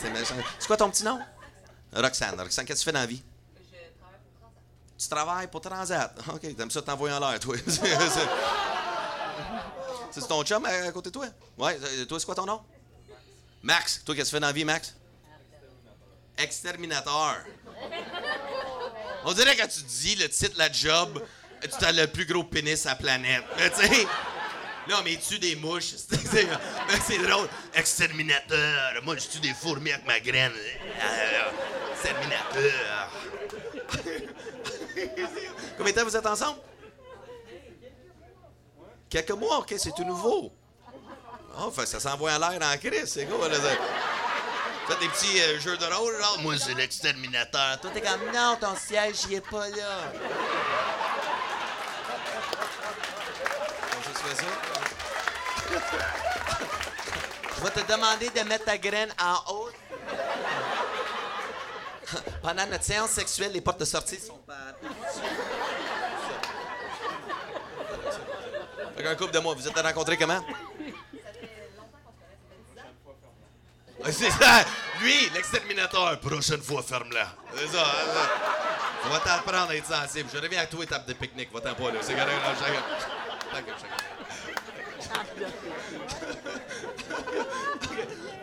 C'est 0.00 0.10
méchant. 0.10 0.34
C'est 0.58 0.66
quoi 0.66 0.76
ton 0.76 0.90
petit 0.90 1.04
nom? 1.04 1.18
Roxane. 1.92 2.38
Roxane, 2.40 2.64
qu'est-ce 2.64 2.80
que 2.80 2.82
tu 2.82 2.84
fais 2.84 2.92
dans 2.92 3.00
la 3.00 3.06
vie? 3.06 3.22
Tu 4.96 5.08
travailles 5.08 5.48
pour 5.48 5.60
Transat. 5.60 6.16
OK, 6.32 6.40
t'aimes 6.56 6.70
ça 6.70 6.80
t'envoyer 6.82 7.14
en 7.14 7.20
l'air, 7.30 7.38
toi. 7.40 7.56
C'est- 10.12 10.28
ton 10.28 10.44
chum 10.44 10.64
à 10.64 10.92
côté 10.92 11.10
de 11.10 11.14
toi? 11.14 11.26
Ouais, 11.58 11.76
euh, 11.82 12.04
toi, 12.04 12.20
c'est 12.20 12.24
quoi 12.26 12.36
ton 12.36 12.46
nom? 12.46 12.62
Max. 13.62 14.00
Toi, 14.04 14.14
qu'est-ce 14.14 14.26
que 14.26 14.30
tu 14.30 14.36
fais 14.36 14.40
dans 14.40 14.46
la 14.46 14.52
vie, 14.52 14.64
Max? 14.64 14.94
Exterminateur. 16.38 17.38
On 19.24 19.32
dirait 19.32 19.56
quand 19.56 19.66
tu 19.66 19.82
dis 19.82 20.14
le 20.14 20.28
titre, 20.28 20.54
la 20.56 20.70
job, 20.70 21.20
tu 21.62 21.84
as 21.84 21.90
le 21.92 22.06
plus 22.06 22.26
gros 22.26 22.44
pénis 22.44 22.86
à 22.86 22.90
la 22.90 22.94
planète. 22.96 23.42
Tu 23.56 23.82
sais, 23.88 24.06
non, 24.88 24.96
mais 25.04 25.16
tu 25.16 25.38
des 25.38 25.56
mouches? 25.56 25.94
C'est 27.06 27.18
drôle. 27.18 27.48
Exterminateur. 27.74 29.02
Moi, 29.02 29.16
je 29.16 29.28
tue 29.28 29.40
des 29.40 29.54
fourmis 29.54 29.92
avec 29.92 30.06
ma 30.06 30.20
graine. 30.20 30.52
Euh, 30.52 31.50
Exterminateur. 31.92 33.10
Combien 35.76 35.92
de 35.92 35.98
temps 35.98 36.04
vous 36.04 36.16
êtes 36.16 36.26
ensemble? 36.26 36.58
Quelques 39.08 39.30
mois, 39.30 39.58
ok, 39.58 39.74
c'est 39.78 39.94
tout 39.94 40.04
nouveau. 40.04 40.52
Oh, 41.58 41.72
ça 41.84 42.00
s'envoie 42.00 42.32
en 42.32 42.38
l'air 42.38 42.58
en 42.62 42.76
crise, 42.78 43.12
c'est 43.12 43.26
cool. 43.26 43.48
Là, 43.48 43.56
ça? 43.56 44.96
Des 45.00 45.08
petits 45.08 45.40
euh, 45.40 45.58
jeux 45.60 45.76
de 45.78 45.84
rôle, 45.84 46.14
genre. 46.20 46.38
Moi, 46.42 46.58
c'est 46.58 46.74
l'exterminateur. 46.74 47.80
Toi, 47.80 47.90
t'es 47.94 48.02
comme, 48.02 48.20
non, 48.34 48.56
ton 48.60 48.76
siège, 48.76 49.16
il 49.28 49.34
est 49.36 49.40
pas 49.40 49.68
là. 49.68 50.12
On 53.96 54.02
juste 54.02 54.18
fait 54.18 54.36
ça. 54.42 54.46
Je 57.56 57.62
vais 57.64 57.70
te 57.70 57.92
demander 57.92 58.30
de 58.30 58.40
mettre 58.48 58.64
ta 58.64 58.78
graine 58.78 59.12
en 59.20 59.52
haut. 59.52 59.70
Pendant 62.42 62.66
notre 62.66 62.84
séance 62.84 63.10
sexuelle, 63.10 63.52
les 63.52 63.60
portes 63.60 63.80
de 63.80 63.84
sortie 63.84 64.20
sont 64.20 64.38
pas. 64.46 64.54
Fait 68.96 69.02
qu'un 69.02 69.16
couple 69.16 69.32
de 69.32 69.38
mois, 69.38 69.54
vous 69.54 69.66
êtes 69.66 69.78
rencontrés 69.78 70.16
comment? 70.16 70.44
Ah, 74.04 74.12
C'est 74.12 74.30
ça! 74.30 74.64
Lui, 75.00 75.30
l'exterminateur, 75.34 76.20
prochaine 76.20 76.62
fois, 76.62 76.82
ferme-la. 76.82 77.34
C'est 77.56 77.66
ça. 77.68 77.84
On 79.06 79.08
va 79.08 79.18
t'apprendre 79.20 79.70
à 79.70 79.76
être 79.76 79.86
sensible. 79.86 80.28
Je 80.32 80.38
reviens 80.38 80.60
à 80.62 80.66
toi 80.66 80.84
et 80.84 80.86
tape 80.86 81.06
de 81.06 81.14
pique-nique. 81.14 81.52
Va-t'en 81.52 81.74
pas, 81.74 81.90
là. 81.90 81.98
C'est 82.02 82.14
correct, 82.14 82.28
là, 82.42 82.54
chacun. 82.58 82.82
Chacun, 83.52 83.72
chacun. 83.80 84.13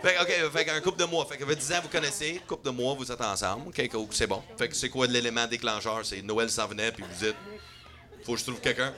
Fait 0.01 0.15
que, 0.15 0.22
OK, 0.24 0.51
fait 0.51 0.65
qu'un 0.65 0.82
couple 0.82 0.99
de 0.99 1.05
mois. 1.05 1.26
Fait 1.26 1.38
que, 1.38 1.45
fait 1.45 1.55
10 1.55 1.74
ans, 1.74 1.80
vous 1.84 1.89
connaissez. 1.89 2.41
Couple 2.47 2.65
de 2.65 2.72
mois, 2.72 2.95
vous 2.95 3.11
êtes 3.11 3.22
ensemble. 3.22 3.67
OK, 3.67 3.89
cool, 3.89 4.07
c'est 4.11 4.28
bon. 4.28 4.41
Fait 4.57 4.67
que 4.67 4.76
c'est 4.76 4.89
quoi 4.89 5.05
l'élément 5.05 5.45
déclencheur? 5.45 5.99
C'est 6.03 6.22
Noël 6.24 6.49
s'en 6.49 6.67
venait, 6.67 6.91
puis 6.91 7.03
vous 7.03 7.26
dites, 7.26 7.36
faut 8.26 8.34
que 8.34 8.39
je 8.39 8.45
trouve 8.45 8.59
quelqu'un. 8.59 8.93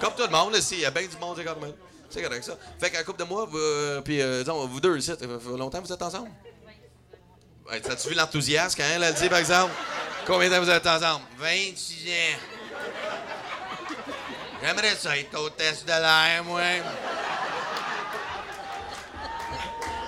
Comme 0.00 0.14
tout 0.14 0.22
le 0.22 0.30
monde, 0.30 0.56
ici, 0.56 0.76
il 0.76 0.80
y 0.80 0.86
a 0.86 0.90
bien 0.90 1.06
du 1.06 1.16
monde, 1.18 1.36
c'est 1.36 1.44
comme 1.44 1.72
C'est 2.08 2.22
correct, 2.22 2.42
ça. 2.42 2.58
Fait 2.80 2.90
qu'un 2.90 3.04
couple 3.04 3.20
de 3.20 3.28
mois, 3.28 3.44
vous, 3.44 3.58
euh, 3.58 4.00
puis 4.00 4.20
euh, 4.20 4.40
disons, 4.40 4.66
vous 4.66 4.80
deux, 4.80 4.96
ici, 4.96 5.12
longtemps 5.56 5.80
vous 5.80 5.92
êtes 5.92 6.02
ensemble? 6.02 6.30
T'as-tu 7.82 8.08
vu 8.08 8.14
l'enthousiasme 8.16 8.76
quand 8.76 8.88
elle 8.92 9.04
a 9.04 9.12
dit, 9.12 9.28
par 9.28 9.38
exemple? 9.38 9.72
Combien 10.26 10.48
de 10.48 10.54
temps 10.54 10.62
vous 10.62 10.70
êtes 10.70 10.86
ensemble? 10.86 11.24
26 11.38 12.08
ans. 12.08 12.59
J'aimerais 14.62 14.94
ça 14.94 15.16
être 15.16 15.38
hôtesse 15.38 15.84
de 15.84 15.88
l'air, 15.88 16.44
moi. 16.44 16.60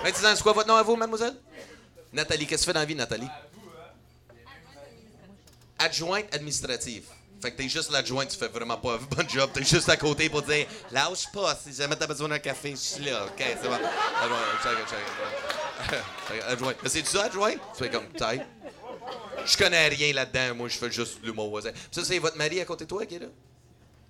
26 0.04 0.26
ans, 0.26 0.36
c'est 0.36 0.42
quoi 0.42 0.52
votre 0.52 0.68
nom 0.68 0.76
à 0.76 0.82
vous, 0.82 0.96
mademoiselle? 0.96 1.34
Nathalie, 2.12 2.46
qu'est-ce 2.46 2.62
que 2.62 2.64
tu 2.64 2.70
fais 2.70 2.74
dans 2.74 2.80
la 2.80 2.86
vie, 2.86 2.94
Nathalie? 2.94 3.28
Adjointe 5.78 6.34
administrative. 6.34 7.04
Fait 7.40 7.50
que 7.50 7.56
t'es 7.56 7.68
juste 7.68 7.90
l'adjointe, 7.90 8.28
tu 8.28 8.36
fais 8.36 8.48
vraiment 8.48 8.76
pas 8.76 8.94
un 8.94 8.98
bon 8.98 9.28
job. 9.28 9.50
T'es 9.52 9.64
juste 9.64 9.88
à 9.88 9.96
côté 9.96 10.28
pour 10.28 10.42
dire 10.42 10.66
lâche 10.92 11.26
pas, 11.32 11.56
si 11.56 11.72
jamais 11.72 11.96
t'as 11.96 12.06
besoin 12.06 12.28
d'un 12.28 12.38
café, 12.38 12.70
je 12.70 12.76
suis 12.76 13.04
là. 13.04 13.24
OK, 13.24 13.32
c'est 13.38 13.68
bon. 13.68 13.74
Adjointe, 14.22 14.88
check. 15.88 15.98
Adjointe. 16.46 16.76
Mais 16.82 16.88
c'est 16.88 17.06
ça, 17.06 17.24
adjointe? 17.24 17.58
Tu 17.76 17.84
fais 17.84 17.90
comme 17.90 18.06
taille. 18.08 18.46
Je 19.44 19.56
connais 19.56 19.88
rien 19.88 20.12
là-dedans, 20.12 20.54
moi 20.54 20.68
je 20.68 20.78
fais 20.78 20.90
juste 20.90 21.18
l'humour. 21.24 21.60
Ça, 21.90 22.04
c'est 22.04 22.18
votre 22.20 22.36
mari 22.36 22.60
à 22.60 22.64
côté 22.64 22.84
de 22.84 22.88
toi 22.88 23.04
qui 23.06 23.16
est 23.16 23.20
là? 23.20 23.26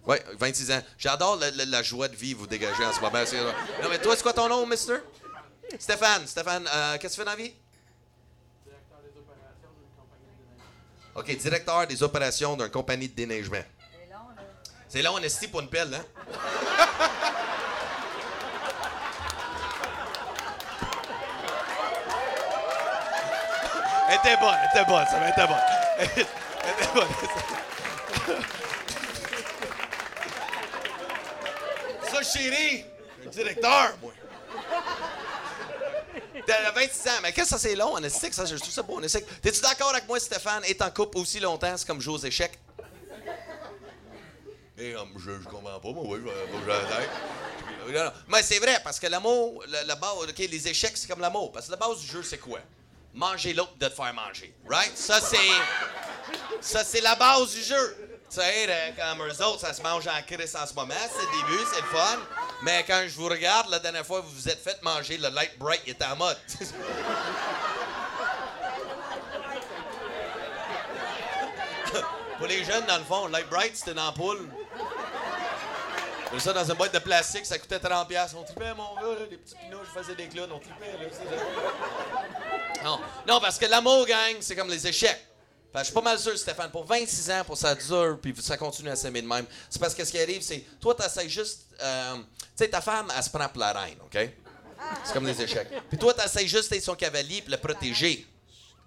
Oui, 0.07 0.16
26 0.38 0.70
ans. 0.72 0.82
J'adore 0.98 1.36
le- 1.36 1.64
la 1.70 1.82
joie 1.82 2.09
de 2.09 2.16
vivre 2.16 2.40
vous 2.40 2.46
dégagez 2.46 2.84
en 2.84 2.92
ce 2.92 3.00
moment. 3.00 3.24
c'est- 3.24 3.36
Non, 3.82 3.88
mais 3.88 3.98
toi, 3.98 4.16
c'est 4.16 4.22
quoi 4.22 4.32
ton 4.32 4.48
nom, 4.48 4.66
mister? 4.66 4.96
Stéphane. 5.78 6.26
Stéphane, 6.26 6.68
euh, 6.72 6.98
qu'est-ce 6.98 7.16
que 7.16 7.22
tu 7.22 7.28
fais 7.28 7.36
dans 7.36 7.36
la 7.36 7.36
vie? 7.36 7.55
OK, 11.14 11.36
directeur 11.36 11.86
des 11.86 12.03
opérations 12.03 12.57
d'une 12.57 12.70
compagnie 12.70 13.09
de 13.09 13.14
déneigement. 13.14 13.62
C'est 14.88 15.03
long, 15.03 15.14
on 15.14 15.18
est 15.22 15.46
pour 15.48 15.61
une 15.61 15.68
pelle, 15.68 15.94
hein? 15.94 16.05
Elle 24.09 24.16
était 24.16 24.36
bonne, 24.40 24.55
elle 24.62 24.80
était 24.80 24.90
bonne, 24.90 25.05
ça 25.07 25.18
elle 25.22 25.30
était 25.30 25.46
bonne. 25.46 25.57
Elle 25.98 26.74
était 26.84 26.92
bonne. 26.94 27.09
Chérie, 32.22 32.84
un 33.26 33.28
directeur, 33.30 33.94
moi. 34.02 34.12
T'as 36.46 36.70
26 36.72 37.08
ans, 37.08 37.12
mais 37.22 37.32
qu'est-ce 37.32 37.50
que 37.50 37.56
ça 37.56 37.58
c'est 37.58 37.74
long, 37.76 37.92
on 37.94 38.02
est 38.02 38.10
sec, 38.10 38.34
ça, 38.34 38.44
je 38.44 38.56
trouve 38.56 38.70
ça 38.72 38.82
beau, 38.82 38.94
on 38.98 39.02
est 39.02 39.08
sec. 39.08 39.24
T'es-tu 39.40 39.60
d'accord 39.60 39.90
avec 39.90 40.06
moi, 40.08 40.18
Stéphane, 40.18 40.64
est 40.64 40.80
en 40.82 40.90
couple 40.90 41.18
aussi 41.18 41.38
longtemps, 41.40 41.72
c'est 41.76 41.86
comme 41.86 42.00
jouer 42.00 42.14
aux 42.14 42.18
échecs? 42.18 42.58
Et 44.78 44.94
um, 44.96 45.12
je, 45.16 45.30
je 45.40 45.48
comprends 45.48 45.78
pas, 45.78 45.88
moi, 45.92 46.04
oui, 46.06 46.20
je 47.86 47.92
non. 47.92 48.10
Mais 48.28 48.42
c'est 48.42 48.58
vrai, 48.58 48.80
parce 48.82 48.98
que 48.98 49.06
l'amour, 49.06 49.62
le- 49.66 49.86
la 49.86 49.94
base, 49.96 50.12
ok, 50.28 50.38
les 50.38 50.68
échecs, 50.68 50.96
c'est 50.96 51.08
comme 51.08 51.20
l'amour. 51.20 51.50
Parce 51.52 51.66
que 51.66 51.72
la 51.72 51.76
base 51.76 51.98
du 51.98 52.06
jeu, 52.06 52.22
c'est 52.22 52.38
quoi? 52.38 52.60
Manger 53.14 53.52
l'autre 53.54 53.74
de 53.76 53.88
te 53.88 53.92
faire 53.94 54.14
manger. 54.14 54.54
Right? 54.68 54.96
Ça, 54.96 55.20
c'est. 55.20 55.36
Ça, 56.60 56.84
c'est 56.84 57.00
la 57.00 57.14
base 57.16 57.52
du 57.54 57.62
jeu. 57.62 58.01
Sais, 58.32 58.66
là, 58.66 58.90
comme 58.96 59.22
eux 59.26 59.32
ça 59.58 59.74
se 59.74 59.82
mange 59.82 60.08
en 60.08 60.22
crise 60.26 60.56
en 60.56 60.66
ce 60.66 60.72
moment. 60.72 60.94
C'est 60.94 61.20
le 61.20 61.26
début, 61.42 61.62
c'est 61.70 61.82
le 61.82 61.86
fun. 61.88 62.18
Mais 62.62 62.82
quand 62.86 63.04
je 63.06 63.14
vous 63.14 63.28
regarde, 63.28 63.68
la 63.68 63.78
dernière 63.78 64.06
fois, 64.06 64.22
vous 64.22 64.30
vous 64.30 64.48
êtes 64.48 64.64
fait 64.64 64.82
manger, 64.82 65.18
le 65.18 65.28
light 65.28 65.58
bright 65.58 65.82
il 65.84 65.90
était 65.90 66.06
en 66.06 66.16
mode. 66.16 66.38
Pour 72.38 72.46
les 72.46 72.64
jeunes, 72.64 72.86
dans 72.86 72.96
le 72.96 73.04
fond, 73.04 73.26
light 73.26 73.50
bright, 73.50 73.76
c'était 73.76 73.92
une 73.92 73.98
ampoule. 73.98 74.48
Mais 76.32 76.40
ça, 76.40 76.54
dans 76.54 76.64
une 76.64 76.72
boîte 76.72 76.94
de 76.94 77.00
plastique, 77.00 77.44
ça 77.44 77.58
coûtait 77.58 77.76
30$. 77.76 78.06
piastres. 78.06 78.38
On 78.38 78.44
tripait, 78.44 78.72
mon 78.72 78.94
gars, 78.94 79.26
des 79.28 79.36
petits 79.36 79.56
pinots, 79.56 79.80
je 79.84 79.90
faisais 80.00 80.14
des 80.14 80.28
clowns, 80.28 80.50
on. 80.50 80.60
Non. 82.82 82.98
non, 83.28 83.40
parce 83.40 83.58
que 83.58 83.66
l'amour, 83.66 84.06
gang, 84.06 84.36
c'est 84.40 84.56
comme 84.56 84.70
les 84.70 84.86
échecs. 84.86 85.22
Je 85.74 85.84
suis 85.84 85.92
pas 85.92 86.02
mal 86.02 86.18
sûr, 86.18 86.36
Stéphane, 86.36 86.70
pour 86.70 86.84
26 86.84 87.30
ans, 87.30 87.42
pour 87.46 87.56
ça 87.56 87.74
dure, 87.74 88.18
puis 88.20 88.34
ça 88.40 88.56
continue 88.58 88.90
à 88.90 88.96
s'aimer 88.96 89.22
de 89.22 89.26
même. 89.26 89.46
C'est 89.70 89.80
parce 89.80 89.94
que 89.94 90.04
ce 90.04 90.10
qui 90.10 90.20
arrive, 90.20 90.42
c'est, 90.42 90.64
toi, 90.80 90.94
t'essayes 90.94 91.30
juste, 91.30 91.66
euh, 91.80 92.16
tu 92.16 92.22
sais, 92.56 92.68
ta 92.68 92.82
femme, 92.82 93.10
elle 93.16 93.22
se 93.22 93.30
prend 93.30 93.48
pour 93.48 93.60
la 93.60 93.72
reine, 93.72 93.96
OK? 94.04 94.18
C'est 95.04 95.12
comme 95.12 95.24
des 95.24 95.40
échecs. 95.40 95.68
Puis 95.88 95.98
toi, 95.98 96.12
t'essayes 96.12 96.48
juste 96.48 96.70
d'être 96.70 96.82
son 96.82 96.94
cavalier 96.94 97.40
puis 97.40 97.50
le 97.50 97.56
protéger. 97.56 98.26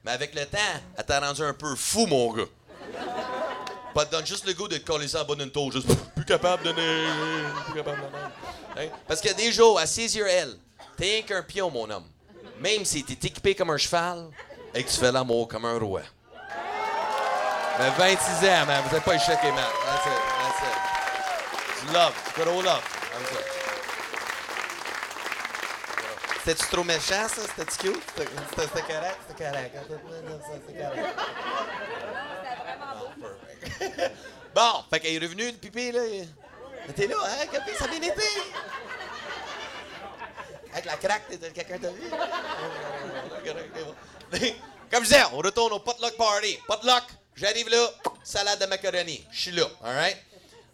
Mais 0.03 0.11
avec 0.11 0.35
le 0.35 0.45
temps, 0.45 0.59
elle 0.95 1.05
t'a 1.05 1.19
rendu 1.19 1.41
un 1.41 1.53
peu 1.53 1.75
fou, 1.75 2.05
mon 2.05 2.31
gars. 2.33 2.43
Pas 3.93 4.05
te 4.05 4.11
donne 4.11 4.25
juste 4.25 4.45
le 4.45 4.53
goût 4.53 4.67
de 4.67 4.77
te 4.77 4.85
coller 4.85 5.07
ça 5.07 5.23
en 5.23 5.25
bas 5.25 5.35
d'une 5.35 5.71
juste 5.71 5.87
plus 6.13 6.25
capable 6.25 6.63
de 6.63 6.73
plus 6.73 7.73
capable 7.73 8.01
de. 8.01 8.81
Hein? 8.81 8.89
Parce 9.07 9.21
que 9.21 9.33
des 9.33 9.51
jours, 9.51 9.79
à 9.79 9.87
6 9.87 10.15
yeux, 10.15 10.27
elle, 10.27 10.57
t'es 10.97 11.23
qu'un 11.23 11.41
pion, 11.41 11.71
mon 11.71 11.89
homme. 11.89 12.05
Même 12.59 12.85
si 12.85 13.03
t'es 13.03 13.27
équipé 13.27 13.55
comme 13.55 13.69
un 13.69 13.77
cheval 13.77 14.29
et 14.73 14.83
que 14.83 14.89
tu 14.89 14.97
fais 14.97 15.11
l'amour 15.11 15.47
comme 15.47 15.65
un 15.65 15.79
roi. 15.79 16.01
Mais 17.79 17.89
26 17.97 18.47
ans, 18.49 18.65
man, 18.65 18.81
vous 18.87 18.93
n'êtes 18.95 19.03
pas 19.03 19.15
échecké, 19.15 19.51
man. 19.51 19.63
That's 19.85 20.05
it, 20.05 20.11
that's 20.41 20.61
it. 20.61 20.77
Du 21.87 21.93
love, 21.93 22.13
du 22.35 22.41
gros 22.43 22.61
love. 22.61 22.81
Comme 23.11 23.25
ça. 23.25 23.39
C'était-tu 26.45 26.67
trop 26.71 26.83
méchant, 26.83 27.27
ça? 27.27 27.41
C'était-tu 27.41 27.77
cute? 27.93 28.03
C'était 28.15 28.29
c'était 28.61 28.81
correct? 28.93 29.17
C'était 29.27 29.43
correct. 29.43 29.73
C'était 30.53 30.75
correct. 30.83 31.15
Bon, 34.53 34.73
fait 34.89 34.99
qu'elle 34.99 35.15
est 35.15 35.19
revenue 35.25 35.51
de 35.51 35.57
pipi, 35.57 35.91
là. 35.91 36.01
Mais 36.87 36.93
T'es 36.93 37.07
là, 37.07 37.15
hein, 37.23 37.45
Capé, 37.51 37.73
ça 37.73 37.85
a 37.85 37.87
bien 37.87 37.97
été. 37.97 38.21
Avec 40.71 40.85
la 40.85 40.97
craque, 40.97 41.27
t'es- 41.29 41.51
quelqu'un 41.51 41.79
t'a 41.79 41.89
vu? 41.89 42.03
Comme 44.91 45.03
je 45.03 45.09
disais, 45.09 45.23
on 45.33 45.37
retourne 45.37 45.73
au 45.73 45.79
potluck 45.79 46.15
party. 46.15 46.59
Potluck, 46.67 47.03
j'arrive 47.35 47.69
là, 47.69 47.89
salade 48.23 48.59
de 48.59 48.65
macaroni. 48.65 49.23
Je 49.31 49.39
suis 49.39 49.51
là, 49.51 49.67
alright? 49.83 50.17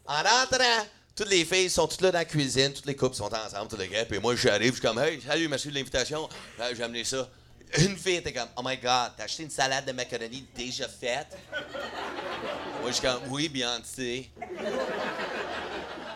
En 0.05 0.15
rentrant, 0.21 0.85
toutes 1.15 1.29
les 1.29 1.45
filles 1.45 1.69
sont 1.69 1.87
toutes 1.87 2.01
là 2.01 2.11
dans 2.11 2.17
la 2.19 2.25
cuisine, 2.25 2.73
toutes 2.73 2.85
les 2.85 2.95
couples 2.95 3.15
sont 3.15 3.33
ensemble, 3.33 3.69
tous 3.69 3.77
les 3.77 3.87
gars. 3.87 4.05
Puis 4.05 4.19
moi, 4.19 4.35
j'arrive, 4.35 4.69
je 4.69 4.79
suis 4.79 4.81
comme, 4.81 4.99
hey, 4.99 5.21
salut, 5.21 5.47
merci 5.47 5.69
de 5.69 5.75
l'invitation. 5.75 6.27
Ah, 6.59 6.73
J'ai 6.73 6.83
amené 6.83 7.03
ça. 7.03 7.29
Une 7.77 7.95
fille 7.97 8.15
était 8.15 8.33
comme, 8.33 8.49
oh 8.57 8.61
my 8.65 8.75
god, 8.77 9.11
t'as 9.15 9.23
acheté 9.23 9.43
une 9.43 9.49
salade 9.49 9.85
de 9.85 9.91
macaroni 9.93 10.45
déjà 10.55 10.87
faite? 10.89 11.37
Moi, 12.81 12.87
je 12.89 12.91
suis 12.93 13.01
comme, 13.01 13.21
oui, 13.29 13.47
Beyoncé. 13.47 14.29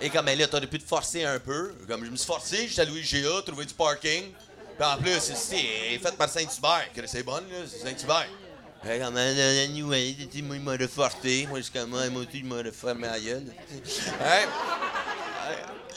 Et 0.01 0.09
comme 0.09 0.27
elle 0.27 0.39
là, 0.39 0.47
t'aurais 0.47 0.67
pu 0.67 0.79
te 0.79 0.87
forcer 0.87 1.23
un 1.23 1.39
peu. 1.39 1.73
Comme 1.87 2.03
je 2.03 2.09
me 2.09 2.17
suis 2.17 2.25
forcé, 2.27 2.67
j'étais 2.67 2.81
à 2.81 2.85
Louis 2.85 3.01
GA, 3.09 3.41
trouvé 3.45 3.65
du 3.65 3.73
parking. 3.73 4.33
Puis 4.77 4.85
en 4.85 4.97
plus, 4.97 5.19
c'est 5.33 5.99
faite 5.99 6.17
par 6.17 6.29
Saint-Hubert. 6.29 6.89
C'est 7.05 7.23
bonne, 7.23 7.45
là, 7.49 7.59
c'est 7.65 7.79
Saint-Hubert. 7.79 8.27
Anyway, 8.87 10.15
moi, 10.43 10.55
il 10.55 10.61
m'a 10.61 10.73
reforcé. 10.73 11.47
Moi, 11.49 11.59
comme, 11.73 11.89
moi, 11.89 12.07
moi 12.09 12.23
il 12.33 12.45
m'a 12.45 12.57
reformé 12.57 13.07
la 13.07 13.19
gueule. 13.19 13.45
Hein? 14.21 14.45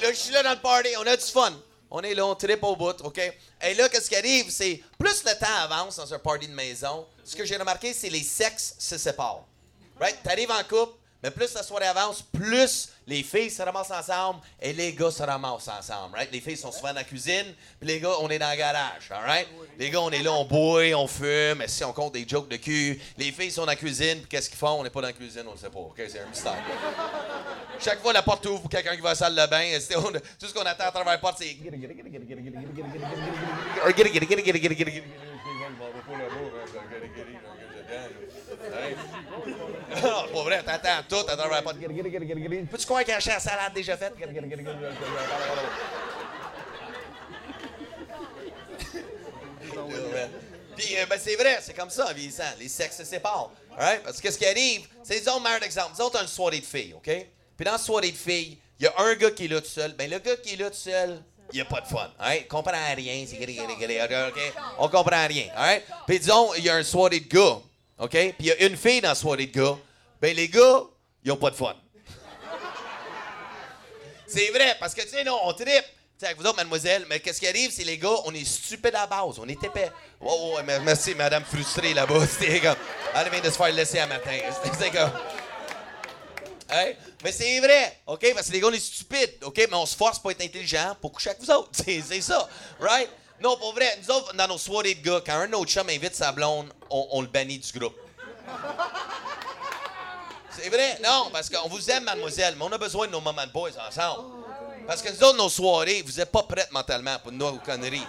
Là, 0.00 0.12
je 0.12 0.16
suis 0.16 0.32
là 0.32 0.42
dans 0.42 0.52
le 0.52 0.60
party, 0.60 0.90
on 0.98 1.06
a 1.06 1.16
du 1.16 1.24
fun. 1.24 1.52
On 1.90 2.00
est 2.02 2.14
là, 2.14 2.24
on 2.26 2.34
tripe 2.34 2.62
au 2.62 2.76
bout, 2.76 3.00
OK? 3.02 3.18
Et 3.62 3.74
là, 3.74 3.88
qu'est-ce 3.88 4.08
qui 4.08 4.16
arrive, 4.16 4.50
c'est 4.50 4.82
plus 4.98 5.24
le 5.24 5.38
temps 5.38 5.54
avance 5.64 5.96
dans 5.96 6.12
un 6.14 6.18
party 6.18 6.46
de 6.46 6.52
maison, 6.52 7.06
ce 7.24 7.34
que 7.34 7.44
j'ai 7.44 7.56
remarqué, 7.56 7.92
c'est 7.92 8.10
les 8.10 8.22
sexes 8.22 8.74
se 8.78 8.96
séparent. 8.98 9.46
Right? 9.98 10.22
T'arrives 10.22 10.50
en 10.50 10.62
couple, 10.62 10.97
mais 11.22 11.30
plus 11.30 11.52
la 11.54 11.62
soirée 11.62 11.86
avance, 11.86 12.22
plus 12.22 12.90
les 13.06 13.22
filles 13.22 13.50
se 13.50 13.62
ramassent 13.62 13.90
ensemble 13.90 14.40
et 14.60 14.72
les 14.72 14.92
gars 14.92 15.10
se 15.10 15.22
ramassent 15.22 15.68
ensemble. 15.68 16.14
Right? 16.16 16.30
Les 16.30 16.40
filles 16.40 16.56
sont 16.56 16.70
souvent 16.70 16.88
dans 16.88 16.94
la 16.96 17.04
cuisine, 17.04 17.54
puis 17.80 17.88
les 17.88 18.00
gars, 18.00 18.12
on 18.20 18.28
est 18.28 18.38
dans 18.38 18.50
le 18.50 18.56
garage. 18.56 19.10
All 19.10 19.24
right? 19.24 19.48
Les 19.78 19.90
gars, 19.90 20.00
on 20.00 20.10
est 20.10 20.22
là, 20.22 20.32
on 20.32 20.44
boit, 20.44 20.82
on 20.94 21.06
fume, 21.06 21.62
si 21.66 21.82
on 21.84 21.92
compte 21.92 22.12
des 22.14 22.26
jokes 22.28 22.48
de 22.48 22.56
cul. 22.56 23.00
Les 23.16 23.32
filles 23.32 23.50
sont 23.50 23.62
dans 23.62 23.66
la 23.68 23.76
cuisine, 23.76 24.18
puis 24.20 24.28
qu'est-ce 24.28 24.48
qu'ils 24.48 24.58
font? 24.58 24.80
On 24.80 24.82
n'est 24.84 24.90
pas 24.90 25.00
dans 25.00 25.08
la 25.08 25.12
cuisine, 25.12 25.42
on 25.48 25.52
ne 25.52 25.58
sait 25.58 25.70
pas. 25.70 25.78
OK? 25.78 25.94
C'est 26.08 26.20
un 26.20 26.26
mystère. 26.26 26.54
Chaque 27.80 28.00
fois, 28.00 28.12
la 28.12 28.22
porte 28.22 28.44
ouvre 28.46 28.60
pour 28.62 28.70
quelqu'un 28.70 28.94
qui 28.94 29.00
va 29.02 29.10
à 29.10 29.12
la 29.12 29.16
salle 29.16 29.34
de 29.34 29.46
bain. 29.46 29.78
on- 29.96 30.12
tout 30.12 30.46
ce 30.46 30.52
qu'on 30.54 30.62
attend 30.62 30.84
à 30.84 30.90
travers 30.90 31.12
la 31.12 31.18
porte, 31.18 31.38
c'est. 31.38 31.56
Ah, 40.02 40.24
pas 40.32 40.42
vrai, 40.42 40.62
t'attends 40.62 41.02
tout 41.08 41.26
à 41.28 41.36
travers 41.36 41.48
la 41.48 41.62
porte. 41.62 41.78
Peux-tu 41.78 42.86
croire 42.86 43.04
qu'il 43.04 43.14
a 43.14 43.16
un 43.16 43.18
à 43.18 43.40
salade 43.40 43.72
déjà 43.74 43.96
faite? 43.96 44.14
Puis, 50.76 50.96
euh, 50.96 51.06
ben, 51.06 51.18
c'est 51.20 51.34
vrai, 51.36 51.58
c'est 51.60 51.74
comme 51.74 51.90
ça 51.90 52.06
en 52.08 52.12
vieillissant. 52.12 52.44
Les 52.60 52.68
sexes 52.68 52.98
se 52.98 53.04
séparent. 53.04 53.50
Alright? 53.76 54.02
Parce 54.02 54.20
que 54.20 54.30
ce 54.30 54.38
qui 54.38 54.46
arrive, 54.46 54.86
c'est, 55.02 55.18
disons, 55.18 55.40
meilleur 55.40 55.62
exemple. 55.62 55.92
Disons, 55.92 56.10
t'as 56.10 56.22
une 56.22 56.28
soirée 56.28 56.60
de 56.60 56.66
filles, 56.66 56.94
OK? 56.94 57.10
Puis 57.56 57.64
dans 57.64 57.72
la 57.72 57.78
soirée 57.78 58.12
de 58.12 58.16
filles, 58.16 58.58
il 58.78 58.84
y 58.84 58.86
a 58.86 58.92
un 58.98 59.14
gars 59.14 59.30
qui 59.32 59.46
est 59.46 59.48
là 59.48 59.60
tout 59.60 59.66
seul. 59.68 59.94
Ben, 59.94 60.08
le 60.08 60.18
gars 60.18 60.36
qui 60.36 60.54
est 60.54 60.56
là 60.56 60.70
tout 60.70 60.76
seul, 60.76 61.20
il 61.52 61.56
n'y 61.56 61.60
a 61.62 61.64
pas 61.64 61.80
de 61.80 61.86
fun. 61.86 62.10
Alright? 62.18 62.42
Il 62.42 62.48
comprend 62.48 62.94
rien. 62.94 63.24
C'est 63.26 63.38
gris, 63.38 63.56
gris, 63.56 63.76
gris, 63.76 64.00
OK? 64.02 64.54
On 64.78 64.88
comprend 64.88 65.26
rien. 65.26 65.48
Alright? 65.56 65.84
Puis 66.06 66.20
disons, 66.20 66.54
il 66.54 66.64
y 66.64 66.70
a 66.70 66.78
une 66.78 66.84
soirée 66.84 67.20
de 67.20 67.28
gars. 67.28 67.58
OK? 67.98 68.10
Puis 68.10 68.34
il 68.40 68.46
y 68.46 68.52
a 68.52 68.66
une 68.66 68.76
fille 68.76 69.00
dans 69.00 69.08
la 69.08 69.14
soirée 69.14 69.46
de 69.46 69.58
gars. 69.58 69.76
Ben, 70.20 70.34
les 70.34 70.48
gars, 70.48 70.82
ils 71.24 71.28
n'ont 71.28 71.36
pas 71.36 71.50
de 71.50 71.56
fun. 71.56 71.74
C'est 74.26 74.50
vrai, 74.50 74.76
parce 74.78 74.94
que, 74.94 75.02
tu 75.02 75.08
sais, 75.08 75.24
non, 75.24 75.38
on 75.44 75.52
tripe. 75.54 75.84
Tu 76.18 76.24
avec 76.24 76.36
vous 76.36 76.44
autres, 76.44 76.56
mademoiselle, 76.56 77.06
mais 77.08 77.20
qu'est-ce 77.20 77.38
qui 77.38 77.46
arrive, 77.46 77.70
c'est 77.70 77.84
les 77.84 77.96
gars, 77.96 78.16
on 78.24 78.34
est 78.34 78.44
stupides 78.44 78.94
à 78.94 79.02
la 79.02 79.06
base, 79.06 79.38
on 79.38 79.46
est 79.46 79.62
épais. 79.62 79.88
Oh, 80.20 80.56
oh, 80.58 80.60
merci, 80.82 81.14
madame 81.14 81.44
frustrée 81.44 81.94
là-bas. 81.94 82.26
C'était 82.30 82.60
comme. 82.60 82.74
Elle 83.14 83.30
vient 83.30 83.40
de 83.40 83.50
se 83.50 83.56
faire 83.56 83.72
laisser 83.72 84.00
à 84.00 84.06
matin. 84.08 84.36
C'était 84.64 84.90
comme. 84.90 85.12
Hein? 86.70 86.92
Mais 87.22 87.32
c'est 87.32 87.60
vrai, 87.60 88.00
OK? 88.06 88.34
Parce 88.34 88.48
que 88.48 88.52
les 88.52 88.60
gars, 88.60 88.66
on 88.66 88.72
est 88.72 88.80
stupides, 88.80 89.36
OK? 89.42 89.56
Mais 89.56 89.76
on 89.76 89.86
se 89.86 89.96
force 89.96 90.18
pour 90.18 90.32
être 90.32 90.42
intelligent 90.42 90.96
pour 91.00 91.12
coucher 91.12 91.30
avec 91.30 91.40
vous 91.40 91.50
autres. 91.50 91.70
C'est 91.72 92.20
ça, 92.20 92.48
right? 92.80 93.08
Non, 93.40 93.56
pour 93.56 93.72
vrai, 93.72 93.98
nous 94.02 94.10
autres, 94.14 94.34
dans 94.34 94.48
nos 94.48 94.58
soirées 94.58 94.94
de 94.94 95.02
gars, 95.02 95.22
quand 95.24 95.34
un 95.34 95.46
nos 95.46 95.64
chums 95.64 95.88
invite 95.88 96.14
sa 96.14 96.32
blonde, 96.32 96.72
on, 96.90 97.20
le 97.20 97.28
bannit 97.28 97.58
du 97.58 97.78
groupe. 97.78 97.94
C'est 100.50 100.68
vrai? 100.68 100.98
Non, 101.04 101.28
parce 101.32 101.48
qu'on 101.48 101.68
vous 101.68 101.88
aime, 101.90 102.04
mademoiselle, 102.04 102.56
mais 102.56 102.64
on 102.64 102.72
a 102.72 102.78
besoin 102.78 103.06
de 103.06 103.12
nos 103.12 103.20
moments 103.20 103.46
boys 103.52 103.70
ensemble. 103.88 104.24
Parce 104.88 105.02
que 105.02 105.10
nous 105.10 105.22
autres, 105.22 105.36
nos 105.38 105.48
soirées, 105.48 106.02
vous 106.02 106.12
n'êtes 106.12 106.32
pas 106.32 106.42
prêtes 106.42 106.72
mentalement 106.72 107.16
pour 107.20 107.30
nos 107.30 107.58
conneries. 107.58 108.06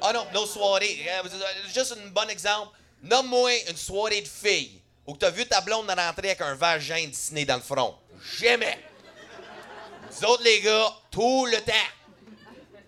Ah 0.00 0.12
non, 0.12 0.26
nos 0.32 0.46
soirées. 0.46 0.98
euh, 1.08 1.22
euh, 1.26 1.68
Juste 1.74 1.92
un 1.92 2.08
bon 2.10 2.28
exemple. 2.30 2.70
Nomme-moi 3.02 3.50
une 3.68 3.76
soirée 3.76 4.20
de 4.20 4.28
filles 4.28 4.80
où 5.06 5.16
tu 5.16 5.24
as 5.24 5.30
vu 5.30 5.46
ta 5.46 5.60
blonde 5.60 5.88
rentrer 5.90 6.28
avec 6.28 6.40
un 6.40 6.54
vagin 6.54 7.06
dessiné 7.06 7.44
dans 7.44 7.56
le 7.56 7.62
front. 7.62 7.96
Jamais. 8.38 8.78
Nous 10.10 10.28
autres, 10.28 10.42
les 10.44 10.60
gars, 10.60 10.92
tout 11.10 11.46
le 11.46 11.58
temps. 11.62 11.72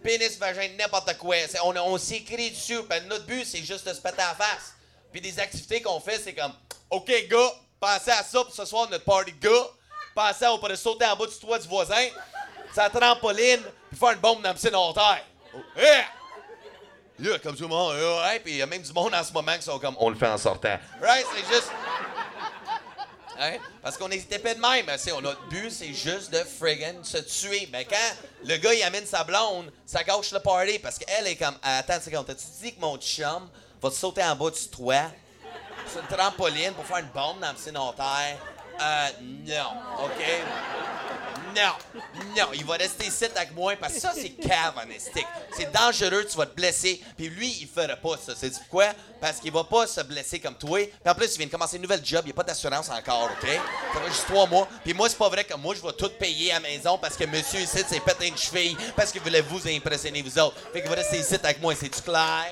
Pénis, 0.02 0.38
vagin, 0.38 0.68
n'importe 0.78 1.16
quoi. 1.18 1.36
On, 1.64 1.76
on 1.76 1.98
s'écrit 1.98 2.50
dessus. 2.50 2.82
Ben, 2.88 3.06
notre 3.06 3.26
but, 3.26 3.44
c'est 3.44 3.62
juste 3.62 3.86
de 3.86 3.92
se 3.92 4.00
péter 4.00 4.18
la 4.18 4.34
face. 4.34 4.74
Puis 5.10 5.20
des 5.20 5.38
activités 5.38 5.80
qu'on 5.82 6.00
fait, 6.00 6.18
c'est 6.18 6.34
comme 6.34 6.52
OK, 6.90 7.10
gars, 7.28 7.52
pensez 7.78 8.10
à 8.10 8.22
ça 8.22 8.42
pour 8.44 8.54
ce 8.54 8.64
soir, 8.64 8.88
notre 8.90 9.04
party 9.04 9.32
de 9.32 9.48
gars. 9.48 9.66
Pensez 10.14 10.44
à 10.44 10.52
on 10.52 10.58
pourrait 10.58 10.76
sauter 10.76 11.06
en 11.06 11.16
bas 11.16 11.26
du 11.26 11.34
toit 11.38 11.58
du 11.58 11.68
voisin, 11.68 12.06
sa 12.74 12.90
trampoline, 12.90 13.62
puis 13.90 13.98
faire 13.98 14.10
une 14.10 14.18
bombe 14.18 14.42
dans 14.42 14.48
la 14.48 14.54
piscine 14.54 14.74
en 14.74 14.92
terre. 14.92 15.24
Oh, 15.54 15.58
yeah! 15.76 16.04
Comme 17.42 17.54
tout 17.54 17.62
le 17.62 17.68
monde, 17.68 17.94
puis 18.42 18.54
il 18.54 18.56
y 18.56 18.62
a 18.62 18.66
même 18.66 18.82
du 18.82 18.92
monde 18.92 19.14
en 19.14 19.22
ce 19.22 19.32
moment 19.32 19.54
qui 19.56 19.62
sont 19.62 19.78
comme 19.78 19.96
on 20.00 20.10
le 20.10 20.16
fait 20.16 20.26
en 20.26 20.38
sortant. 20.38 20.76
Right? 21.00 21.24
C'est 21.34 21.54
juste. 21.54 21.70
Hein? 23.38 23.54
Parce 23.82 23.96
qu'on 23.96 24.10
est 24.10 24.30
épais 24.32 24.54
de 24.54 24.60
même. 24.60 24.86
C'est- 24.98 25.12
on 25.12 25.18
a 25.18 25.22
notre 25.22 25.42
but, 25.48 25.70
c'est 25.70 25.92
juste 25.92 26.30
de 26.32 26.38
friggin' 26.38 27.02
se 27.02 27.18
tuer. 27.18 27.68
Mais 27.72 27.84
quand 27.84 27.96
le 28.44 28.56
gars 28.56 28.74
il 28.74 28.82
amène 28.82 29.06
sa 29.06 29.24
blonde, 29.24 29.72
ça 29.86 30.04
gâche 30.04 30.32
le 30.32 30.40
party 30.40 30.78
parce 30.78 30.98
qu'elle 30.98 31.26
est 31.26 31.36
comme 31.36 31.56
Attends 31.62 31.94
une 31.94 32.00
seconde, 32.00 32.26
t'as-tu 32.26 32.44
dit 32.62 32.74
que 32.74 32.80
mon 32.80 32.96
chum 32.98 33.48
va 33.80 33.90
te 33.90 33.94
sauter 33.94 34.22
en 34.22 34.36
bas 34.36 34.50
du 34.50 34.68
toit 34.68 35.10
sur 35.90 36.00
une 36.00 36.06
trampoline 36.16 36.72
pour 36.74 36.84
faire 36.86 36.98
une 36.98 37.08
bombe 37.08 37.40
dans 37.40 37.80
en 37.80 37.92
terre? 37.92 38.38
Euh, 38.80 39.08
non. 39.46 40.04
OK? 40.04 40.22
Non, 41.54 41.74
non, 42.34 42.46
il 42.54 42.64
va 42.64 42.74
rester 42.74 43.06
ici 43.06 43.24
avec 43.24 43.54
moi 43.54 43.74
parce 43.78 43.92
que 43.92 44.00
ça, 44.00 44.12
c'est 44.14 44.30
cave. 44.30 44.74
C'est 45.54 45.70
dangereux, 45.70 46.24
tu 46.24 46.36
vas 46.36 46.46
te 46.46 46.54
blesser. 46.54 47.00
Puis 47.16 47.28
lui, 47.28 47.58
il 47.60 47.68
ferait 47.68 48.00
pas 48.00 48.16
ça. 48.16 48.32
C'est 48.34 48.50
pourquoi? 48.52 48.86
Parce 49.20 49.38
qu'il 49.38 49.52
va 49.52 49.62
pas 49.64 49.86
se 49.86 50.00
blesser 50.00 50.40
comme 50.40 50.54
toi. 50.54 50.78
Puis 50.86 51.10
en 51.10 51.14
plus, 51.14 51.34
il 51.34 51.38
vient 51.38 51.46
de 51.46 51.52
commencer 51.52 51.76
une 51.76 51.82
nouvelle 51.82 52.04
job, 52.04 52.22
il 52.24 52.28
n'y 52.28 52.32
a 52.32 52.34
pas 52.34 52.42
d'assurance 52.42 52.88
encore, 52.88 53.24
OK? 53.24 53.48
Ça 53.92 54.00
va 54.00 54.08
juste 54.08 54.26
trois 54.26 54.46
mois. 54.46 54.66
Puis 54.82 54.94
moi, 54.94 55.08
c'est 55.10 55.18
pas 55.18 55.28
vrai 55.28 55.44
que 55.44 55.54
moi, 55.54 55.74
je 55.74 55.82
vais 55.86 55.92
tout 55.92 56.10
payer 56.18 56.52
à 56.52 56.54
la 56.54 56.60
maison 56.60 56.96
parce 56.96 57.16
que 57.16 57.24
monsieur 57.24 57.60
ici 57.60 57.84
s'est 57.86 58.00
pété 58.00 58.28
une 58.28 58.38
cheville 58.38 58.76
parce 58.96 59.12
qu'il 59.12 59.20
voulait 59.20 59.42
vous 59.42 59.68
impressionner, 59.68 60.22
vous 60.22 60.38
autres. 60.38 60.56
Fait 60.72 60.80
qu'il 60.80 60.88
va 60.88 60.96
rester 60.96 61.18
ici 61.18 61.34
avec 61.34 61.60
moi, 61.60 61.74
c'est-tu 61.74 62.00
clair? 62.00 62.46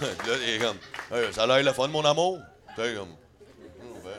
là, 0.26 0.34
il 0.42 0.50
est 0.54 0.58
comme, 0.58 0.78
Hey, 1.12 1.32
ça 1.32 1.42
a 1.42 1.46
l'air 1.46 1.62
le 1.62 1.72
fun, 1.72 1.88
mon 1.88 2.04
amour. 2.04 2.38
Comme, 2.76 3.14
Oh, 3.82 3.96
ben. 4.04 4.10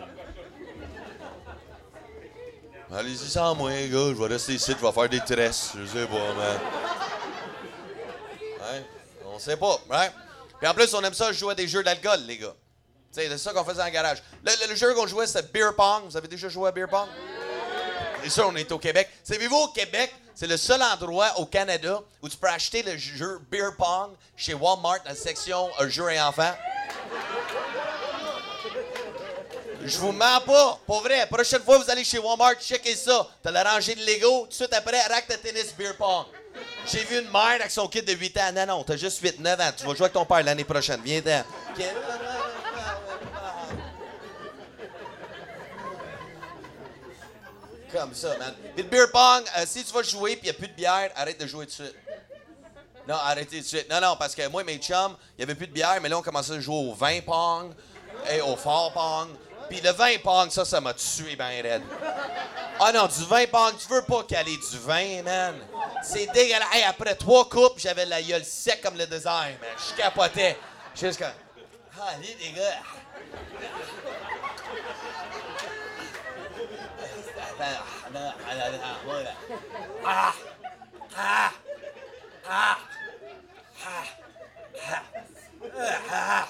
Allez-y 2.97 3.17
sans 3.29 3.55
moi, 3.55 3.71
gars. 3.71 4.09
Je 4.09 4.13
vais 4.21 4.27
rester 4.27 4.53
ici, 4.53 4.73
je 4.79 4.85
vais 4.85 4.91
faire 4.91 5.09
des 5.09 5.19
tresses. 5.21 5.71
Je 5.77 5.85
sais 5.85 6.05
pas, 6.05 6.33
man. 6.33 6.59
Hein? 8.63 8.81
On 9.25 9.39
sait 9.39 9.57
pas, 9.57 9.79
right? 9.89 10.11
Puis 10.59 10.67
en 10.67 10.73
plus, 10.73 10.93
on 10.93 11.01
aime 11.03 11.13
ça 11.13 11.31
jouer 11.31 11.53
à 11.53 11.55
des 11.55 11.67
jeux 11.67 11.83
d'alcool, 11.83 12.19
les 12.27 12.37
gars. 12.37 12.53
c'est 13.11 13.35
ça 13.37 13.53
qu'on 13.53 13.63
faisait 13.63 13.83
le 13.83 13.89
garage. 13.89 14.21
Le, 14.43 14.51
le- 14.63 14.69
le 14.71 14.75
jeu 14.75 14.93
qu'on 14.93 15.07
jouait, 15.07 15.25
c'était 15.25 15.47
Beer 15.51 15.71
Pong. 15.75 16.03
Vous 16.05 16.15
avez 16.17 16.27
déjà 16.27 16.49
joué 16.49 16.67
à 16.69 16.71
Beer 16.71 16.87
Pong? 16.89 17.07
C'est 18.23 18.29
sûr, 18.29 18.47
on 18.47 18.55
est 18.55 18.71
au 18.71 18.77
Québec. 18.77 19.09
Savez-vous, 19.23 19.55
au 19.55 19.67
Québec, 19.69 20.13
c'est 20.35 20.47
le 20.47 20.57
seul 20.57 20.81
endroit 20.81 21.37
au 21.37 21.45
Canada 21.45 22.01
où 22.21 22.29
tu 22.29 22.37
peux 22.37 22.47
acheter 22.47 22.83
le 22.83 22.97
jeu 22.97 23.39
Beer 23.51 23.71
Pong 23.77 24.11
chez 24.35 24.53
Walmart 24.53 25.03
dans 25.03 25.09
la 25.09 25.15
section 25.15 25.69
euh, 25.79 25.89
jeux 25.89 26.11
et 26.11 26.21
enfants. 26.21 26.53
Je 29.83 29.97
vous 29.97 30.11
mens 30.11 30.39
pas. 30.45 30.79
Pour 30.85 31.01
vrai, 31.01 31.25
prochaine 31.27 31.61
fois, 31.61 31.77
vous 31.77 31.89
allez 31.89 32.03
chez 32.03 32.19
Walmart, 32.19 32.55
checkez 32.59 32.95
ça. 32.95 33.27
T'as 33.41 33.51
la 33.51 33.63
rangée 33.63 33.95
de 33.95 34.05
Lego. 34.05 34.41
Tout 34.43 34.47
de 34.49 34.53
suite 34.53 34.73
après, 34.73 35.01
rack 35.01 35.27
de 35.29 35.35
tennis 35.35 35.73
Beer 35.75 35.95
Pong. 35.97 36.25
J'ai 36.85 37.03
vu 37.03 37.19
une 37.19 37.31
mère 37.31 37.59
avec 37.59 37.71
son 37.71 37.87
kid 37.87 38.05
de 38.05 38.13
8 38.13 38.37
ans. 38.37 38.51
Non, 38.53 38.65
non, 38.65 38.83
t'as 38.83 38.97
juste 38.97 39.19
8, 39.21 39.39
9 39.39 39.59
ans. 39.59 39.71
Tu 39.75 39.85
vas 39.85 39.93
jouer 39.93 40.01
avec 40.01 40.13
ton 40.13 40.25
père 40.25 40.43
l'année 40.43 40.63
prochaine. 40.63 41.01
Viens-t'en. 41.03 41.43
Comme 47.91 48.13
ça, 48.13 48.37
man. 48.37 48.53
Puis 48.75 48.83
le 48.83 48.89
beer 48.89 49.11
pong, 49.11 49.43
euh, 49.57 49.63
si 49.65 49.83
tu 49.83 49.93
vas 49.93 50.03
jouer 50.03 50.37
puis 50.37 50.47
il 50.47 50.51
n'y 50.51 50.51
a 50.51 50.53
plus 50.53 50.67
de 50.67 50.73
bière, 50.73 51.11
arrête 51.15 51.39
de 51.39 51.45
jouer 51.47 51.65
tout 51.65 51.83
de 51.83 51.87
suite. 51.87 51.95
Non, 53.07 53.15
arrêtez 53.15 53.57
tout 53.57 53.63
de 53.63 53.67
suite. 53.67 53.89
Non, 53.89 53.99
non, 53.99 54.15
parce 54.17 54.33
que 54.33 54.47
moi 54.47 54.61
et 54.61 54.65
mes 54.65 54.77
chums, 54.77 55.17
il 55.33 55.39
n'y 55.39 55.43
avait 55.43 55.55
plus 55.55 55.67
de 55.67 55.73
bière, 55.73 55.99
mais 56.01 56.07
là, 56.07 56.17
on 56.17 56.21
commençait 56.21 56.53
à 56.53 56.59
jouer 56.59 56.75
au 56.75 56.93
vin 56.93 57.19
pong 57.21 57.73
et 58.29 58.39
au 58.41 58.55
fort 58.55 58.93
pong. 58.93 59.29
Puis 59.69 59.81
le 59.81 59.91
vin 59.91 60.17
pong, 60.23 60.51
ça, 60.51 60.65
ça 60.65 60.79
m'a 60.79 60.93
tué 60.93 61.35
ben 61.35 61.49
raide. 61.61 61.81
Ah 62.79 62.91
non, 62.91 63.07
du 63.07 63.23
vin 63.25 63.45
pong, 63.47 63.73
tu 63.77 63.87
veux 63.93 64.03
pas 64.03 64.23
caler 64.23 64.57
du 64.57 64.77
vin, 64.77 65.23
man. 65.23 65.55
C'est 66.03 66.27
dégueulasse. 66.33 66.67
Après 66.87 67.15
trois 67.15 67.47
coupes, 67.47 67.77
j'avais 67.77 68.05
la 68.05 68.21
gueule 68.21 68.45
sec 68.45 68.81
comme 68.81 68.97
le 68.97 69.05
design, 69.05 69.57
man. 69.59 69.69
Je 69.77 70.01
capotais. 70.01 70.57
Comme... 70.99 71.27
Ah, 71.99 72.13
allez, 72.15 72.37
les 72.39 72.51
gars. 72.51 72.79
Ah! 80.03 80.33
Ah! 81.17 81.51
Ah! 82.49 82.77
Ah! 83.73 83.97
Ah! 86.11 86.47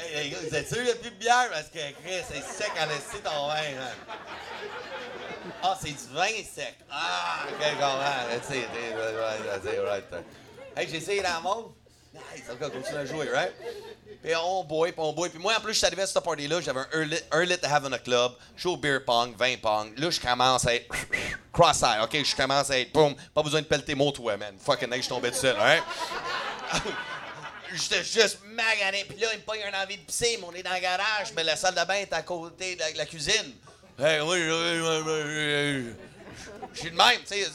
Hey, 0.00 0.24
les 0.24 0.30
gars, 0.30 0.38
vous 0.42 0.54
êtes 0.54 0.68
sûrs 0.68 0.76
qu'il 0.76 0.84
n'y 0.84 0.90
a 0.90 0.94
plus 0.96 1.10
de 1.10 1.16
bière? 1.16 1.48
Parce 1.50 1.68
que, 1.68 1.78
Chris, 2.02 2.22
c'est 2.28 2.42
sec 2.42 2.70
en 2.78 2.90
esti 2.90 3.18
ton 3.22 3.48
vin, 3.48 3.54
man. 3.54 3.96
Ah, 5.62 5.76
c'est 5.80 5.90
du 5.90 6.14
vin 6.14 6.26
sec. 6.44 6.76
Ah, 6.90 7.46
je 7.48 7.70
comprends. 7.72 7.98
Tu 8.30 8.54
sais, 8.54 8.68
tu 9.62 9.70
sais, 9.70 9.80
right. 9.80 10.14
Hey, 10.76 10.88
j'ai 10.88 10.96
essayé 10.96 11.22
dans 11.22 11.74
Nice, 12.34 12.44
ok, 12.50 12.72
continue 12.72 12.98
à 12.98 13.06
jouer, 13.06 13.28
right? 13.30 13.52
Puis 14.22 14.32
on 14.34 14.64
boit, 14.64 14.88
puis 14.88 14.96
on 14.98 15.12
boit. 15.12 15.28
Puis 15.28 15.38
moi, 15.38 15.54
en 15.56 15.60
plus, 15.60 15.72
je 15.72 15.78
suis 15.78 15.86
arrivé 15.86 16.02
à 16.02 16.06
cette 16.06 16.22
party-là, 16.22 16.60
j'avais 16.60 16.80
un 16.80 16.88
1 16.92 17.04
lit, 17.04 17.20
un 17.30 17.44
lit 17.44 17.56
à 17.62 17.74
Havana 17.74 17.98
Club. 17.98 18.32
Je 18.56 18.62
joue 18.62 18.70
au 18.72 18.76
beer 18.76 19.04
pong, 19.04 19.34
20 19.36 19.60
pong. 19.60 19.96
Là, 19.96 20.10
je 20.10 20.20
commence 20.20 20.66
à 20.66 20.74
être 20.74 20.88
cross-eye, 21.52 22.02
OK? 22.02 22.24
Je 22.24 22.36
commence 22.36 22.70
à 22.70 22.78
être, 22.78 22.92
boum, 22.92 23.14
pas 23.32 23.42
besoin 23.42 23.60
de 23.60 23.66
pelleter 23.66 23.94
mon 23.94 24.10
toit, 24.10 24.36
man. 24.36 24.56
Fucking 24.58 24.90
je 25.00 25.08
tombais 25.08 25.30
tout 25.30 25.36
seul, 25.36 25.56
right? 25.56 25.82
J'étais 27.72 28.02
juste 28.02 28.38
magané. 28.44 29.04
Puis 29.08 29.18
là, 29.20 29.28
il 29.32 29.38
me 29.38 29.44
pogne 29.44 29.60
une 29.68 29.74
envie 29.74 29.98
de 29.98 30.02
pisser, 30.02 30.38
mais 30.40 30.46
on 30.48 30.54
est 30.54 30.62
dans 30.62 30.74
le 30.74 30.80
garage, 30.80 31.32
mais 31.36 31.44
la 31.44 31.54
salle 31.54 31.74
de 31.74 31.84
bain 31.86 31.94
est 31.94 32.12
à 32.12 32.22
côté 32.22 32.76
de 32.76 32.96
la 32.96 33.06
cuisine. 33.06 33.54
Hey, 33.98 34.20
oui, 34.20 34.38
oui, 34.48 34.80
oui, 34.80 35.02
oui. 35.06 36.07
Je 36.74 36.78
suis 36.80 36.90
de 36.90 36.96
même, 36.96 37.20
tu 37.20 37.34
sais. 37.34 37.46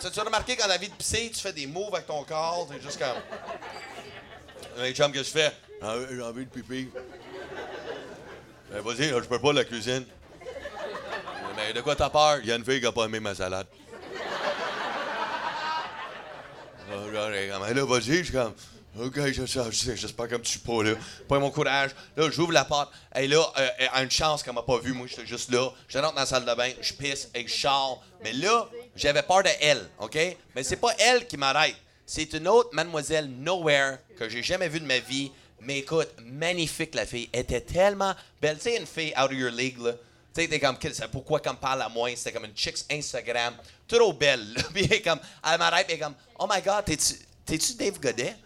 c'est 0.00 0.10
Tu 0.12 0.20
as 0.20 0.22
remarqué 0.22 0.56
quand 0.56 0.66
la 0.68 0.76
vie 0.76 0.88
de 0.88 0.94
pisser, 0.94 1.30
tu 1.34 1.40
fais 1.40 1.52
des 1.52 1.66
moves 1.66 1.94
avec 1.94 2.06
ton 2.06 2.22
corps, 2.24 2.68
t'es 2.70 2.80
juste 2.80 2.98
comme. 2.98 3.16
Qu'est-ce 4.76 5.08
que 5.12 5.18
je 5.18 5.22
fais? 5.24 5.52
J'ai 6.10 6.22
envie- 6.22 6.44
de 6.44 6.50
pipi. 6.50 6.88
Ben, 8.70 8.80
vas-y, 8.80 9.08
je 9.08 9.18
peux 9.20 9.38
pas 9.38 9.52
la 9.52 9.64
cuisine. 9.64 10.04
Mais 11.56 11.72
de 11.72 11.80
quoi 11.80 11.94
t'as 11.96 12.10
peur? 12.10 12.38
Il 12.42 12.46
y 12.48 12.52
a 12.52 12.56
une 12.56 12.64
fille 12.64 12.80
qui 12.80 12.86
a 12.86 12.92
pas 12.92 13.04
aimé 13.04 13.20
ma 13.20 13.34
salade. 13.34 13.66
Ah, 16.90 17.72
là, 17.72 17.84
vas-y, 17.84 18.02
je 18.18 18.22
suis 18.24 18.32
comme. 18.32 18.54
OK, 18.96 19.16
je 19.32 19.44
je 19.44 19.70
sais, 19.76 19.96
j'espère 19.96 20.28
que 20.28 20.36
tu 20.36 20.58
pas 20.60 20.82
là. 20.84 20.94
Pas 21.28 21.38
mon 21.40 21.50
courage. 21.50 21.90
Là, 22.16 22.30
j'ouvre 22.30 22.52
la 22.52 22.64
porte. 22.64 22.92
Et 23.16 23.26
là, 23.26 23.44
euh, 23.58 23.68
elle 23.78 23.88
a 23.92 24.02
une 24.04 24.10
chance 24.10 24.42
qu'elle 24.42 24.54
m'a 24.54 24.62
pas 24.62 24.78
vu. 24.78 24.92
Moi, 24.92 25.08
j'étais 25.08 25.26
juste 25.26 25.50
là. 25.50 25.68
Je 25.88 25.98
rentre 25.98 26.14
dans 26.14 26.20
la 26.20 26.26
salle 26.26 26.44
de 26.44 26.54
bain, 26.54 26.70
je 26.80 26.92
pisse 26.92 27.28
et 27.34 27.46
je 27.46 27.52
sors. 27.52 28.04
Mais 28.22 28.32
là, 28.32 28.68
j'avais 28.94 29.22
peur 29.22 29.42
de 29.42 29.48
elle, 29.60 29.88
OK? 29.98 30.16
Mais 30.54 30.62
c'est 30.62 30.76
pas 30.76 30.94
elle 30.98 31.26
qui 31.26 31.36
m'arrête. 31.36 31.74
C'est 32.06 32.32
une 32.34 32.46
autre 32.46 32.70
mademoiselle 32.72 33.28
Nowhere 33.28 33.98
que 34.16 34.28
j'ai 34.28 34.42
jamais 34.42 34.68
vue 34.68 34.80
de 34.80 34.86
ma 34.86 34.98
vie. 35.00 35.32
Mais 35.60 35.78
écoute, 35.78 36.08
magnifique 36.22 36.94
la 36.94 37.06
fille. 37.06 37.28
Elle 37.32 37.40
était 37.40 37.62
tellement 37.62 38.14
belle. 38.40 38.56
Tu 38.58 38.64
sais, 38.64 38.76
une 38.76 38.86
fille 38.86 39.12
out 39.18 39.30
of 39.30 39.32
your 39.32 39.50
league, 39.50 39.78
là. 39.80 39.92
Tu 40.34 40.42
sais, 40.42 40.48
t'es 40.48 40.60
comme, 40.60 40.78
Qu'est-ce- 40.78 41.06
pourquoi 41.06 41.40
qu'elle 41.40 41.52
me 41.54 41.58
parle 41.58 41.82
à 41.82 41.88
moi? 41.88 42.10
C'était 42.14 42.32
comme 42.32 42.44
une 42.44 42.56
chicks 42.56 42.84
Instagram. 42.90 43.54
Trop 43.88 44.12
belle. 44.12 44.54
Puis 44.74 44.86
elle 44.90 45.02
comme, 45.02 45.20
elle 45.50 45.58
m'arrête, 45.58 45.98
comme, 45.98 46.14
oh 46.38 46.46
my 46.48 46.60
god, 46.60 46.84
t'es-tu, 46.84 47.14
t'es-tu 47.46 47.74
Dave 47.74 47.98
Godet? 47.98 48.36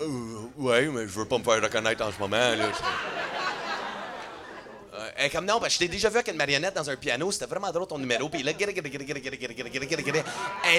Euh, 0.00 0.48
ouais, 0.56 0.86
mais 0.86 1.02
je 1.02 1.12
veux 1.12 1.26
pas 1.26 1.38
me 1.38 1.44
faire 1.44 1.62
reconnaître 1.62 2.04
en 2.04 2.10
ce 2.10 2.18
moment. 2.18 2.36
Là. 2.36 2.72
Euh, 4.94 5.28
comme 5.30 5.46
non, 5.46 5.60
parce 5.60 5.68
que 5.68 5.74
je 5.74 5.78
t'ai 5.78 5.86
déjà 5.88 6.08
vu 6.08 6.16
avec 6.16 6.26
une 6.28 6.36
marionnette 6.36 6.74
dans 6.74 6.90
un 6.90 6.96
piano, 6.96 7.30
c'était 7.30 7.46
vraiment 7.46 7.70
drôle 7.70 7.86
ton 7.86 7.98
numéro. 7.98 8.28
Puis 8.28 8.42
là, 8.42 8.50
et 8.50 8.54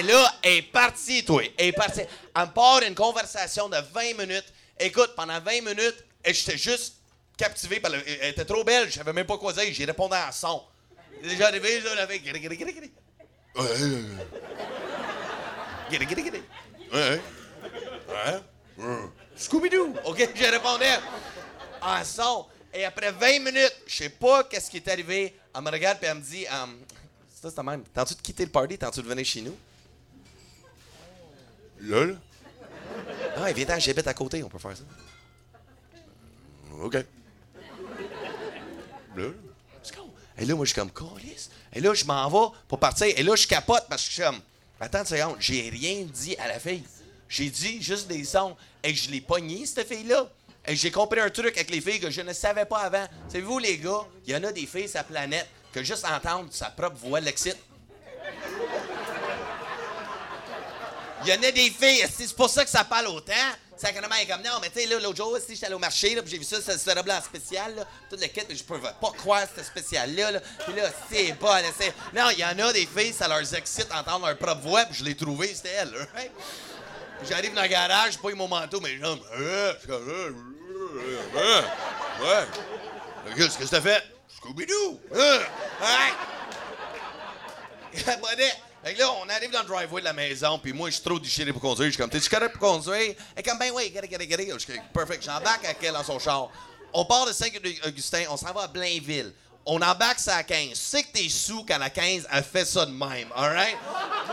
là, 0.02 0.34
elle 0.42 0.52
est 0.52 0.62
partie, 0.62 1.24
toi. 1.24 1.42
Elle 1.56 1.68
est 1.68 1.72
partie. 1.72 2.00
Elle 2.00 2.48
part 2.54 2.82
une 2.82 2.94
conversation 2.94 3.68
de 3.68 3.76
20 3.92 4.18
minutes. 4.18 4.52
Écoute, 4.78 5.14
pendant 5.16 5.40
20 5.40 5.62
minutes, 5.62 6.04
j'étais 6.26 6.58
juste 6.58 6.96
captivé. 7.36 7.80
Par 7.80 7.90
le... 7.90 7.98
Elle 8.06 8.30
était 8.30 8.44
trop 8.44 8.62
belle, 8.64 8.90
je 8.90 8.94
savais 8.94 9.12
même 9.12 9.26
pas 9.26 9.38
quoi 9.38 9.52
dire. 9.52 9.64
J'ai 9.72 9.84
répondu 9.84 10.14
en 10.14 10.32
son. 10.32 10.62
Déjà 11.22 11.48
arrivé, 11.48 11.80
là, 11.80 12.02
avec. 12.02 12.22
Ouais. 16.94 17.20
Ouais. 18.78 19.08
Scooby-Doo! 19.36 19.94
OK, 20.04 20.30
j'ai 20.34 20.48
répondu 20.48 20.84
en 21.82 22.04
son. 22.04 22.46
Et 22.72 22.84
après 22.84 23.10
20 23.10 23.38
minutes, 23.40 23.76
je 23.86 23.96
sais 23.96 24.08
pas 24.08 24.44
qu'est-ce 24.44 24.70
qui 24.70 24.76
est 24.76 24.88
arrivé. 24.88 25.36
Elle 25.54 25.62
me 25.62 25.70
regarde 25.70 25.98
et 26.02 26.06
elle 26.06 26.16
me 26.16 26.22
dit 26.22 26.46
um, 26.46 26.78
Ça, 27.34 27.50
c'est 27.54 27.62
même. 27.62 27.82
T'as-tu 27.92 28.14
de 28.14 28.20
quitter 28.20 28.44
le 28.44 28.50
party? 28.50 28.78
T'as-tu 28.78 29.02
de 29.02 29.08
venir 29.08 29.24
chez 29.24 29.42
nous? 29.42 29.56
Là, 31.80 32.04
là? 32.06 32.14
Ah, 33.36 33.52
viens 33.52 33.78
j'habite 33.78 34.06
à 34.06 34.14
côté, 34.14 34.42
on 34.44 34.48
peut 34.48 34.58
faire 34.58 34.76
ça. 34.76 34.84
OK. 36.80 36.94
Là, 36.94 37.04
là. 39.16 39.24
Let's 39.82 39.92
go. 39.92 40.10
Et 40.38 40.44
là, 40.44 40.54
moi, 40.54 40.64
je 40.64 40.72
suis 40.72 40.80
comme, 40.80 40.90
Calice. 40.90 41.50
Et 41.72 41.80
là, 41.80 41.92
je 41.92 42.04
m'en 42.04 42.28
vais 42.28 42.56
pour 42.68 42.78
partir. 42.78 43.06
Et 43.06 43.22
là, 43.22 43.34
je 43.34 43.46
capote 43.46 43.84
parce 43.88 44.02
que 44.02 44.08
je 44.08 44.14
suis 44.14 44.22
comme, 44.22 44.40
attends 44.80 45.00
une 45.00 45.06
seconde, 45.06 45.36
j'ai 45.38 45.68
rien 45.70 46.04
dit 46.04 46.36
à 46.36 46.48
la 46.48 46.58
fille. 46.58 46.84
J'ai 47.28 47.50
dit 47.50 47.82
juste 47.82 48.06
des 48.06 48.24
sons. 48.24 48.56
Et 48.82 48.94
je 48.94 49.10
l'ai 49.10 49.20
pogné, 49.20 49.66
cette 49.66 49.88
fille-là. 49.88 50.28
Et 50.66 50.76
j'ai 50.76 50.90
compris 50.90 51.20
un 51.20 51.30
truc 51.30 51.56
avec 51.56 51.70
les 51.70 51.80
filles 51.80 52.00
que 52.00 52.10
je 52.10 52.20
ne 52.20 52.32
savais 52.32 52.64
pas 52.64 52.78
avant. 52.78 53.04
Savez-vous, 53.28 53.58
les 53.58 53.78
gars, 53.78 54.06
il 54.26 54.32
y 54.32 54.36
en 54.36 54.44
a 54.44 54.52
des 54.52 54.66
filles 54.66 54.88
sur 54.88 54.98
la 54.98 55.04
planète 55.04 55.48
que 55.72 55.82
juste 55.82 56.04
entendre 56.04 56.48
sa 56.50 56.70
propre 56.70 56.96
voix 56.96 57.20
l'excite. 57.20 57.58
Il 61.22 61.28
y 61.28 61.32
en 61.32 61.42
a 61.42 61.50
des 61.50 61.70
filles, 61.70 62.04
c'est 62.10 62.34
pour 62.34 62.50
ça 62.50 62.64
que 62.64 62.70
ça 62.70 62.84
parle 62.84 63.06
autant? 63.08 63.32
Sacrément, 63.76 64.06
elle 64.16 64.22
est 64.22 64.30
comme, 64.30 64.42
non, 64.42 64.58
mais 64.60 64.70
tu 64.70 64.80
sais, 64.80 64.86
là, 64.86 65.00
l'autre 65.00 65.16
jour, 65.16 65.36
si 65.44 65.56
j'étais 65.56 65.72
au 65.72 65.78
marché, 65.78 66.14
là, 66.14 66.22
puis 66.22 66.30
j'ai 66.30 66.38
vu 66.38 66.44
ça, 66.44 66.60
ce, 66.60 66.78
ce 66.78 66.90
en 66.90 67.22
spécial, 67.22 67.74
là, 67.74 67.84
toute 68.08 68.20
la 68.20 68.28
quête, 68.28 68.46
je 68.54 68.62
peux 68.62 68.80
pas 68.80 69.12
croire 69.16 69.46
ce 69.56 69.64
spécial-là, 69.64 70.30
là. 70.32 70.40
Là, 70.74 70.90
c'est 71.10 71.28
là, 71.40 71.62
c'est... 71.78 71.92
Non, 72.14 72.30
il 72.30 72.38
y 72.38 72.44
en 72.44 72.56
a 72.58 72.72
des 72.72 72.86
filles, 72.86 73.12
ça 73.12 73.26
leur 73.26 73.40
excite 73.40 73.88
d'entendre 73.88 74.26
leur 74.26 74.38
propre 74.38 74.60
voix, 74.60 74.84
puis 74.84 74.98
je 74.98 75.04
l'ai 75.04 75.16
trouvé, 75.16 75.52
c'était 75.54 75.70
elle, 75.70 75.92
right? 76.14 76.30
J'arrive 77.28 77.54
dans 77.54 77.62
le 77.62 77.68
garage, 77.68 78.18
pas 78.18 78.34
mon 78.34 78.48
manteau, 78.48 78.80
mes 78.80 78.98
jambes, 78.98 79.20
euh, 79.38 79.74
je 79.86 79.92
euh, 79.92 80.32
euh, 81.36 81.62
ouais. 82.22 82.46
Qu'est-ce 83.36 83.58
que 83.58 83.64
t'as 83.64 83.80
fait? 83.80 84.02
Scooby-Doo! 84.28 85.00
Hein? 85.14 85.40
Fait 88.84 89.02
on 89.04 89.28
arrive 89.30 89.50
dans 89.50 89.62
le 89.62 89.66
driveway 89.68 90.00
de 90.00 90.04
la 90.04 90.12
maison, 90.12 90.58
puis 90.58 90.72
moi, 90.72 90.90
je 90.90 90.94
suis 90.96 91.02
trop 91.04 91.18
déchiré 91.18 91.52
pour 91.52 91.62
conduire. 91.62 91.86
Je 91.86 91.92
suis 91.92 92.00
comme, 92.00 92.10
t'es-tu 92.10 92.28
correct 92.28 92.52
pour 92.58 92.68
conduire? 92.72 93.14
Est 93.36 93.42
comme, 93.42 93.58
ben 93.58 93.70
oui, 93.74 93.86
it, 93.86 93.94
get 93.94 94.42
it. 94.42 94.52
Je 94.52 94.58
suis 94.58 94.80
perfect. 94.92 95.24
J'embarque 95.24 95.64
avec 95.64 95.78
elle 95.82 95.94
dans 95.94 96.04
son 96.04 96.18
char. 96.18 96.50
On 96.92 97.04
part 97.06 97.26
de 97.26 97.32
Saint-Augustin, 97.32 98.24
on 98.30 98.36
s'en 98.36 98.52
va 98.52 98.62
à 98.64 98.66
Blainville. 98.68 99.32
On 99.66 99.80
embarque 99.80 100.18
ça 100.18 100.36
à 100.36 100.42
15. 100.42 100.68
Tu 100.70 100.74
sais 100.76 101.02
que 101.02 101.12
t'es 101.12 101.28
sous 101.30 101.64
quand 101.64 101.78
la 101.78 101.88
15, 101.88 102.28
elle 102.30 102.44
fait 102.44 102.66
ça 102.66 102.84
de 102.84 102.90
même, 102.92 103.28
alright? 103.34 103.76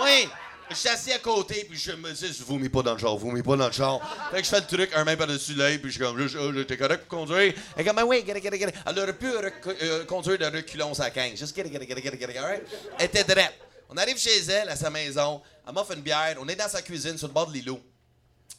Oui. 0.01 0.27
Je 0.69 0.75
suis 0.75 0.89
assis 0.89 1.11
à 1.11 1.19
côté, 1.19 1.65
puis 1.69 1.77
je 1.77 1.91
me 1.93 2.11
dis, 2.11 2.43
vomis 2.45 2.69
pas 2.69 2.81
dans 2.81 2.93
le 2.93 2.97
char, 2.99 3.15
vomis 3.17 3.41
pas 3.43 3.55
dans 3.57 3.67
le 3.67 3.73
char. 3.73 3.99
Fait 4.31 4.37
que 4.39 4.43
je 4.45 4.49
fais 4.49 4.59
le 4.61 4.67
truc, 4.67 4.89
un 4.95 5.03
main 5.03 5.15
par-dessus 5.17 5.53
l'œil, 5.53 5.79
puis 5.79 5.91
je 5.91 5.95
suis 5.97 6.05
comme, 6.05 6.17
je- 6.17 6.27
je- 6.27 6.61
t'es 6.63 6.77
correct 6.77 7.05
pour 7.07 7.19
conduire? 7.19 7.53
Elle 7.75 7.85
comme, 7.85 7.95
ben 7.97 8.03
oui, 8.03 8.19
it, 8.19 8.25
get 8.25 8.37
it. 8.37 8.73
Elle 8.85 8.99
aurait 8.99 9.13
pu 9.17 9.27
euh, 9.27 10.05
conduire 10.05 10.37
de 10.37 10.45
reculons 10.45 10.97
à 10.99 11.09
15. 11.09 11.37
Juste 11.39 11.55
get 11.55 11.63
it, 11.65 11.73
get 11.73 11.97
it, 11.97 12.37
alright? 12.37 12.63
Elle 12.99 13.05
était 13.05 13.23
drette. 13.25 13.53
On 13.91 13.97
arrive 13.97 14.17
chez 14.17 14.39
elle, 14.45 14.69
à 14.69 14.75
sa 14.75 14.89
maison. 14.89 15.41
Elle 15.67 15.73
m'offre 15.73 15.91
une 15.91 16.01
bière. 16.01 16.35
On 16.39 16.47
est 16.47 16.55
dans 16.55 16.69
sa 16.69 16.81
cuisine, 16.81 17.17
sur 17.17 17.27
le 17.27 17.33
bord 17.33 17.47
de 17.47 17.53
l'îlot. 17.53 17.81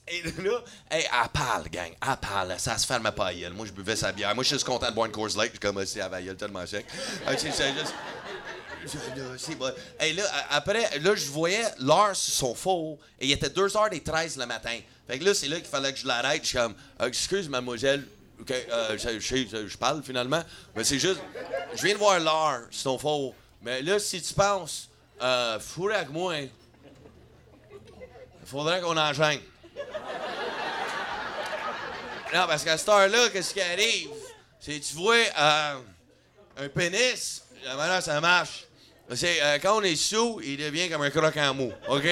Et 0.07 0.21
là, 0.43 0.63
hey, 0.91 1.05
elle 1.11 1.29
parle, 1.33 1.69
gang. 1.71 1.91
Elle 2.07 2.17
parle. 2.19 2.55
Ça 2.59 2.77
se 2.77 2.87
ferme 2.87 3.11
pas 3.13 3.29
à 3.29 3.35
gueule. 3.35 3.53
Moi, 3.53 3.67
je 3.67 3.73
buvais 3.73 3.97
sa 3.97 4.13
bière. 4.13 4.35
Moi, 4.35 4.45
je 4.45 4.49
suis 4.49 4.57
juste 4.57 4.67
content 4.67 4.89
de 4.91 4.95
boire 4.95 5.07
une 5.07 5.13
Coors 5.13 5.29
Light. 5.37 5.47
Je 5.47 5.51
suis 5.53 5.59
comme 5.59 5.79
aussi 5.79 6.01
à 6.01 6.09
gueule 6.21 6.37
tellement 6.37 6.67
sec. 6.67 6.85
Ah, 7.27 7.37
c'est 7.37 7.51
je- 7.51 7.63
là, 10.17 10.23
après, 10.51 10.99
là, 10.99 11.15
je 11.15 11.27
voyais 11.31 11.65
l'heure 11.79 12.17
sur 12.17 12.35
son 12.35 12.55
four 12.55 12.99
et 13.21 13.27
il 13.27 13.33
était 13.33 13.49
2h13 13.49 14.37
le 14.39 14.45
matin. 14.47 14.77
Fait 15.07 15.19
que 15.19 15.25
là, 15.25 15.35
c'est 15.35 15.47
là 15.49 15.57
qu'il 15.57 15.67
fallait 15.67 15.93
que 15.93 15.99
je 16.01 16.07
l'arrête. 16.07 16.43
Je 16.43 16.49
suis 16.49 16.59
comme, 16.59 16.75
Euh, 17.01 17.07
excuse, 17.07 17.49
mademoiselle. 17.49 18.05
Euh, 18.51 18.99
je 18.99 19.77
parle 19.79 20.03
finalement. 20.03 20.43
Mais 20.75 20.83
c'est 20.83 20.99
juste, 20.99 21.21
je 21.77 21.83
viens 21.83 21.95
de 21.95 21.99
voir 21.99 22.19
l'heure 22.19 22.67
sur 22.71 22.85
ton 22.91 22.99
four. 22.99 23.35
Mais 23.63 23.83
là, 23.83 24.01
si 24.01 24.21
tu 24.21 24.35
penses, 24.35 24.89
euh, 25.23 25.59
fourrer 25.61 25.97
avec 25.97 26.11
moi, 26.11 26.37
il 26.39 26.49
faudrait 28.45 28.81
qu'on 28.81 28.97
enchaîne. 28.97 29.41
Non, 32.35 32.47
parce 32.47 32.65
qu'à 32.65 32.79
cette 32.79 32.89
heure-là, 32.89 33.29
qu'est-ce 33.31 33.53
qui 33.53 33.61
arrive? 33.61 34.09
C'est, 34.59 34.81
tu 34.81 34.95
vois, 34.95 35.17
euh, 35.17 35.75
un 36.59 36.69
pénis, 36.69 37.43
la 37.65 37.77
manière 37.77 38.03
ça 38.03 38.21
marche? 38.21 38.65
C'est, 39.15 39.43
euh, 39.43 39.59
quand 39.61 39.77
on 39.79 39.83
est 39.83 39.97
sous, 39.97 40.41
il 40.43 40.57
devient 40.57 40.89
comme 40.89 41.03
un 41.03 41.11
croc 41.11 41.37
en 41.37 41.53
mou. 41.53 41.73
OK? 41.89 42.05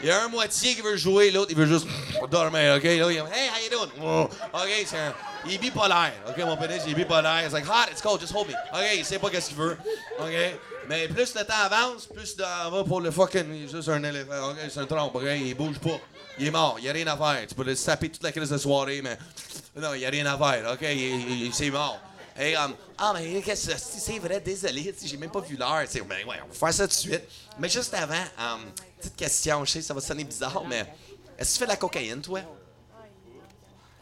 Il 0.00 0.06
y 0.06 0.10
a 0.10 0.22
un 0.24 0.28
moitié 0.28 0.74
qui 0.74 0.80
veut 0.80 0.96
jouer, 0.96 1.30
l'autre, 1.30 1.50
il 1.50 1.56
veut 1.56 1.66
juste 1.66 1.86
dormir. 2.30 2.74
OK? 2.76 2.84
Il 2.84 2.88
est 2.90 3.00
hey, 3.00 3.10
how 3.10 3.62
you 3.62 3.70
doing? 3.70 3.90
Oh. 4.02 4.28
OK, 4.54 4.68
c'est 4.86 4.96
un- 4.96 5.14
il 5.46 5.54
est 5.54 5.58
bipolaire. 5.58 6.12
OK, 6.28 6.38
mon 6.38 6.56
pénis, 6.56 6.82
il 6.86 6.92
est 6.92 6.94
bipolaire. 6.96 7.44
It's 7.44 7.52
like, 7.52 7.66
hot, 7.66 7.90
it's 7.92 8.00
cold, 8.02 8.20
just 8.20 8.32
hold 8.34 8.48
me. 8.48 8.54
OK, 8.72 8.84
il 8.96 9.04
sait 9.04 9.18
pas 9.18 9.30
qu'est-ce 9.30 9.48
qu'il 9.48 9.56
veut. 9.56 9.76
OK? 10.18 10.34
Mais 10.88 11.06
plus 11.08 11.34
le 11.34 11.44
temps 11.44 11.54
avance, 11.64 12.06
plus 12.06 12.34
il 12.36 12.42
va 12.42 12.82
pour 12.84 13.00
le 13.00 13.10
fucking. 13.10 13.68
Juste 13.70 13.88
un 13.88 14.02
éléphant. 14.02 14.54
C'est 14.70 14.80
un 14.80 14.86
trompe. 14.86 15.14
OK? 15.16 15.22
Il 15.24 15.54
bouge 15.54 15.78
pas. 15.78 15.98
Il 16.38 16.46
est 16.46 16.50
mort. 16.50 16.76
Il 16.78 16.84
y 16.84 16.88
a 16.88 16.92
rien 16.92 17.06
à 17.08 17.16
faire. 17.16 17.46
Tu 17.46 17.54
peux 17.54 17.64
le 17.64 17.74
saper 17.74 18.08
toute 18.08 18.22
la 18.22 18.32
crise 18.32 18.50
de 18.50 18.56
soirée, 18.58 19.02
mais. 19.02 19.18
Non, 19.76 19.92
il 19.94 20.00
y 20.00 20.06
a 20.06 20.10
rien 20.10 20.24
à 20.26 20.38
faire. 20.38 20.72
OK? 20.72 20.80
Il, 20.82 21.44
il- 21.46 21.54
c'est 21.54 21.70
mort. 21.70 22.00
Et 22.40 22.54
comme, 22.54 22.74
ah, 22.96 23.12
mais 23.14 23.42
qu'est-ce 23.42 23.68
que 23.70 23.74
c'est? 23.76 24.18
Vrai, 24.20 24.40
désolé, 24.40 24.94
j'ai 25.04 25.16
même 25.16 25.30
pas 25.30 25.40
vu 25.40 25.56
l'heure. 25.56 25.80
Tu 25.86 25.98
sais, 25.98 26.00
Ben 26.02 26.24
ouais, 26.26 26.36
on 26.44 26.48
va 26.48 26.54
faire 26.54 26.72
ça 26.72 26.84
tout 26.86 26.94
de 26.94 26.98
suite. 26.98 27.22
Mais 27.58 27.68
juste 27.68 27.92
avant, 27.94 28.14
euh, 28.14 28.56
petite 29.00 29.16
question, 29.16 29.64
je 29.64 29.72
sais, 29.72 29.82
ça 29.82 29.92
va 29.92 30.00
sonner 30.00 30.22
bizarre, 30.22 30.62
mais 30.68 30.86
est-ce 31.36 31.48
que 31.50 31.52
tu 31.54 31.58
fais 31.58 31.64
de 31.64 31.70
la 31.70 31.76
cocaïne, 31.76 32.20
toi? 32.22 32.40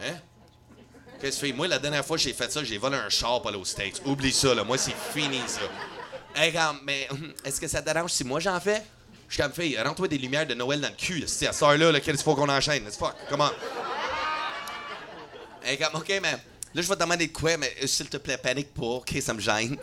Hein? 0.03 0.12
Qu'est-ce 1.18 1.37
que 1.41 1.47
tu 1.47 1.51
fais? 1.53 1.57
Moi, 1.57 1.66
la 1.66 1.78
dernière 1.78 2.05
fois 2.05 2.18
que 2.18 2.22
j'ai 2.22 2.34
fait 2.34 2.53
ça, 2.53 2.62
j'ai 2.62 2.76
volé 2.76 2.97
un 2.99 3.09
char 3.09 3.41
pour 3.41 3.49
aller 3.49 3.59
aux 3.59 3.64
States. 3.64 4.03
Oublie 4.05 4.32
ça, 4.32 4.55
là. 4.55 4.64
Moi, 4.64 4.76
c'est 4.76 4.95
fini, 5.14 5.41
ça. 5.47 5.62
Hey, 6.39 6.53
comme, 6.53 6.80
mais 6.84 7.09
est-ce 7.45 7.59
que 7.59 7.66
ça 7.66 7.80
te 7.80 7.87
dérange 7.91 8.12
si 8.12 8.22
moi 8.22 8.41
j'en 8.41 8.61
fais? 8.61 8.82
Je 9.26 9.34
suis 9.34 9.43
comme, 9.43 9.53
fille, 9.53 9.80
rentre-toi 9.80 10.09
des 10.09 10.18
lumières 10.18 10.47
de 10.47 10.53
Noël 10.53 10.82
dans 10.82 10.89
le 10.89 10.95
cul. 10.95 11.24
C'est 11.26 11.47
à 11.47 11.53
cette 11.53 11.62
heure-là, 11.62 11.91
là, 11.91 12.01
qu'il 12.01 12.16
faut 12.18 12.34
qu'on 12.34 12.49
enchaîne. 12.49 12.84
Let's 12.84 12.99
fuck, 12.99 13.16
comment? 13.30 13.51
Hey, 15.64 15.78
comme, 15.78 15.95
OK, 15.99 16.09
mais 16.09 16.32
là, 16.32 16.39
je 16.74 16.82
vais 16.82 16.95
te 16.95 17.01
demander 17.01 17.26
de 17.26 17.32
quoi, 17.32 17.57
mais 17.57 17.74
euh, 17.82 17.87
s'il 17.87 18.11
te 18.11 18.18
plaît, 18.18 18.37
panique 18.37 18.74
pas, 18.74 18.82
OK, 18.82 19.16
ça 19.20 19.32
me 19.32 19.41
gêne. 19.41 19.78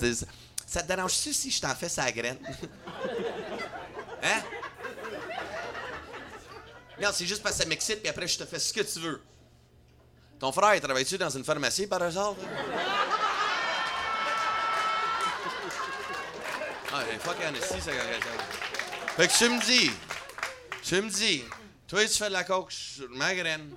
Ça 0.67 0.83
te 0.83 0.87
dérange-tu 0.87 1.33
si 1.33 1.49
je 1.49 1.59
t'en 1.59 1.73
fais 1.73 1.89
sa 1.89 2.11
graine? 2.11 2.37
hein? 4.23 4.41
Non, 7.01 7.09
c'est 7.11 7.25
juste 7.25 7.41
parce 7.41 7.57
que 7.57 7.63
ça 7.63 7.67
m'excite, 7.67 7.99
puis 7.99 8.09
après, 8.09 8.27
je 8.27 8.37
te 8.37 8.45
fais 8.45 8.59
ce 8.59 8.71
que 8.71 8.81
tu 8.81 8.99
veux. 8.99 9.21
Ton 10.39 10.51
frère, 10.51 10.75
il 10.75 10.81
travaille-tu 10.81 11.17
dans 11.17 11.31
une 11.31 11.43
pharmacie 11.43 11.87
par 11.87 12.01
hasard? 12.03 12.35
Ah, 16.95 17.01
j'ai 17.11 17.17
fucking 17.17 17.55
esti, 17.55 17.81
ça, 17.81 17.91
quand 17.91 19.15
Fait 19.15 19.27
que 19.27 19.33
tu 19.35 19.49
me 19.49 19.65
dis, 19.65 19.91
tu 20.83 21.01
me 21.01 21.09
dis, 21.09 21.43
toi, 21.87 22.05
tu 22.05 22.13
fais 22.13 22.27
de 22.27 22.33
la 22.33 22.43
coke 22.43 22.71
sur 22.71 23.09
ma 23.09 23.33
graine, 23.33 23.73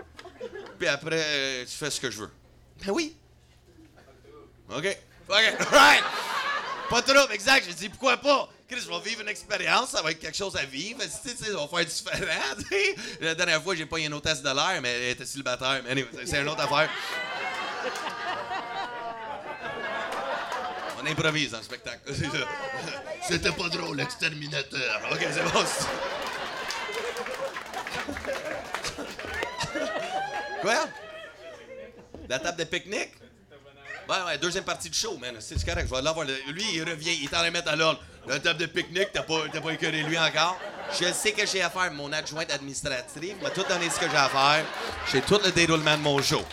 puis 0.78 0.86
après, 0.86 1.22
euh, 1.24 1.64
tu 1.64 1.70
fais 1.70 1.90
ce 1.90 1.98
que 1.98 2.10
je 2.10 2.18
veux. 2.18 2.30
Ben 2.84 2.92
oui. 2.92 3.16
OK. 4.68 4.98
OK. 5.30 5.54
Right. 5.70 6.04
Pas 6.90 7.00
trop, 7.00 7.30
exact. 7.30 7.64
J'ai 7.66 7.74
dit, 7.74 7.88
pourquoi 7.88 8.18
pas? 8.18 8.50
Chris, 8.68 8.82
je 8.84 8.88
vais 8.90 9.00
vivre 9.00 9.22
une 9.22 9.28
expérience, 9.28 9.90
ça 9.90 10.02
va 10.02 10.10
être 10.10 10.18
quelque 10.18 10.36
chose 10.36 10.54
à 10.56 10.66
vivre. 10.66 11.00
Tu 11.02 11.08
sais, 11.08 11.36
tu 11.36 11.44
sais, 11.44 11.54
on 11.54 11.66
va 11.66 11.78
faire 11.78 11.86
différent. 11.86 12.54
La 13.22 13.34
dernière 13.34 13.62
fois, 13.62 13.74
j'ai 13.74 13.86
pas 13.86 13.98
une 13.98 14.12
hôtesse 14.12 14.42
de 14.42 14.50
l'air, 14.50 14.80
mais 14.82 14.92
elle 14.92 15.10
était 15.12 15.24
célibataire. 15.24 15.80
Mais 15.84 15.90
anyway, 15.90 16.08
c'est 16.26 16.42
une 16.42 16.48
autre 16.48 16.60
affaire. 16.60 16.90
On 21.06 21.10
improvise 21.10 21.52
dans 21.52 21.58
le 21.58 21.62
spectacle. 21.62 22.12
Ça. 22.12 22.24
C'était 23.28 23.52
pas 23.52 23.68
drôle, 23.68 23.96
l'exterminateur. 23.96 25.00
OK, 25.12 25.18
c'est 25.20 25.44
bon. 25.44 25.62
Quoi? 30.62 30.88
La 32.28 32.40
table 32.40 32.58
de 32.58 32.64
pique-nique? 32.64 33.12
Ouais, 34.08 34.16
ouais, 34.26 34.38
deuxième 34.38 34.64
partie 34.64 34.90
du 34.90 34.98
show, 34.98 35.16
man. 35.18 35.36
C'est 35.40 35.64
correct, 35.64 35.86
je 35.88 35.94
vais 35.94 36.02
l'avoir. 36.02 36.26
Lui, 36.26 36.64
il 36.74 36.82
revient, 36.82 37.16
il 37.22 37.32
en 37.34 37.44
de 37.44 37.50
mettre 37.50 37.70
à 37.70 37.76
l'ordre. 37.76 38.00
La 38.26 38.40
table 38.40 38.58
de 38.60 38.66
pique-nique, 38.66 39.10
t'as 39.12 39.22
pas, 39.22 39.44
t'as 39.52 39.60
pas 39.60 39.70
écœuré 39.70 40.02
lui 40.02 40.18
encore. 40.18 40.58
Je 41.00 41.12
sais 41.12 41.30
que 41.32 41.46
j'ai 41.46 41.62
à 41.62 41.70
faire. 41.70 41.92
Mon 41.92 42.12
adjointe 42.12 42.50
administrative 42.50 43.36
m'a 43.42 43.50
tout 43.50 43.62
donné 43.68 43.88
ce 43.90 44.00
que 44.00 44.10
j'ai 44.10 44.16
à 44.16 44.28
faire. 44.28 44.64
J'ai 45.12 45.22
tout 45.22 45.38
le 45.44 45.52
déroulement 45.52 45.96
de 45.96 46.02
mon 46.02 46.20
show. 46.20 46.44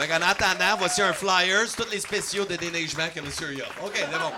Fait 0.00 0.08
qu'en 0.08 0.22
attendant, 0.22 0.78
voici 0.78 1.02
un 1.02 1.12
flyers, 1.12 1.70
tous 1.76 1.90
les 1.90 2.00
spéciaux 2.00 2.46
de 2.46 2.56
déneigement 2.56 3.10
que 3.14 3.20
monsieur 3.20 3.52
y 3.52 3.60
a. 3.60 3.66
OK, 3.84 3.92
c'est 3.96 4.18
bon. 4.18 4.32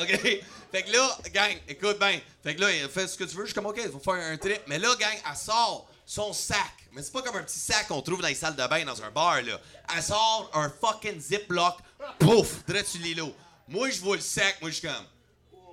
OK? 0.00 0.42
Fait 0.72 0.82
que 0.84 0.90
là, 0.90 1.18
gang, 1.34 1.54
écoute 1.68 1.98
bien. 1.98 2.18
Fait 2.42 2.54
que 2.54 2.62
là, 2.62 2.72
il 2.72 2.88
fait 2.88 3.06
ce 3.06 3.18
que 3.18 3.24
tu 3.24 3.36
veux. 3.36 3.42
Je 3.42 3.48
suis 3.48 3.54
comme, 3.54 3.66
OK, 3.66 3.78
il 3.84 3.90
faut 3.90 3.98
faire 3.98 4.14
un 4.14 4.38
trip. 4.38 4.62
Mais 4.68 4.78
là, 4.78 4.88
gang, 4.98 5.12
elle 5.30 5.36
sort 5.36 5.86
son 6.06 6.32
sac. 6.32 6.56
Mais 6.92 7.02
c'est 7.02 7.12
pas 7.12 7.20
comme 7.20 7.36
un 7.36 7.42
petit 7.42 7.58
sac 7.58 7.86
qu'on 7.88 8.00
trouve 8.00 8.22
dans 8.22 8.28
les 8.28 8.34
salles 8.34 8.56
de 8.56 8.66
bain 8.66 8.86
dans 8.86 9.02
un 9.02 9.10
bar, 9.10 9.42
là. 9.42 9.60
Elle 9.94 10.02
sort 10.02 10.50
un 10.54 10.70
fucking 10.80 11.20
ziploc. 11.20 11.76
Pouf! 12.18 12.64
Direct 12.64 12.88
sur 12.88 13.02
l'îlot. 13.02 13.36
Moi, 13.68 13.90
je 13.90 14.00
vois 14.00 14.16
le 14.16 14.22
sac. 14.22 14.62
Moi, 14.62 14.70
je 14.70 14.76
suis 14.76 14.88
comme, 14.88 15.06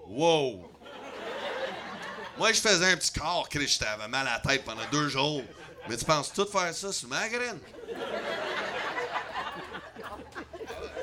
wow! 0.07 0.70
Moi, 2.38 2.51
je 2.51 2.59
faisais 2.59 2.91
un 2.91 2.97
petit 2.97 3.14
corps, 3.14 3.47
Chris, 3.47 3.78
j'avais 3.80 4.09
mal 4.09 4.28
à 4.28 4.34
la 4.34 4.39
tête 4.39 4.66
pendant 4.66 4.84
deux 4.91 5.07
jours. 5.07 5.43
Mais 5.91 5.97
tu 5.97 6.05
penses 6.05 6.31
tout 6.31 6.45
faire 6.45 6.73
ça 6.73 6.93
sur 6.93 7.09
ma 7.09 7.27
graine? 7.27 7.59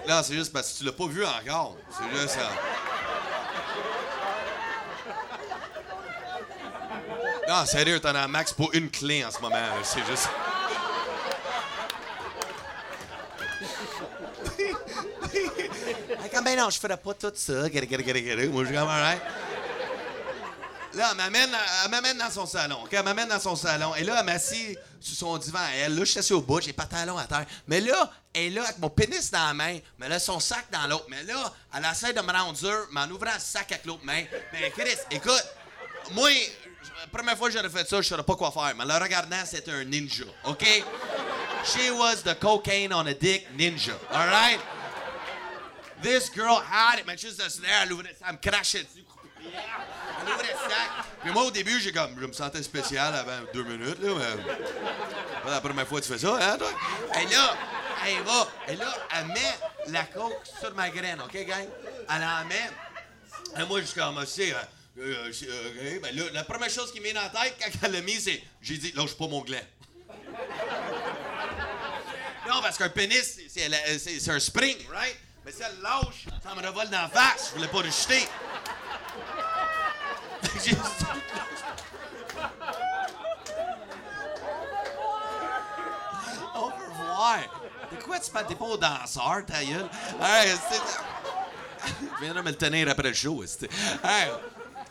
Non, 0.08 0.22
c'est 0.22 0.32
juste 0.32 0.50
parce 0.50 0.72
que 0.72 0.78
tu 0.78 0.84
l'as 0.84 0.92
pas 0.92 1.06
vu 1.06 1.26
encore. 1.26 1.76
C'est 1.90 2.18
juste 2.18 2.30
ça. 2.30 2.50
Non, 7.46 7.66
sérieux, 7.66 8.00
t'en 8.00 8.14
as 8.14 8.20
un 8.20 8.28
max 8.28 8.54
pour 8.54 8.72
une 8.72 8.90
clé 8.90 9.22
en 9.26 9.30
ce 9.30 9.38
moment. 9.42 9.58
C'est 9.82 10.06
juste. 10.06 10.30
Ah, 16.18 16.28
comme 16.32 16.44
ben 16.44 16.58
non, 16.58 16.70
je 16.70 16.78
ferais 16.80 16.96
pas 16.96 17.12
tout 17.12 17.32
ça. 17.34 17.52
Moi, 17.52 17.68
je 17.70 17.78
suis 17.78 18.74
comme, 18.74 18.88
alright. 18.88 19.20
Là, 20.94 21.10
elle 21.12 21.90
m'amène, 21.90 22.18
dans 22.18 22.30
son 22.30 22.46
salon. 22.46 22.82
OK? 22.84 22.92
Elle 22.92 23.04
m'amène 23.04 23.28
dans 23.28 23.40
son 23.40 23.56
salon. 23.56 23.94
Et 23.94 24.04
là, 24.04 24.16
elle 24.20 24.26
m'assit 24.26 24.78
sur 25.00 25.16
son 25.16 25.38
divan 25.38 25.60
elle. 25.76 25.94
Là, 25.94 26.04
je 26.04 26.10
suis 26.10 26.18
assis 26.18 26.32
au 26.32 26.40
bout, 26.40 26.60
j'ai 26.60 26.72
pas 26.72 26.84
de 26.84 26.90
talons 26.90 27.18
à 27.18 27.24
terre. 27.24 27.44
Mais 27.66 27.80
là, 27.80 28.10
elle 28.32 28.44
est 28.44 28.50
là 28.50 28.64
avec 28.64 28.78
mon 28.78 28.90
pénis 28.90 29.30
dans 29.30 29.46
la 29.46 29.54
main, 29.54 29.78
mais 29.98 30.06
a 30.06 30.18
son 30.18 30.40
sac 30.40 30.66
dans 30.72 30.86
l'autre. 30.86 31.06
Mais 31.08 31.22
là, 31.24 31.52
elle 31.74 31.86
essaie 31.90 32.12
de 32.12 32.20
me 32.20 32.32
rendre 32.32 32.58
dur, 32.58 32.86
mais 32.92 33.02
en 33.02 33.10
ouvrant 33.10 33.34
le 33.34 33.40
sac 33.40 33.70
avec 33.70 33.84
l'autre 33.84 34.04
main. 34.04 34.24
Mais 34.52 34.70
Chris, 34.70 34.96
écoute, 35.10 35.44
moi, 36.12 36.30
la 36.30 37.06
première 37.12 37.36
fois 37.36 37.48
que 37.48 37.54
j'aurais 37.54 37.68
fait 37.68 37.88
ça, 37.88 38.00
je 38.00 38.08
saurais 38.08 38.22
pas 38.22 38.36
quoi 38.36 38.50
faire. 38.50 38.74
Mais 38.76 38.84
la 38.84 38.98
regardant, 38.98 39.44
c'était 39.44 39.72
un 39.72 39.84
ninja. 39.84 40.24
OK? 40.44 40.64
She 41.64 41.90
was 41.90 42.22
the 42.24 42.38
cocaine 42.38 42.92
on 42.94 43.06
a 43.06 43.14
dick 43.14 43.46
ninja. 43.56 43.92
All 44.10 44.28
right? 44.28 44.60
This 46.02 46.30
girl 46.32 46.60
had 46.60 47.00
it, 47.00 47.06
man. 47.06 47.16
De 47.16 47.20
se 47.20 47.60
l'air, 47.60 47.82
elle 47.82 47.92
ouvrait 47.92 48.16
ça, 48.18 48.26
elle 48.28 48.34
me 48.34 48.38
crachait 48.38 48.84
dessus. 48.84 49.04
Elle 49.40 50.32
ouvrait 50.32 50.42
le 50.42 50.70
sac. 50.70 50.90
Puis 51.22 51.30
moi, 51.32 51.44
au 51.44 51.50
début, 51.50 51.80
j'ai 51.80 51.92
comme, 51.92 52.18
je 52.20 52.26
me 52.26 52.32
sentais 52.32 52.62
spécial 52.62 53.14
avant 53.14 53.38
deux 53.52 53.64
minutes, 53.64 53.98
là, 54.00 54.12
mais. 54.16 54.42
Pas 55.44 55.50
la 55.50 55.60
première 55.60 55.86
fois 55.86 56.00
que 56.00 56.06
tu 56.06 56.12
fais 56.12 56.18
ça, 56.18 56.36
hein, 56.40 56.58
toi? 56.58 56.70
Et 57.20 57.26
là, 57.32 57.56
elle 58.06 58.22
va, 58.22 58.48
et 58.68 58.76
là, 58.76 58.94
elle 59.16 59.26
met 59.28 59.58
la 59.88 60.04
coke 60.04 60.40
sur 60.60 60.74
ma 60.74 60.90
graine, 60.90 61.20
OK, 61.20 61.34
gang? 61.46 61.66
Elle 62.08 62.22
en 62.22 62.44
met. 62.46 62.70
Et 63.60 63.66
moi, 63.66 63.82
suis 63.82 63.98
comme, 63.98 64.24
c'est. 64.26 64.54
Euh, 65.00 66.00
ben 66.02 66.16
la 66.32 66.42
première 66.42 66.70
chose 66.70 66.92
qui 66.92 67.00
m'est 67.00 67.12
dans 67.12 67.22
la 67.22 67.28
tête 67.28 67.56
quand 67.60 67.70
elle 67.84 67.92
l'a 67.92 68.00
mis, 68.00 68.20
c'est, 68.20 68.42
j'ai 68.60 68.78
dit, 68.78 68.92
lâche 68.92 69.14
pas 69.14 69.28
mon 69.28 69.42
gland. 69.42 69.58
Non, 72.48 72.60
parce 72.62 72.78
qu'un 72.78 72.88
pénis, 72.88 73.38
c'est 73.48 74.30
un 74.30 74.40
spring, 74.40 74.76
right? 74.90 75.16
Mais 75.44 75.52
si 75.52 75.62
elle 75.62 75.80
lâche, 75.82 76.26
ça 76.42 76.54
me 76.54 76.66
revole 76.66 76.88
dans 76.90 77.02
la 77.02 77.08
face. 77.08 77.50
Je 77.50 77.56
voulais 77.56 77.68
pas 77.68 77.82
le 77.82 77.90
jeter. 77.90 78.26
Au 86.54 86.64
revoir. 86.64 87.38
De 87.90 88.02
quoi 88.02 88.18
tu 88.18 88.30
parles? 88.30 88.46
T'es 88.46 88.54
pas 88.54 88.64
au 88.64 88.76
danseur, 88.76 89.44
ta 89.46 89.64
gueule? 89.64 89.88
Hey, 90.20 90.54
c'est... 90.70 90.80
Viens 92.20 92.34
me 92.34 92.42
le 92.42 92.56
tenir 92.56 92.88
après 92.88 93.08
le 93.08 93.14
show. 93.14 93.42
Hey. 93.42 94.30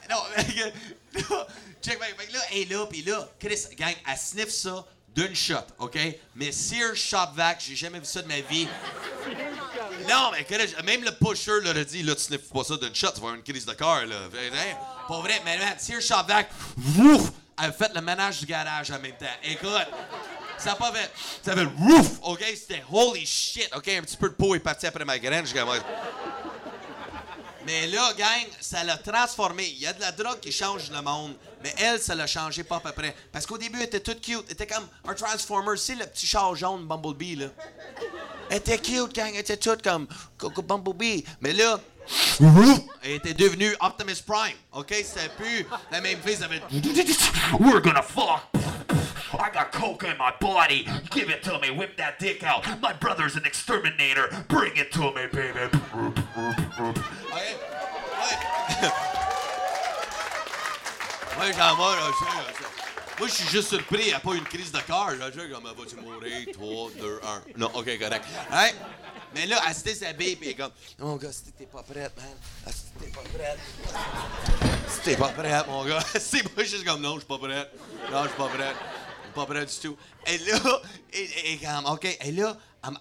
Non, 0.09 0.15
non, 1.29 1.45
check 1.81 1.99
back. 1.99 2.15
Là, 2.31 2.39
et 2.51 2.65
là, 2.65 2.85
puis 2.85 3.01
là, 3.03 3.27
Chris, 3.39 3.65
gang, 3.77 3.93
elle 4.09 4.17
sniff 4.17 4.49
ça 4.49 4.85
d'une 5.13 5.35
shot, 5.35 5.65
OK? 5.79 5.97
Mais 6.35 6.51
Sears 6.51 6.95
Shop 6.95 7.33
Vac, 7.33 7.59
j'ai 7.59 7.75
jamais 7.75 7.99
vu 7.99 8.05
ça 8.05 8.21
de 8.21 8.27
ma 8.27 8.39
vie. 8.41 8.67
Non, 10.07 10.31
mais 10.31 10.43
que 10.43 10.81
même 10.83 11.03
le 11.03 11.11
pusher 11.11 11.59
leur 11.63 11.75
a 11.75 11.83
dit 11.83 12.03
là, 12.03 12.15
tu 12.15 12.21
sniffes 12.21 12.49
pas 12.51 12.63
ça 12.63 12.77
d'une 12.77 12.95
shot, 12.95 13.07
tu 13.07 13.13
vas 13.13 13.17
avoir 13.27 13.35
une 13.35 13.43
crise 13.43 13.65
de 13.65 13.73
cœur. 13.73 14.05
là. 14.05 14.15
Hein? 14.33 14.77
Pas 15.07 15.19
vrai, 15.19 15.41
mais 15.45 15.57
man, 15.57 15.75
si 15.77 15.93
shot 16.01 16.23
back, 16.27 16.49
ouf, 16.97 17.31
elle 17.61 17.73
fait 17.73 17.91
le 17.93 18.01
ménage 18.01 18.39
du 18.39 18.45
garage 18.45 18.91
en 18.91 18.99
même 18.99 19.17
temps. 19.17 19.25
Écoute, 19.43 19.87
ça 20.57 20.75
pas 20.75 20.91
fait. 20.91 21.11
Ça 21.43 21.55
fait 21.55 21.65
ouf, 21.79 22.19
ok? 22.21 22.43
C'était 22.55 22.83
holy 22.91 23.25
shit, 23.25 23.69
ok? 23.75 23.87
Un 23.89 24.01
petit 24.01 24.17
peu 24.17 24.29
de 24.29 24.33
peau 24.35 24.55
est 24.55 24.59
parti 24.59 24.87
après 24.87 25.05
ma 25.05 25.17
graine, 25.19 25.45
je 25.45 25.53
mais 27.68 27.86
là, 27.88 28.13
gang, 28.18 28.47
ça 28.61 28.82
l'a 28.86 28.95
transformé. 28.95 29.68
Il 29.68 29.80
y 29.80 29.88
a 29.88 29.91
de 29.91 29.99
la 29.99 30.13
drogue 30.13 30.39
qui 30.39 30.53
change 30.53 30.89
le 30.89 31.01
monde, 31.01 31.36
mais 31.61 31.76
elle, 31.78 31.99
ça 31.99 32.15
l'a 32.15 32.26
changé 32.26 32.63
pas 32.63 32.78
à 32.78 32.80
peu 32.80 32.93
près. 32.93 33.13
Parce 33.30 33.45
qu'au 33.45 33.57
début, 33.57 33.80
elle 33.80 33.88
était 33.88 33.99
toute 33.99 34.22
cute. 34.22 34.45
Elle 34.47 34.53
était 34.53 34.65
comme 34.68 34.88
un 35.05 35.13
Transformer, 35.13 35.76
c'est 35.76 35.95
le 35.95 36.05
petit 36.05 36.26
char 36.26 36.55
jaune 36.55 36.88
Bumblebee, 36.88 37.36
là. 37.36 37.47
Elle 38.49 38.59
était 38.59 38.78
cute, 38.78 39.13
gang. 39.13 39.32
Elle 39.34 39.41
était 39.41 39.57
toute 39.57 39.82
comme 39.82 40.07
Coco 40.38 40.61
Bumblebee. 40.61 41.26
Mais 41.41 41.51
là, 41.51 41.78
elle 43.03 43.11
était 43.11 43.34
devenue 43.34 43.76
Optimus 43.82 44.22
Prime. 44.26 44.55
OK? 44.72 44.93
C'était 45.03 45.28
plus 45.36 45.65
la 45.91 45.99
même 45.99 46.22
fille. 46.22 46.38
Ça. 46.38 46.47
We're 47.59 47.82
gonna 47.82 48.01
fuck! 48.01 48.47
I 49.34 49.49
got 49.51 49.71
coke 49.71 50.03
in 50.03 50.17
my 50.17 50.34
body. 50.39 50.88
Give 51.11 51.30
it 51.30 51.43
to 51.43 51.59
me. 51.59 51.69
Whip 51.71 51.97
that 51.97 52.19
dick 52.19 52.43
out. 52.43 52.65
My 52.82 52.93
brother's 52.93 53.36
an 53.36 53.45
exterminator. 53.45 54.30
Bring 54.47 54.78
it 54.78 54.91
to 54.93 55.11
me, 55.11 55.28
baby. 55.32 55.59
Okay. 55.59 57.01
Ouais. 57.34 57.55
ouais, 61.39 61.53
j'en 61.53 61.75
meurs, 61.75 62.13
Moi, 63.19 63.28
je 63.28 63.34
suis 63.34 63.47
juste 63.49 63.69
surpris. 63.69 63.97
pris 63.97 64.13
à 64.13 64.19
pas 64.19 64.34
une 64.36 64.43
crise 64.43 64.71
de 64.71 64.80
cœur. 64.80 65.09
Je 65.11 65.39
suis 65.39 65.51
comme, 65.51 65.63
vas-tu 65.63 65.95
mourir? 65.97 66.47
3, 66.53 66.89
2, 66.99 67.19
1. 67.23 67.41
Non, 67.57 67.71
OK, 67.73 67.99
correct. 67.99 68.25
Hein? 68.51 68.69
Mais 69.36 69.45
là, 69.45 69.59
Asté 69.67 69.93
s'habille, 69.93 70.36
puis 70.36 70.55
comme, 70.55 70.71
mon 70.99 71.15
gars, 71.17 71.32
si 71.32 71.51
t'es 71.51 71.65
pas 71.65 71.84
prête, 71.84 72.13
man. 72.15 72.73
Si 72.73 72.84
t'es 72.99 73.07
pas 73.07 73.21
prête. 73.38 73.59
Si 74.88 74.99
t'es 75.01 75.15
pas 75.17 75.30
prête, 75.30 75.67
mon 75.67 75.84
gars. 75.86 75.99
Si 76.19 76.41
moi, 76.55 76.63
juste 76.63 76.86
comme, 76.86 77.01
non, 77.01 77.15
je 77.15 77.19
suis 77.19 77.28
pas 77.28 77.38
prête. 77.38 77.71
Non, 78.11 78.23
je 78.23 78.30
suis 78.30 78.38
pas 78.38 78.47
prête. 78.47 78.75
pas 79.38 79.45
prêt 79.45 79.65
du 79.65 79.75
tout. 79.75 79.97
Et 80.25 80.38
là, 80.39 80.81
et, 81.13 81.53
et 81.53 81.57
comme, 81.57 81.85
OK, 81.85 82.17
et 82.21 82.31
là, 82.31 82.57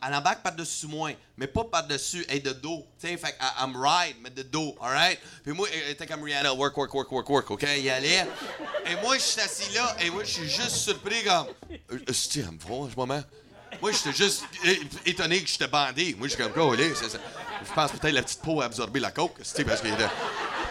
elle 0.06 0.14
embarque 0.14 0.42
par-dessus 0.42 0.86
moi, 0.86 1.10
mais 1.36 1.46
pas 1.46 1.64
par-dessus, 1.64 2.24
et 2.28 2.40
de 2.40 2.52
dos. 2.52 2.86
Tu 3.00 3.08
sais, 3.08 3.16
fait 3.16 3.36
qu'elle 3.36 3.68
me 3.68 3.78
ride, 3.78 4.16
mais 4.20 4.30
de 4.30 4.42
dos, 4.42 4.76
alright? 4.80 5.18
Puis 5.42 5.52
moi, 5.52 5.68
elle 5.72 5.90
était 5.92 6.06
comme 6.06 6.22
Rihanna, 6.22 6.52
work, 6.54 6.76
work, 6.76 6.92
work, 6.94 7.12
work, 7.12 7.28
work, 7.28 7.50
OK? 7.50 7.66
Il 7.78 7.88
allait. 7.90 8.26
Et 8.86 8.96
moi, 9.02 9.16
je 9.16 9.22
suis 9.22 9.40
assis 9.40 9.72
là, 9.74 9.96
et 10.00 10.10
moi, 10.10 10.24
je 10.24 10.30
suis 10.30 10.48
juste 10.48 10.76
surpris, 10.76 11.24
comme, 11.24 11.46
euh, 11.92 11.98
Est-ce 12.08 12.38
elle 12.38 12.50
me 12.52 12.58
fond, 12.58 12.88
ce 12.90 12.96
moment? 12.96 13.22
Moi, 13.80 13.92
j'étais 13.92 14.12
juste 14.12 14.44
étonné 15.04 15.42
que 15.42 15.48
j'étais 15.48 15.68
bandé. 15.68 16.14
Moi, 16.18 16.28
j'étais 16.28 16.44
comme, 16.44 16.68
oh, 16.68 16.72
allez, 16.72 16.92
je 16.94 17.72
pense 17.74 17.92
peut-être 17.92 18.14
la 18.14 18.22
petite 18.22 18.40
peau 18.40 18.60
a 18.60 18.66
absorbé 18.66 19.00
la 19.00 19.10
coke, 19.10 19.42
tu 19.42 19.64
parce 19.64 19.80
qu'il 19.80 19.92
était. 19.92 20.08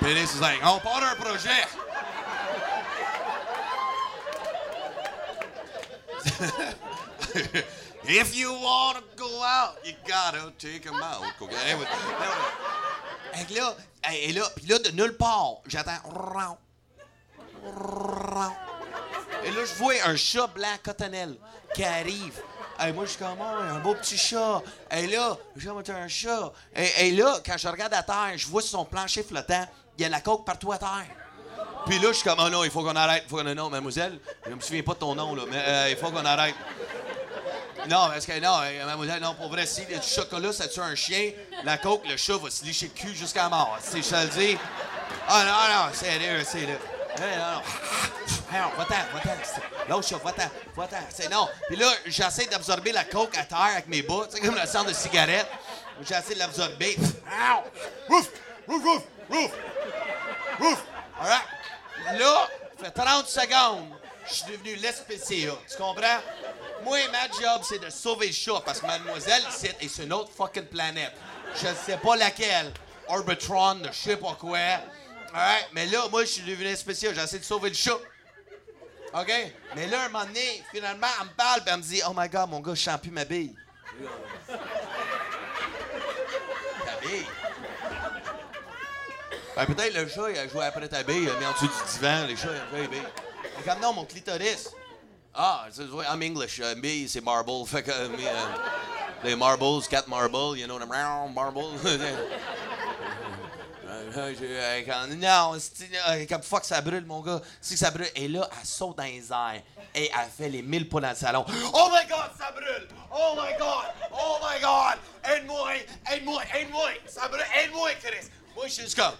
Puis 0.01 0.13
là, 0.13 0.21
c'est 0.25 0.39
like, 0.39 0.59
on 0.63 0.79
part 0.79 1.03
un 1.03 1.15
projet! 1.15 1.49
if 8.07 8.35
you 8.35 8.51
want 8.51 8.97
to 8.97 9.03
go 9.15 9.29
out, 9.43 9.75
you 9.83 9.93
gotta 10.07 10.51
take 10.57 10.83
them 10.83 11.01
out. 11.01 11.23
Et 13.37 13.53
là, 13.53 13.75
et 14.13 14.33
là, 14.33 14.49
puis 14.55 14.65
là, 14.67 14.79
de 14.79 14.91
nulle 14.91 15.17
part, 15.17 15.57
j'attends. 15.67 15.91
Et 19.43 19.51
là, 19.51 19.65
je 19.65 19.73
vois 19.75 19.93
un 20.05 20.15
chat 20.15 20.47
blanc 20.47 20.75
cotonnel 20.83 21.35
qui 21.73 21.83
arrive. 21.83 22.41
Et 22.85 22.91
moi, 22.91 23.05
je 23.05 23.11
suis 23.11 23.19
comme, 23.19 23.37
oh, 23.39 23.43
un 23.43 23.79
beau 23.79 23.95
petit 23.95 24.17
chat. 24.17 24.61
Et 24.91 25.07
là, 25.07 25.37
je 25.55 25.61
j'aime 25.61 25.77
un 25.77 26.07
chat. 26.07 26.51
Et, 26.75 27.11
là, 27.11 27.39
quand 27.45 27.57
je 27.57 27.67
regarde 27.67 27.93
à 27.93 28.03
terre, 28.03 28.33
je 28.35 28.47
vois 28.47 28.61
sur 28.61 28.79
son 28.79 28.85
plancher 28.85 29.23
flottant, 29.23 29.65
il 29.97 30.01
y 30.01 30.05
a 30.05 30.09
la 30.09 30.21
coke 30.21 30.45
partout 30.45 30.71
à 30.71 30.77
terre. 30.77 31.07
Puis 31.85 31.99
là, 31.99 32.07
je 32.09 32.13
suis 32.13 32.23
comme, 32.23 32.39
oh 32.39 32.49
non, 32.49 32.63
il 32.63 32.71
faut 32.71 32.81
qu'on 32.83 32.95
arrête. 32.95 33.23
Il 33.25 33.29
faut 33.29 33.37
qu'on... 33.37 33.55
Non, 33.55 33.69
mademoiselle, 33.69 34.19
je 34.47 34.53
me 34.53 34.59
souviens 34.61 34.81
pas 34.83 34.93
de 34.93 34.99
ton 34.99 35.15
nom, 35.15 35.35
là, 35.35 35.43
mais 35.49 35.57
euh, 35.65 35.87
il 35.91 35.97
faut 35.97 36.09
qu'on 36.11 36.25
arrête. 36.25 36.55
Non, 37.87 38.07
parce 38.07 38.25
que 38.25 38.39
non, 38.39 38.59
euh, 38.63 38.85
mademoiselle, 38.85 39.21
non, 39.21 39.35
pour 39.35 39.49
vrai, 39.49 39.65
si 39.67 39.85
du 39.85 39.93
chocolat, 40.01 40.51
ça 40.51 40.67
tue 40.67 40.79
un 40.79 40.95
chien, 40.95 41.31
la 41.63 41.77
coke, 41.77 42.01
le 42.09 42.17
chat 42.17 42.37
va 42.37 42.49
se 42.49 42.63
licher 42.65 42.91
le 42.93 42.99
cul 42.99 43.15
jusqu'à 43.15 43.47
mort. 43.49 43.77
Si 43.81 44.01
je 44.01 44.09
te 44.09 44.15
le 44.15 44.27
dis. 44.29 44.57
Ah 45.27 45.43
non, 45.43 45.87
non, 45.87 45.93
sérieux, 45.93 46.43
c'est 46.43 46.61
là. 46.61 46.73
Hey, 47.17 47.37
non, 47.37 47.45
non. 47.53 47.61
Hey, 48.51 48.61
non, 48.61 48.69
va-t'en, 48.77 48.95
va-t'en. 49.13 49.37
c'est- 49.43 49.61
L'autre 49.89 50.07
chat, 50.07 50.17
va-t'en, 50.23 50.49
va-t'en. 50.75 50.97
C'est 51.13 51.29
non. 51.31 51.47
Puis 51.67 51.75
là, 51.77 51.87
j'essaie 52.07 52.47
d'absorber 52.47 52.91
la 52.91 53.03
coke 53.03 53.37
à 53.37 53.43
terre 53.43 53.59
avec 53.59 53.87
mes 53.87 54.01
bas, 54.01 54.25
tu 54.29 54.37
sais, 54.37 54.41
comme 54.45 54.55
le 54.59 54.65
sang 54.67 54.83
de 54.83 54.91
cigarette. 54.93 55.47
J'essaie 56.01 56.33
de 56.33 56.39
l'absorber. 56.39 56.97
Ouf! 58.09 58.29
Ouf, 58.67 58.83
ouf, 58.85 59.03
ouf! 59.29 59.51
Ouf! 60.59 60.83
All 61.21 61.27
right? 61.27 61.43
Là, 62.13 62.49
ça 62.77 62.85
fait 62.85 62.91
30 62.91 63.27
secondes, 63.27 63.89
je 64.27 64.33
suis 64.33 64.51
devenu 64.51 64.75
l'SPCA. 64.75 65.55
Tu 65.69 65.77
comprends? 65.77 66.19
Moi, 66.83 66.99
ma 67.11 67.27
job, 67.27 67.61
c'est 67.63 67.79
de 67.79 67.89
sauver 67.89 68.27
le 68.27 68.33
chat 68.33 68.61
parce 68.65 68.79
que 68.79 68.85
mademoiselle, 68.85 69.43
c'est 69.49 70.03
une 70.03 70.13
autre 70.13 70.31
fucking 70.35 70.65
planète. 70.65 71.13
Je 71.61 71.67
ne 71.67 71.75
sais 71.75 71.97
pas 71.97 72.15
laquelle. 72.15 72.71
Orbitron, 73.07 73.81
je 73.91 73.97
sais 73.97 74.17
pas 74.17 74.35
quoi. 74.39 74.57
Alright? 75.33 75.67
Mais 75.73 75.85
là, 75.87 76.07
moi, 76.09 76.23
je 76.25 76.29
suis 76.29 76.43
devenu 76.43 76.75
SPCA. 76.75 77.13
J'essaie 77.13 77.39
de 77.39 77.43
sauver 77.43 77.69
le 77.69 77.75
chat. 77.75 77.97
OK? 79.13 79.31
Mais 79.75 79.87
là, 79.87 80.05
un 80.05 80.09
moment 80.09 80.25
donné, 80.25 80.63
finalement, 80.71 81.07
elle 81.21 81.27
me 81.27 81.33
parle 81.33 81.59
et 81.59 81.69
elle 81.69 81.77
me 81.77 81.81
dit 81.81 82.01
Oh 82.07 82.13
my 82.15 82.27
god, 82.27 82.49
mon 82.49 82.59
gars, 82.59 82.73
je 82.75 82.81
sens 82.81 82.99
plus 82.99 83.11
ma 83.11 83.25
bille. 83.25 83.55
Ta 86.85 86.97
bille? 87.01 87.25
Ben, 89.55 89.65
peut-être 89.65 89.93
le 89.93 90.07
chat, 90.07 90.31
il 90.31 90.37
a 90.37 90.47
joué 90.47 90.65
après 90.65 90.87
ta 90.87 91.03
bille, 91.03 91.23
il 91.23 91.29
a 91.29 91.39
mis 91.39 91.45
en 91.45 91.53
dessous 91.53 91.67
du 91.67 91.91
divan, 91.93 92.25
les 92.27 92.35
chats, 92.35 92.49
ils 92.51 92.61
ont 92.61 92.69
joué 92.71 92.81
les 92.81 92.87
billes. 92.87 93.07
Mais 93.57 93.63
comme 93.63 93.81
non, 93.81 93.93
mon 93.93 94.05
clitoris. 94.05 94.69
Ah, 95.33 95.67
I'm 96.11 96.21
English. 96.21 96.59
Uh, 96.59 96.75
bille, 96.75 97.07
c'est 97.09 97.21
marble. 97.21 97.65
Fait 97.65 97.83
que, 97.83 97.91
euh, 97.91 98.09
mais, 98.09 98.27
euh, 98.27 98.31
les 99.23 99.35
marbles, 99.35 99.81
quatre 99.89 100.07
marbles, 100.07 100.57
you 100.57 100.65
know, 100.65 100.77
round 100.77 101.33
marbles. 101.33 101.61
Euh, 104.17 104.35
non, 105.15 105.55
euh, 105.55 106.25
comme 106.29 106.41
fuck, 106.41 106.63
ça 106.63 106.79
brûle, 106.79 107.05
mon 107.05 107.21
gars. 107.21 107.41
Que 107.59 107.75
ça 107.75 107.91
brûle. 107.91 108.07
Et 108.15 108.27
là, 108.27 108.47
elle 108.51 108.65
saute 108.65 108.97
dans 108.97 109.03
les 109.03 109.29
airs. 109.31 109.61
Et 109.93 110.09
elle 110.13 110.29
fait 110.37 110.49
les 110.49 110.61
mille 110.61 110.87
pas 110.87 111.01
dans 111.01 111.09
le 111.09 111.15
salon. 111.15 111.45
Oh 111.73 111.89
my 111.91 112.07
god, 112.07 112.31
ça 112.37 112.51
brûle! 112.51 112.87
Oh 113.11 113.35
my 113.35 113.57
god! 113.57 113.85
Oh 114.13 114.37
my 114.41 114.61
god! 114.61 114.99
Aide-moi! 115.23 115.73
Aide-moi! 116.11 116.41
Aide-moi! 116.53 116.89
Ça 117.07 117.27
brûle! 117.27 117.41
Aide-moi, 117.61 117.89
Chris! 118.01 118.29
Moi, 118.55 118.67
je 118.67 118.71
suis 118.73 118.83
juste 118.83 118.95
comme. 118.95 119.13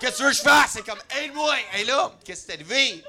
Qu'est-ce 0.00 0.18
que 0.18 0.32
je 0.32 0.40
fasse? 0.42 0.72
C'est 0.72 0.84
comme, 0.84 0.98
aide-moi! 1.22 1.54
Et 1.78 1.84
là, 1.84 2.12
qu'est-ce 2.24 2.44
qui 2.46 2.52
est 2.52 2.54
arrivé? 2.54 3.04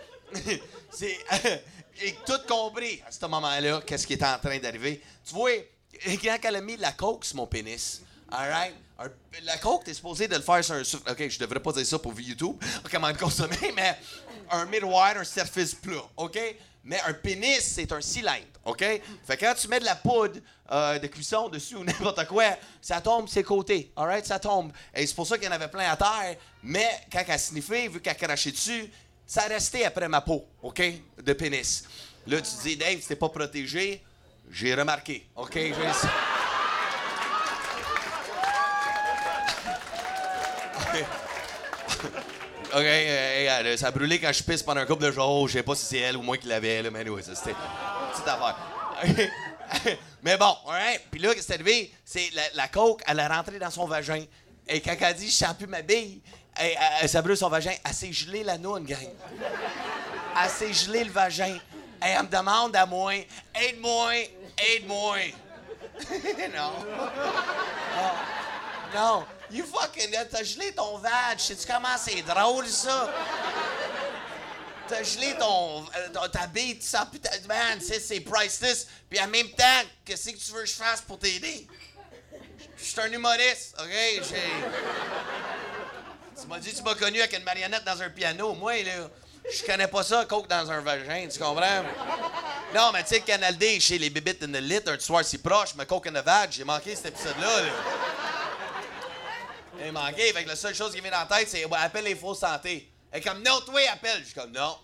c'est. 0.92 1.18
J'ai 1.98 2.14
tout 2.26 2.40
compris 2.48 3.02
à 3.08 3.12
ce 3.12 3.26
moment-là, 3.26 3.82
qu'est-ce 3.86 4.06
qui 4.06 4.14
est 4.14 4.24
en 4.24 4.38
train 4.38 4.58
d'arriver. 4.60 5.02
Tu 5.26 5.34
vois, 5.34 5.50
quand 6.06 6.38
elle 6.44 6.56
a 6.58 6.62
mis 6.62 6.76
la 6.76 6.92
coke 6.92 7.24
sur 7.24 7.38
mon 7.38 7.48
pénis, 7.48 8.02
alright? 8.30 8.76
La 9.44 9.58
coke, 9.58 9.86
t'es 9.86 9.94
supposé 9.94 10.28
de 10.28 10.36
le 10.36 10.42
faire 10.42 10.64
sur 10.64 10.76
un. 10.76 10.84
sur- 10.84 11.02
Ok, 11.10 11.28
je 11.30 11.40
devrais 11.40 11.60
pas 11.62 11.72
dire 11.72 11.86
ça 11.86 11.98
pour 12.00 12.18
YouTube, 12.20 12.62
comment 12.92 13.08
le 13.08 13.14
consommer, 13.16 13.72
mais 13.76 13.98
un 14.52 14.66
miroir, 14.66 15.18
un 15.18 15.24
surface 15.24 15.74
plat, 15.74 16.02
ok? 16.18 16.38
Mais 16.86 17.02
un 17.08 17.14
pénis, 17.14 17.60
c'est 17.62 17.92
un 17.92 18.00
cylindre, 18.00 18.46
OK? 18.64 18.80
Fait 18.80 19.02
que 19.38 19.46
quand 19.46 19.56
tu 19.56 19.68
mets 19.68 19.80
de 19.80 19.86
la 19.86 19.96
poudre 19.96 20.40
euh, 20.72 21.00
de 21.00 21.08
cuisson 21.08 21.50
dessus 21.50 21.76
ou 21.76 21.84
n'importe 21.84 22.26
quoi, 22.28 22.46
ça 22.80 23.02
tombe 23.02 23.28
ses 23.28 23.44
côtés, 23.44 23.92
alright? 23.96 24.24
Ça 24.26 24.38
tombe. 24.40 24.72
Et 24.94 25.06
c'est 25.08 25.16
pour 25.16 25.26
ça 25.26 25.38
qu'il 25.38 25.46
y 25.46 25.50
en 25.50 25.52
avait 25.54 25.68
plein 25.68 25.90
à 25.90 25.98
terre. 25.98 26.38
Mais 26.62 26.88
quand 27.12 27.24
elle 27.28 27.40
sniffait, 27.40 27.88
vu 27.88 28.00
qu'elle 28.02 28.16
crachait 28.16 28.52
dessus, 28.52 28.90
ça 29.26 29.42
restait 29.44 29.84
après 29.86 30.08
ma 30.08 30.22
peau, 30.22 30.46
OK? 30.62 30.82
De 31.24 31.34
pénis. 31.34 31.86
Là, 32.28 32.40
tu 32.42 32.52
dis, 32.64 32.78
Dave, 32.78 33.00
c'était 33.02 33.16
pas 33.16 33.30
protégé. 33.30 34.04
J'ai 34.52 34.76
remarqué, 34.76 35.28
OK? 35.36 35.54
J'ai- 35.56 35.74
OK, 42.76 42.82
euh, 42.84 43.40
regarde, 43.40 43.66
euh, 43.68 43.78
ça 43.78 43.88
a 43.88 43.92
brûlé 43.92 44.20
quand 44.20 44.34
je 44.34 44.44
pisse 44.44 44.62
pendant 44.62 44.82
un 44.82 44.86
couple 44.86 45.06
de 45.06 45.12
jours. 45.12 45.48
Je 45.48 45.54
sais 45.54 45.64
pas 45.64 45.76
si 45.76 45.86
c'est 45.86 46.00
elle 46.00 46.18
ou 46.18 46.22
moi 46.22 46.38
qui 46.38 46.48
l'avais, 46.48 46.82
là, 46.82 46.92
mais 46.92 47.00
anyway, 47.00 47.22
c'était 47.22 47.52
une 47.52 47.56
petite 48.12 48.28
affaire. 48.28 48.58
mais 50.22 50.36
bon, 50.36 50.54
alright. 50.68 51.02
Puis 51.10 51.22
là, 51.22 51.34
qu'est-ce 51.34 51.54
arrivé? 51.54 51.94
C'est 52.04 52.30
la, 52.54 52.68
coke, 52.68 53.02
elle 53.08 53.20
est 53.20 53.28
rentrée 53.28 53.60
dans 53.60 53.70
son 53.70 53.86
vagin. 53.86 54.26
Et 54.68 54.82
quand 54.82 54.94
elle 55.00 55.16
dit 55.16 55.30
«je 55.32 55.54
plus 55.54 55.68
ma 55.68 55.82
bille 55.84 56.22
elle, 56.58 56.72
elle- 56.72 56.78
elle- 57.04 57.10
ça 57.10 57.22
brûle 57.22 57.38
son 57.38 57.48
vagin, 57.48 57.72
elle 57.82 57.94
s'est 57.94 58.12
gelée 58.12 58.44
la 58.44 58.58
noune, 58.58 58.84
gang. 58.84 59.08
Elle 60.44 60.50
s'est 60.50 60.74
gelée 60.74 61.06
le 61.06 61.12
vagin. 61.12 61.58
Et 62.06 62.10
elle 62.10 62.24
me 62.24 62.28
demande 62.28 62.76
à 62.76 62.86
moi 62.86 63.14
«aide-moi, 63.56 64.16
aide-moi.» 64.58 65.18
Non. 66.56 66.74
Non. 68.94 69.24
You 69.52 69.66
fucking. 69.66 70.12
T'as 70.32 70.44
gelé 70.44 70.74
ton 70.74 70.98
vag. 70.98 71.40
Sais-tu 71.40 71.68
comment 71.68 71.98
c'est 71.98 72.22
drôle, 72.22 72.68
ça? 72.68 73.10
T'as 74.88 75.02
gelé 75.02 75.36
ton, 75.40 75.84
euh, 75.98 76.28
ta 76.28 76.46
bite, 76.46 76.84
ça, 76.84 77.08
putain, 77.12 77.32
man, 77.48 77.80
c'est, 77.82 78.20
priceless. 78.20 78.88
Puis 79.10 79.20
en 79.20 79.28
même 79.28 79.50
temps, 79.50 79.82
qu'est-ce 80.06 80.30
que 80.30 80.38
tu 80.38 80.52
veux 80.52 80.62
que 80.62 80.68
je 80.68 80.76
fasse 80.76 81.02
pour 81.02 81.18
t'aider? 81.18 81.68
Je 82.78 82.84
suis 82.84 83.02
un 83.02 83.12
humoriste, 83.12 83.76
OK? 83.80 84.32
Tu 86.40 86.48
m'as 86.48 86.60
dit 86.60 86.74
tu 86.74 86.84
m'as 86.84 86.94
connu 86.94 87.20
avec 87.20 87.36
une 87.36 87.44
marionnette 87.44 87.84
dans 87.84 88.00
un 88.00 88.10
piano. 88.10 88.54
Moi, 88.54 88.84
là, 88.84 89.10
je 89.52 89.64
connais 89.64 89.88
pas 89.88 90.04
ça, 90.04 90.26
coke 90.26 90.48
dans 90.48 90.70
un 90.70 90.82
vagin, 90.82 91.28
tu 91.32 91.40
comprends? 91.40 91.84
Non, 92.76 92.92
mais 92.94 93.04
tu 93.04 93.16
sais, 93.16 93.22
Canal 93.22 93.58
D, 93.58 93.80
chez 93.80 93.98
les 93.98 94.12
bibites 94.12 94.44
in 94.44 94.52
the 94.52 94.62
lit, 94.62 94.82
un 94.86 95.00
soir 95.00 95.24
si 95.24 95.40
proche, 95.40 95.74
mais 95.76 95.86
coke 95.88 96.08
in 96.08 96.14
the 96.14 96.24
vag, 96.24 96.52
j'ai 96.52 96.64
manqué 96.64 96.96
cet 96.96 97.08
épisode-là, 97.08 97.62
là. 97.62 97.70
J'ai 99.80 99.92
manqué, 99.92 100.34
fait 100.34 100.44
que 100.44 100.50
la 100.50 100.56
seule 100.56 100.76
chose 100.76 100.94
qui 100.94 101.02
vient 101.02 101.12
dans 101.12 101.28
la 101.30 101.38
tête, 101.38 101.50
c'est 101.50 101.66
ouais, 101.66 101.78
appelle 101.78 102.06
les 102.06 102.16
faux 102.16 102.34
santé. 102.34 102.92
Elle 103.12 103.20
est 103.20 103.24
comme 103.24 103.42
non, 103.44 103.60
toi, 103.66 103.80
appelle. 103.92 104.20
Je 104.20 104.26
suis 104.26 104.34
comme 104.34 104.52
non. 104.52 104.78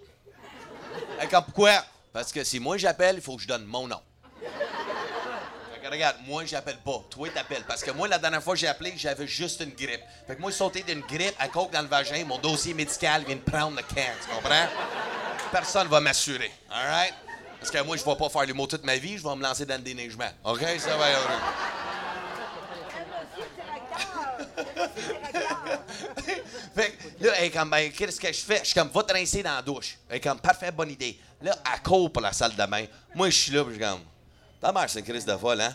Elle 1.20 1.26
est 1.26 1.30
comme 1.30 1.44
pourquoi? 1.46 1.84
Parce 2.14 2.32
que 2.32 2.44
si 2.44 2.60
moi 2.60 2.78
j'appelle, 2.78 3.16
il 3.16 3.22
faut 3.22 3.36
que 3.36 3.42
je 3.42 3.48
donne 3.48 3.66
mon 3.66 3.88
nom. 3.88 4.02
Fait 4.42 5.80
que 5.82 5.88
regarde, 5.92 6.18
moi 6.26 6.46
j'appelle 6.46 6.78
pas. 6.78 7.02
Toi 7.10 7.30
t'appelles. 7.30 7.64
Parce 7.64 7.84
que 7.84 7.92
moi, 7.92 8.08
la 8.08 8.20
dernière 8.20 8.44
fois 8.44 8.54
que 8.54 8.60
j'ai 8.60 8.68
appelé, 8.68 8.94
j'avais 8.98 9.28
juste 9.28 9.62
une 9.62 9.72
grippe. 9.72 10.02
Fait 10.28 10.36
que 10.36 10.42
moi, 10.42 10.52
sauter 10.52 10.84
d'une 10.84 11.02
grippe 11.02 11.36
à 11.39 11.48
coke 11.48 11.72
dans 11.72 11.82
le 11.82 11.88
vagin, 11.88 12.24
mon 12.26 12.38
dossier 12.38 12.74
médical 12.74 13.24
vient 13.24 13.38
de 13.38 13.42
prendre 13.42 13.78
le 13.78 13.84
camp. 13.84 14.12
Tu 14.22 14.28
comprends? 14.34 14.68
Personne 15.52 15.88
va 15.88 16.00
m'assurer. 16.00 16.52
Alright? 16.70 17.14
Parce 17.60 17.72
que 17.72 17.82
moi, 17.84 17.96
je 17.96 18.04
vais 18.04 18.16
pas 18.16 18.30
faire 18.30 18.44
l'humour 18.44 18.68
toute 18.68 18.84
ma 18.84 18.98
vie, 18.98 19.18
je 19.18 19.24
vais 19.24 19.36
me 19.36 19.44
lancer 19.44 19.66
dans 19.66 19.76
le 19.76 19.82
déneigement. 19.82 20.30
OK? 20.44 20.62
Ça 20.80 20.98
va 20.98 21.10
être 21.10 21.20
heureux. 21.20 21.39
Fait 26.76 26.92
que 26.92 27.04
là, 27.22 27.34
elle 27.38 27.46
est 27.46 27.50
comme, 27.52 27.70
ben, 27.70 27.92
qu'est-ce 27.92 28.20
que 28.20 28.32
je 28.32 28.40
fais? 28.40 28.60
Je 28.60 28.66
suis 28.66 28.74
comme, 28.74 28.90
va 28.90 29.04
te 29.04 29.14
rincer 29.14 29.44
dans 29.44 29.56
la 29.56 29.62
douche. 29.62 29.98
Elle 30.10 30.18
est 30.18 30.20
comme, 30.20 30.40
parfait, 30.40 30.72
bonne 30.72 30.92
idée. 30.92 31.20
Là, 31.42 31.56
elle 31.74 31.82
court 31.82 32.12
pour 32.12 32.22
la 32.22 32.34
salle 32.34 32.56
de 32.56 32.66
bain. 32.66 32.86
Moi, 33.16 33.30
je 33.30 33.38
suis 33.38 33.52
là, 33.52 33.64
puis 33.64 33.74
je 33.74 33.80
suis 33.80 33.90
comme, 33.90 34.02
ta 34.60 34.72
mère, 34.72 34.90
c'est 34.90 35.00
une 35.00 35.06
crise 35.06 35.26
de 35.26 35.36
folle, 35.38 35.62
hein? 35.62 35.74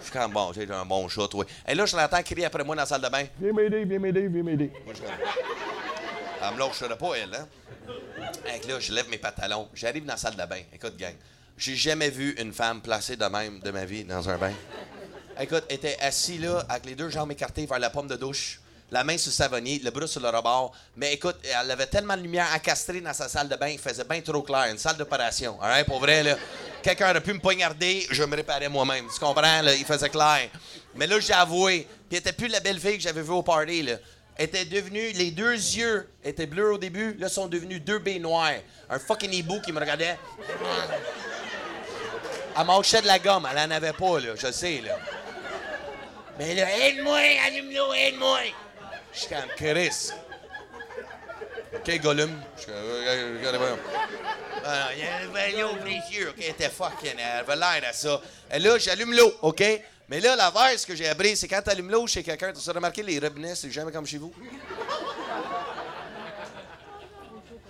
Je 0.00 0.04
suis 0.04 0.12
comme, 0.12 0.32
bon, 0.32 0.52
j'ai 0.52 0.70
un 0.70 0.84
bon 0.84 1.08
chat, 1.08 1.28
toi. 1.28 1.44
Et 1.66 1.74
là, 1.74 1.86
je 1.86 1.96
l'entends 1.96 2.22
crier 2.22 2.46
après 2.46 2.64
moi 2.64 2.74
dans 2.74 2.82
la 2.82 2.86
salle 2.86 3.02
de 3.02 3.08
bain. 3.08 3.24
Viens 3.40 3.52
m'aider, 3.52 3.84
viens 3.84 3.98
m'aider, 3.98 4.28
viens 4.28 4.42
m'aider. 4.42 4.72
Moi, 4.84 4.94
je 4.94 4.98
suis 4.98 5.06
comme, 5.06 5.14
elle 6.42 6.54
me 6.54 6.58
lâcherait 6.58 6.98
pas, 6.98 7.14
elle, 7.14 7.34
hein? 7.34 7.48
Que 8.60 8.68
là, 8.68 8.80
je 8.80 8.92
lève 8.92 9.08
mes 9.08 9.18
pantalons. 9.18 9.68
J'arrive 9.74 10.04
dans 10.04 10.14
la 10.14 10.18
salle 10.18 10.36
de 10.36 10.44
bain. 10.44 10.60
Écoute, 10.72 10.96
gang, 10.96 11.14
j'ai 11.56 11.76
jamais 11.76 12.10
vu 12.10 12.34
une 12.38 12.52
femme 12.52 12.80
placée 12.80 13.16
de 13.16 13.24
même 13.24 13.60
de 13.60 13.70
ma 13.70 13.84
vie 13.84 14.04
dans 14.04 14.28
un 14.28 14.36
bain. 14.36 14.52
Écoute, 15.40 15.64
elle 15.68 15.76
était 15.76 15.96
assise 16.00 16.40
là, 16.40 16.64
avec 16.68 16.86
les 16.86 16.94
deux 16.94 17.08
jambes 17.08 17.32
écartées 17.32 17.66
vers 17.66 17.78
la 17.78 17.90
pomme 17.90 18.08
de 18.08 18.16
douche, 18.16 18.60
la 18.92 19.04
main 19.04 19.16
sur 19.16 19.32
savonnier, 19.32 19.80
le 19.82 19.90
bras 19.90 20.06
sur 20.06 20.20
le 20.20 20.28
rebord. 20.28 20.70
Mais 20.96 21.14
écoute, 21.14 21.36
elle 21.42 21.70
avait 21.70 21.86
tellement 21.86 22.14
de 22.14 22.20
lumière 22.20 22.46
encastrée 22.54 23.00
dans 23.00 23.14
sa 23.14 23.26
salle 23.26 23.48
de 23.48 23.56
bain, 23.56 23.68
il 23.68 23.78
faisait 23.78 24.04
bien 24.04 24.20
trop 24.20 24.42
clair. 24.42 24.66
Une 24.70 24.76
salle 24.76 24.98
d'opération. 24.98 25.56
Right, 25.58 25.86
pour 25.86 25.98
vrai, 25.98 26.22
là. 26.22 26.36
Quelqu'un 26.82 27.10
aurait 27.10 27.22
pu 27.22 27.32
me 27.32 27.38
poignarder, 27.38 28.06
je 28.10 28.22
me 28.22 28.36
réparais 28.36 28.68
moi-même. 28.68 29.06
Tu 29.12 29.18
comprends, 29.18 29.62
là? 29.62 29.74
Il 29.74 29.86
faisait 29.86 30.10
clair. 30.10 30.50
Mais 30.94 31.06
là, 31.06 31.18
j'ai 31.20 31.32
avoué. 31.32 31.86
Puis 32.08 32.18
elle 32.18 32.18
était 32.18 32.32
plus 32.34 32.48
la 32.48 32.60
belle 32.60 32.78
fille 32.78 32.98
que 32.98 33.02
j'avais 33.02 33.22
vue 33.22 33.30
au 33.30 33.42
party, 33.42 33.82
là. 33.82 33.94
Elle 34.36 34.44
était 34.44 34.66
devenue, 34.66 35.12
les 35.12 35.30
deux 35.30 35.52
yeux 35.52 36.08
étaient 36.22 36.46
bleus 36.46 36.74
au 36.74 36.78
début, 36.78 37.14
là, 37.14 37.30
sont 37.30 37.46
devenus 37.46 37.80
deux 37.82 37.98
baies 37.98 38.18
noires. 38.18 38.60
Un 38.90 38.98
fucking 38.98 39.32
hibou 39.32 39.60
qui 39.62 39.72
me 39.72 39.80
regardait. 39.80 40.18
Elle 42.58 42.66
mâchait 42.66 43.00
de 43.00 43.06
la 43.06 43.18
gomme, 43.18 43.48
elle 43.50 43.58
en 43.58 43.74
avait 43.74 43.94
pas, 43.94 44.20
là, 44.20 44.34
je 44.36 44.52
sais, 44.52 44.82
là. 44.84 44.98
Mais 46.38 46.54
là, 46.54 46.66
aide-moi, 46.86 47.20
allume-le, 47.46 47.96
aide-moi! 47.96 48.40
Je 49.12 49.18
suis 49.18 49.28
comme 49.28 49.48
Chris. 49.56 50.10
OK, 51.74 52.00
Gollum. 52.00 52.42
Je 52.56 52.60
suis 52.62 52.70
comme, 52.70 52.76
euh. 52.76 53.76
Ah, 54.64 54.88
il 54.94 55.02
y 55.02 55.06
a 55.06 55.16
un 55.16 55.26
voyou 55.26 55.76
précieux, 55.76 56.30
OK? 56.30 56.36
Elle 56.38 56.50
était 56.50 56.68
fucking, 56.68 57.14
elle 57.18 57.40
avait 57.40 57.56
l'air 57.56 57.82
à 57.88 57.92
ça. 57.92 58.20
Et 58.52 58.58
là, 58.58 58.78
j'allume 58.78 59.12
l'eau, 59.12 59.34
OK? 59.42 59.62
Mais 60.08 60.20
là, 60.20 60.36
l'affaire, 60.36 60.78
ce 60.78 60.86
que 60.86 60.94
j'ai 60.94 61.08
appris, 61.08 61.36
c'est 61.36 61.48
quand 61.48 61.62
tu 61.62 61.70
allumes 61.70 61.90
l'eau 61.90 62.06
chez 62.06 62.22
quelqu'un, 62.22 62.52
tu 62.52 62.68
as 62.68 62.72
remarqué, 62.72 63.02
les 63.02 63.18
robinets, 63.18 63.54
c'est 63.54 63.70
jamais 63.70 63.90
comme 63.90 64.06
chez 64.06 64.18
vous? 64.18 64.32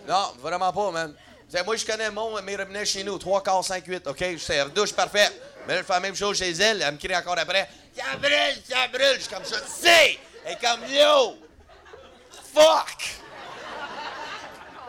Non, 0.07 0.33
vraiment 0.41 0.73
pas, 0.73 0.91
man. 0.91 1.15
Moi, 1.65 1.77
je 1.77 1.87
connais 1.87 2.11
mon, 2.11 2.41
mes 2.43 2.57
robinets 2.57 2.85
chez 2.85 3.05
nous, 3.05 3.19
3 3.19 3.43
quarts, 3.43 3.65
5, 3.65 3.85
8, 3.87 4.07
OK? 4.07 4.19
Je 4.33 4.39
sais, 4.39 4.65
douche 4.75 4.93
parfaite. 4.93 5.33
Mais 5.67 5.75
là, 5.75 5.81
je 5.81 5.87
fais 5.87 5.93
la 5.93 6.01
même 6.01 6.17
chose 6.17 6.37
chez 6.37 6.51
elle, 6.51 6.83
elle 6.83 6.93
me 6.93 6.99
crie 6.99 7.17
encore 7.17 7.39
après. 7.39 7.69
Ça 7.97 8.17
brûle, 8.17 8.63
ça 8.69 8.89
brûle. 8.93 9.15
Je 9.15 9.21
suis 9.21 9.31
comme, 9.33 9.45
je 9.45 9.55
sais. 9.71 10.19
Elle 10.45 10.53
est 10.53 10.61
comme, 10.61 10.81
yo, 10.91 11.37
fuck. 12.53 13.23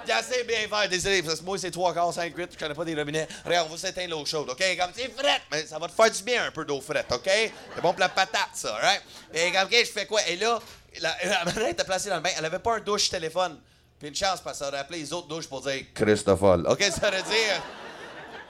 J'ai 0.06 0.12
assez 0.12 0.44
bien 0.44 0.68
faire, 0.68 0.90
désolé, 0.90 1.24
parce 1.24 1.40
que 1.40 1.46
moi, 1.46 1.58
c'est 1.58 1.72
3 1.72 1.94
quarts, 1.94 2.14
5, 2.14 2.36
8, 2.36 2.50
je 2.54 2.58
connais 2.58 2.74
pas 2.74 2.84
des 2.84 2.96
robinets. 2.96 3.28
Regarde, 3.46 3.68
on 3.70 3.74
va 3.74 3.78
s'éteindre 3.78 4.10
l'eau 4.10 4.26
chaude, 4.26 4.50
OK? 4.50 4.62
Comme, 4.78 4.92
c'est 4.94 5.10
frette, 5.10 5.44
mais 5.50 5.66
ça 5.66 5.80
va 5.80 5.88
te 5.88 5.94
faire 5.94 6.12
du 6.12 6.24
bien 6.24 6.46
un 6.46 6.52
peu 6.52 6.66
d'eau 6.66 6.82
frette, 6.82 7.10
OK? 7.12 7.24
C'est 7.26 7.82
bon 7.82 7.92
pour 7.92 8.00
la 8.00 8.10
patate, 8.10 8.50
ça, 8.54 8.74
right? 8.76 9.02
Et 9.34 9.52
comme, 9.52 9.64
OK, 9.64 9.76
je 9.80 9.92
fais 9.92 10.06
quoi? 10.06 10.28
Et 10.28 10.36
là, 10.36 10.60
la, 11.00 11.16
la 11.56 11.70
était 11.70 11.84
placée 11.86 12.10
dans 12.10 12.18
le 12.18 12.22
bain, 12.22 12.32
elle 12.38 12.46
avait 12.46 12.60
pas 12.60 12.76
un 12.76 12.80
douche 12.82 13.10
téléphone. 13.10 13.60
Puis 13.98 14.10
une 14.10 14.16
chance, 14.16 14.42
parce 14.42 14.58
que 14.58 14.66
ça 14.66 14.68
aurait 14.70 14.80
appelé 14.80 15.00
les 15.00 15.14
autres 15.14 15.28
douches 15.28 15.48
pour 15.48 15.62
dire 15.62 15.86
Christophole. 15.94 16.68
OK, 16.68 16.84
ça 16.84 17.10
veut 17.10 17.22
dire. 17.22 17.64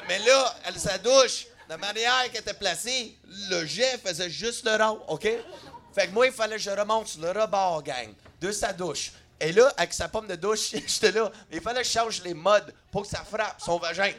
Mais 0.08 0.20
là, 0.20 0.56
elle, 0.66 0.80
sa 0.80 0.97
douche, 0.97 1.45
la 1.70 1.78
manière 1.78 2.24
qu'elle 2.32 2.41
était 2.41 2.54
placée, 2.54 3.16
le 3.49 3.64
jet 3.66 3.99
faisait 4.04 4.30
juste 4.30 4.66
le 4.66 4.84
rond, 4.84 4.99
OK? 5.08 5.28
Fait 5.93 6.07
que 6.07 6.11
moi, 6.11 6.25
il 6.25 6.33
fallait 6.33 6.55
que 6.55 6.61
je 6.61 6.71
remonte 6.71 7.07
sur 7.07 7.21
le 7.21 7.39
rebord, 7.39 7.83
gang, 7.83 8.13
de 8.41 8.51
sa 8.51 8.73
douche. 8.73 9.11
Et 9.39 9.51
là, 9.51 9.71
avec 9.77 9.93
sa 9.93 10.07
pomme 10.07 10.27
de 10.27 10.35
douche, 10.35 10.71
j'étais 10.87 11.11
là. 11.11 11.31
Il 11.51 11.61
fallait 11.61 11.81
que 11.81 11.87
je 11.87 11.91
change 11.91 12.21
les 12.23 12.33
modes 12.33 12.73
pour 12.91 13.03
que 13.03 13.09
ça 13.09 13.23
frappe 13.23 13.59
son 13.59 13.77
vagin. 13.77 14.11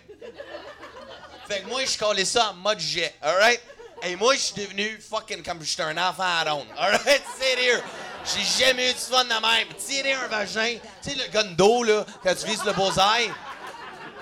Fait 1.48 1.60
que 1.60 1.66
moi, 1.66 1.84
je 1.84 1.98
collais 1.98 2.24
ça 2.24 2.50
en 2.50 2.54
mode 2.54 2.78
jet, 2.78 3.14
alright? 3.20 3.60
Et 4.02 4.16
moi, 4.16 4.34
je 4.34 4.40
suis 4.40 4.54
devenu 4.54 5.00
fucking 5.00 5.42
comme 5.42 5.62
j'étais 5.62 5.82
un 5.82 5.96
enfant 5.96 6.22
à 6.22 6.50
ronde, 6.50 6.66
alright? 6.76 7.22
Sérieux. 7.40 7.82
J'ai 8.24 8.64
jamais 8.64 8.90
eu 8.90 8.94
du 8.94 9.00
fun 9.00 9.24
de 9.24 9.28
même. 9.28 9.68
Tirer 9.76 10.14
un 10.14 10.28
vagin, 10.28 10.78
tu 11.02 11.10
sais, 11.10 11.16
le 11.16 11.30
gun 11.30 11.52
d'eau, 11.52 11.82
là, 11.82 12.06
quand 12.22 12.34
tu 12.34 12.46
vises 12.46 12.64
le 12.64 12.72
bullseye. 12.72 13.30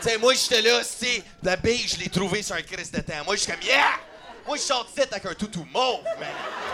Tu 0.01 0.09
sais, 0.09 0.19
moi, 0.19 0.35
j'étais 0.35 0.63
là, 0.63 0.83
sais, 0.83 1.23
la 1.43 1.57
bille, 1.57 1.87
je 1.87 1.99
l'ai 1.99 2.09
trouvé 2.09 2.43
sur 2.43 2.57
un 2.57 2.63
Christ 2.63 2.95
de 2.95 3.01
temps. 3.01 3.25
Moi, 3.25 3.37
je 3.37 3.43
suis 3.43 3.53
comme, 3.53 3.63
yeah! 3.63 3.93
Moi, 4.47 4.57
je 4.57 4.63
sors 4.63 4.85
de 4.85 5.03
avec 5.03 5.25
un 5.25 5.35
toutou 5.35 5.67
mauve, 5.73 6.03
man. 6.19 6.29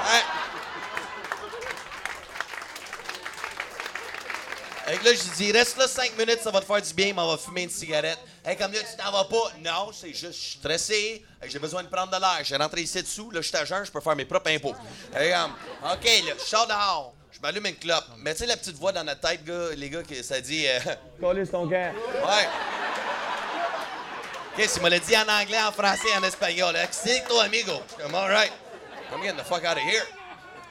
Hein? 0.06 0.22
Fait 4.88 4.96
que 4.96 5.04
là, 5.04 5.10
je 5.12 5.36
dis, 5.36 5.52
reste 5.52 5.76
là 5.76 5.86
5 5.86 6.16
minutes, 6.16 6.40
ça 6.40 6.50
va 6.50 6.60
te 6.60 6.64
faire 6.64 6.80
du 6.80 6.94
bien, 6.94 7.12
mais 7.12 7.20
on 7.20 7.28
va 7.28 7.36
fumer 7.36 7.64
une 7.64 7.68
cigarette. 7.68 8.18
Hey, 8.42 8.56
comme 8.56 8.72
là, 8.72 8.78
tu 8.78 8.96
t'en 8.96 9.12
vas 9.12 9.24
pas. 9.24 9.52
Non, 9.62 9.90
c'est 9.92 10.14
juste, 10.14 10.32
je 10.32 10.38
suis 10.38 10.58
stressé, 10.58 11.22
j'ai 11.46 11.58
besoin 11.58 11.82
de 11.82 11.88
prendre 11.88 12.10
de 12.10 12.18
l'air. 12.18 12.40
J'ai 12.42 12.56
rentré 12.56 12.80
ici 12.80 13.02
dessous, 13.02 13.30
là, 13.30 13.42
je 13.42 13.48
suis 13.48 13.56
à 13.58 13.66
jeun, 13.66 13.84
je 13.84 13.92
peux 13.92 14.00
faire 14.00 14.16
mes 14.16 14.24
propres 14.24 14.50
impôts. 14.50 14.74
Hey, 15.14 15.34
um, 15.34 15.52
OK, 15.84 16.04
là, 16.04 16.32
je 16.38 16.42
sors 16.42 16.66
dehors, 16.66 17.12
je 17.30 17.38
m'allume 17.40 17.66
une 17.66 17.76
clope. 17.76 18.06
Mais 18.16 18.32
tu 18.32 18.40
sais, 18.40 18.46
la 18.46 18.56
petite 18.56 18.76
voix 18.76 18.92
dans 18.92 19.04
notre 19.04 19.20
tête, 19.20 19.44
gars, 19.44 19.74
les 19.76 19.90
gars, 19.90 20.02
que 20.02 20.22
ça 20.22 20.40
dit, 20.40 20.66
euh, 20.66 20.80
ton 21.20 21.68
camp. 21.68 21.70
ouais. 21.70 22.48
OK, 24.56 24.64
si 24.66 24.80
me 24.80 24.88
l'a 24.88 24.98
dit 25.00 25.16
en 25.18 25.28
anglais, 25.28 25.62
en 25.68 25.72
français, 25.72 26.16
en 26.18 26.22
espagnol. 26.22 26.74
Exito, 26.76 27.38
amigo. 27.40 27.74
I'm 28.02 28.14
all 28.14 28.30
right. 28.30 28.52
I'm 29.12 29.20
getting 29.20 29.36
the 29.36 29.44
fuck 29.44 29.66
out 29.66 29.76
of 29.76 29.82
here. 29.82 30.02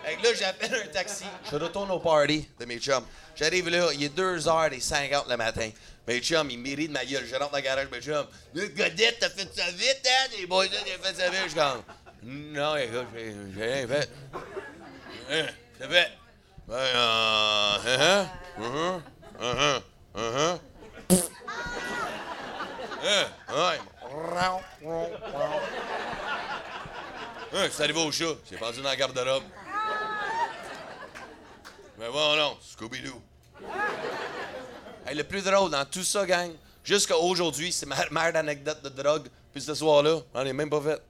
Fait 0.04 0.16
que 0.16 0.24
là, 0.24 0.30
j'appelle 0.34 0.84
un 0.86 0.88
taxi. 0.88 1.26
Je 1.50 1.56
retourne 1.56 1.92
au 1.92 2.00
party 2.00 2.48
de 2.60 2.66
mes 2.66 2.80
chums. 2.80 3.06
J'arrive 3.36 3.70
là, 3.70 3.90
il 3.94 4.04
est 4.04 4.18
2h50 4.18 5.30
le 5.30 5.38
matin. 5.38 5.70
Mes 6.08 6.22
chums, 6.22 6.50
ils 6.50 6.60
méritent 6.60 6.92
ma 6.92 7.06
gueule. 7.06 7.26
Je 7.26 7.36
rentre 7.36 7.52
dans 7.52 7.58
le 7.58 7.64
garage, 7.64 7.88
mes 7.92 8.02
chums. 8.02 8.28
Godette, 8.56 9.18
t'as 9.20 9.30
fait 9.30 9.50
ça 9.54 9.70
vite, 9.72 10.08
hein? 10.08 10.30
Les 10.38 10.46
boys, 10.46 10.68
t'as 10.68 11.10
fait 11.10 11.16
ça 11.16 11.30
vite. 11.30 11.42
Je 11.44 11.50
suis 11.50 11.60
comme, 11.60 11.84
non, 12.24 12.76
écoute, 12.78 13.08
j'ai 13.16 13.64
rien 13.64 13.88
fait. 13.88 14.10
Hein, 15.30 15.46
c'est 15.80 15.90
fait. 15.90 16.12
Ben, 16.68 16.76
euh, 16.76 17.78
hein, 17.86 18.30
hein, 18.60 19.02
hein, 19.40 19.42
hein, 19.42 19.82
hein. 20.16 20.60
Hein? 23.10 23.80
Hein, 27.54 27.68
c'est 27.72 27.84
arrivé 27.84 28.00
au 28.00 28.12
chat. 28.12 28.26
J'ai 28.50 28.58
pendu 28.58 28.82
dans 28.82 28.90
la 28.90 28.96
garde-robe. 28.96 29.44
Mais 31.98 32.10
bon, 32.12 32.36
non, 32.36 32.58
Scooby-Doo. 32.62 33.20
Hey, 35.08 35.16
le 35.16 35.24
plus 35.24 35.44
drôle 35.44 35.72
dans 35.72 35.84
tout 35.86 36.04
ça, 36.04 36.26
gang, 36.28 36.52
jusqu'à 36.84 37.18
aujourd'hui, 37.18 37.72
c'est 37.72 37.88
ma 37.88 37.96
mère 38.12 38.32
d'anecdote 38.34 38.84
de 38.84 38.90
drogue. 38.90 39.28
Puis 39.52 39.64
ce 39.64 39.74
soir-là, 39.74 40.20
j'en 40.36 40.46
ai 40.46 40.54
même 40.54 40.70
pas 40.70 40.82
fait. 40.82 41.02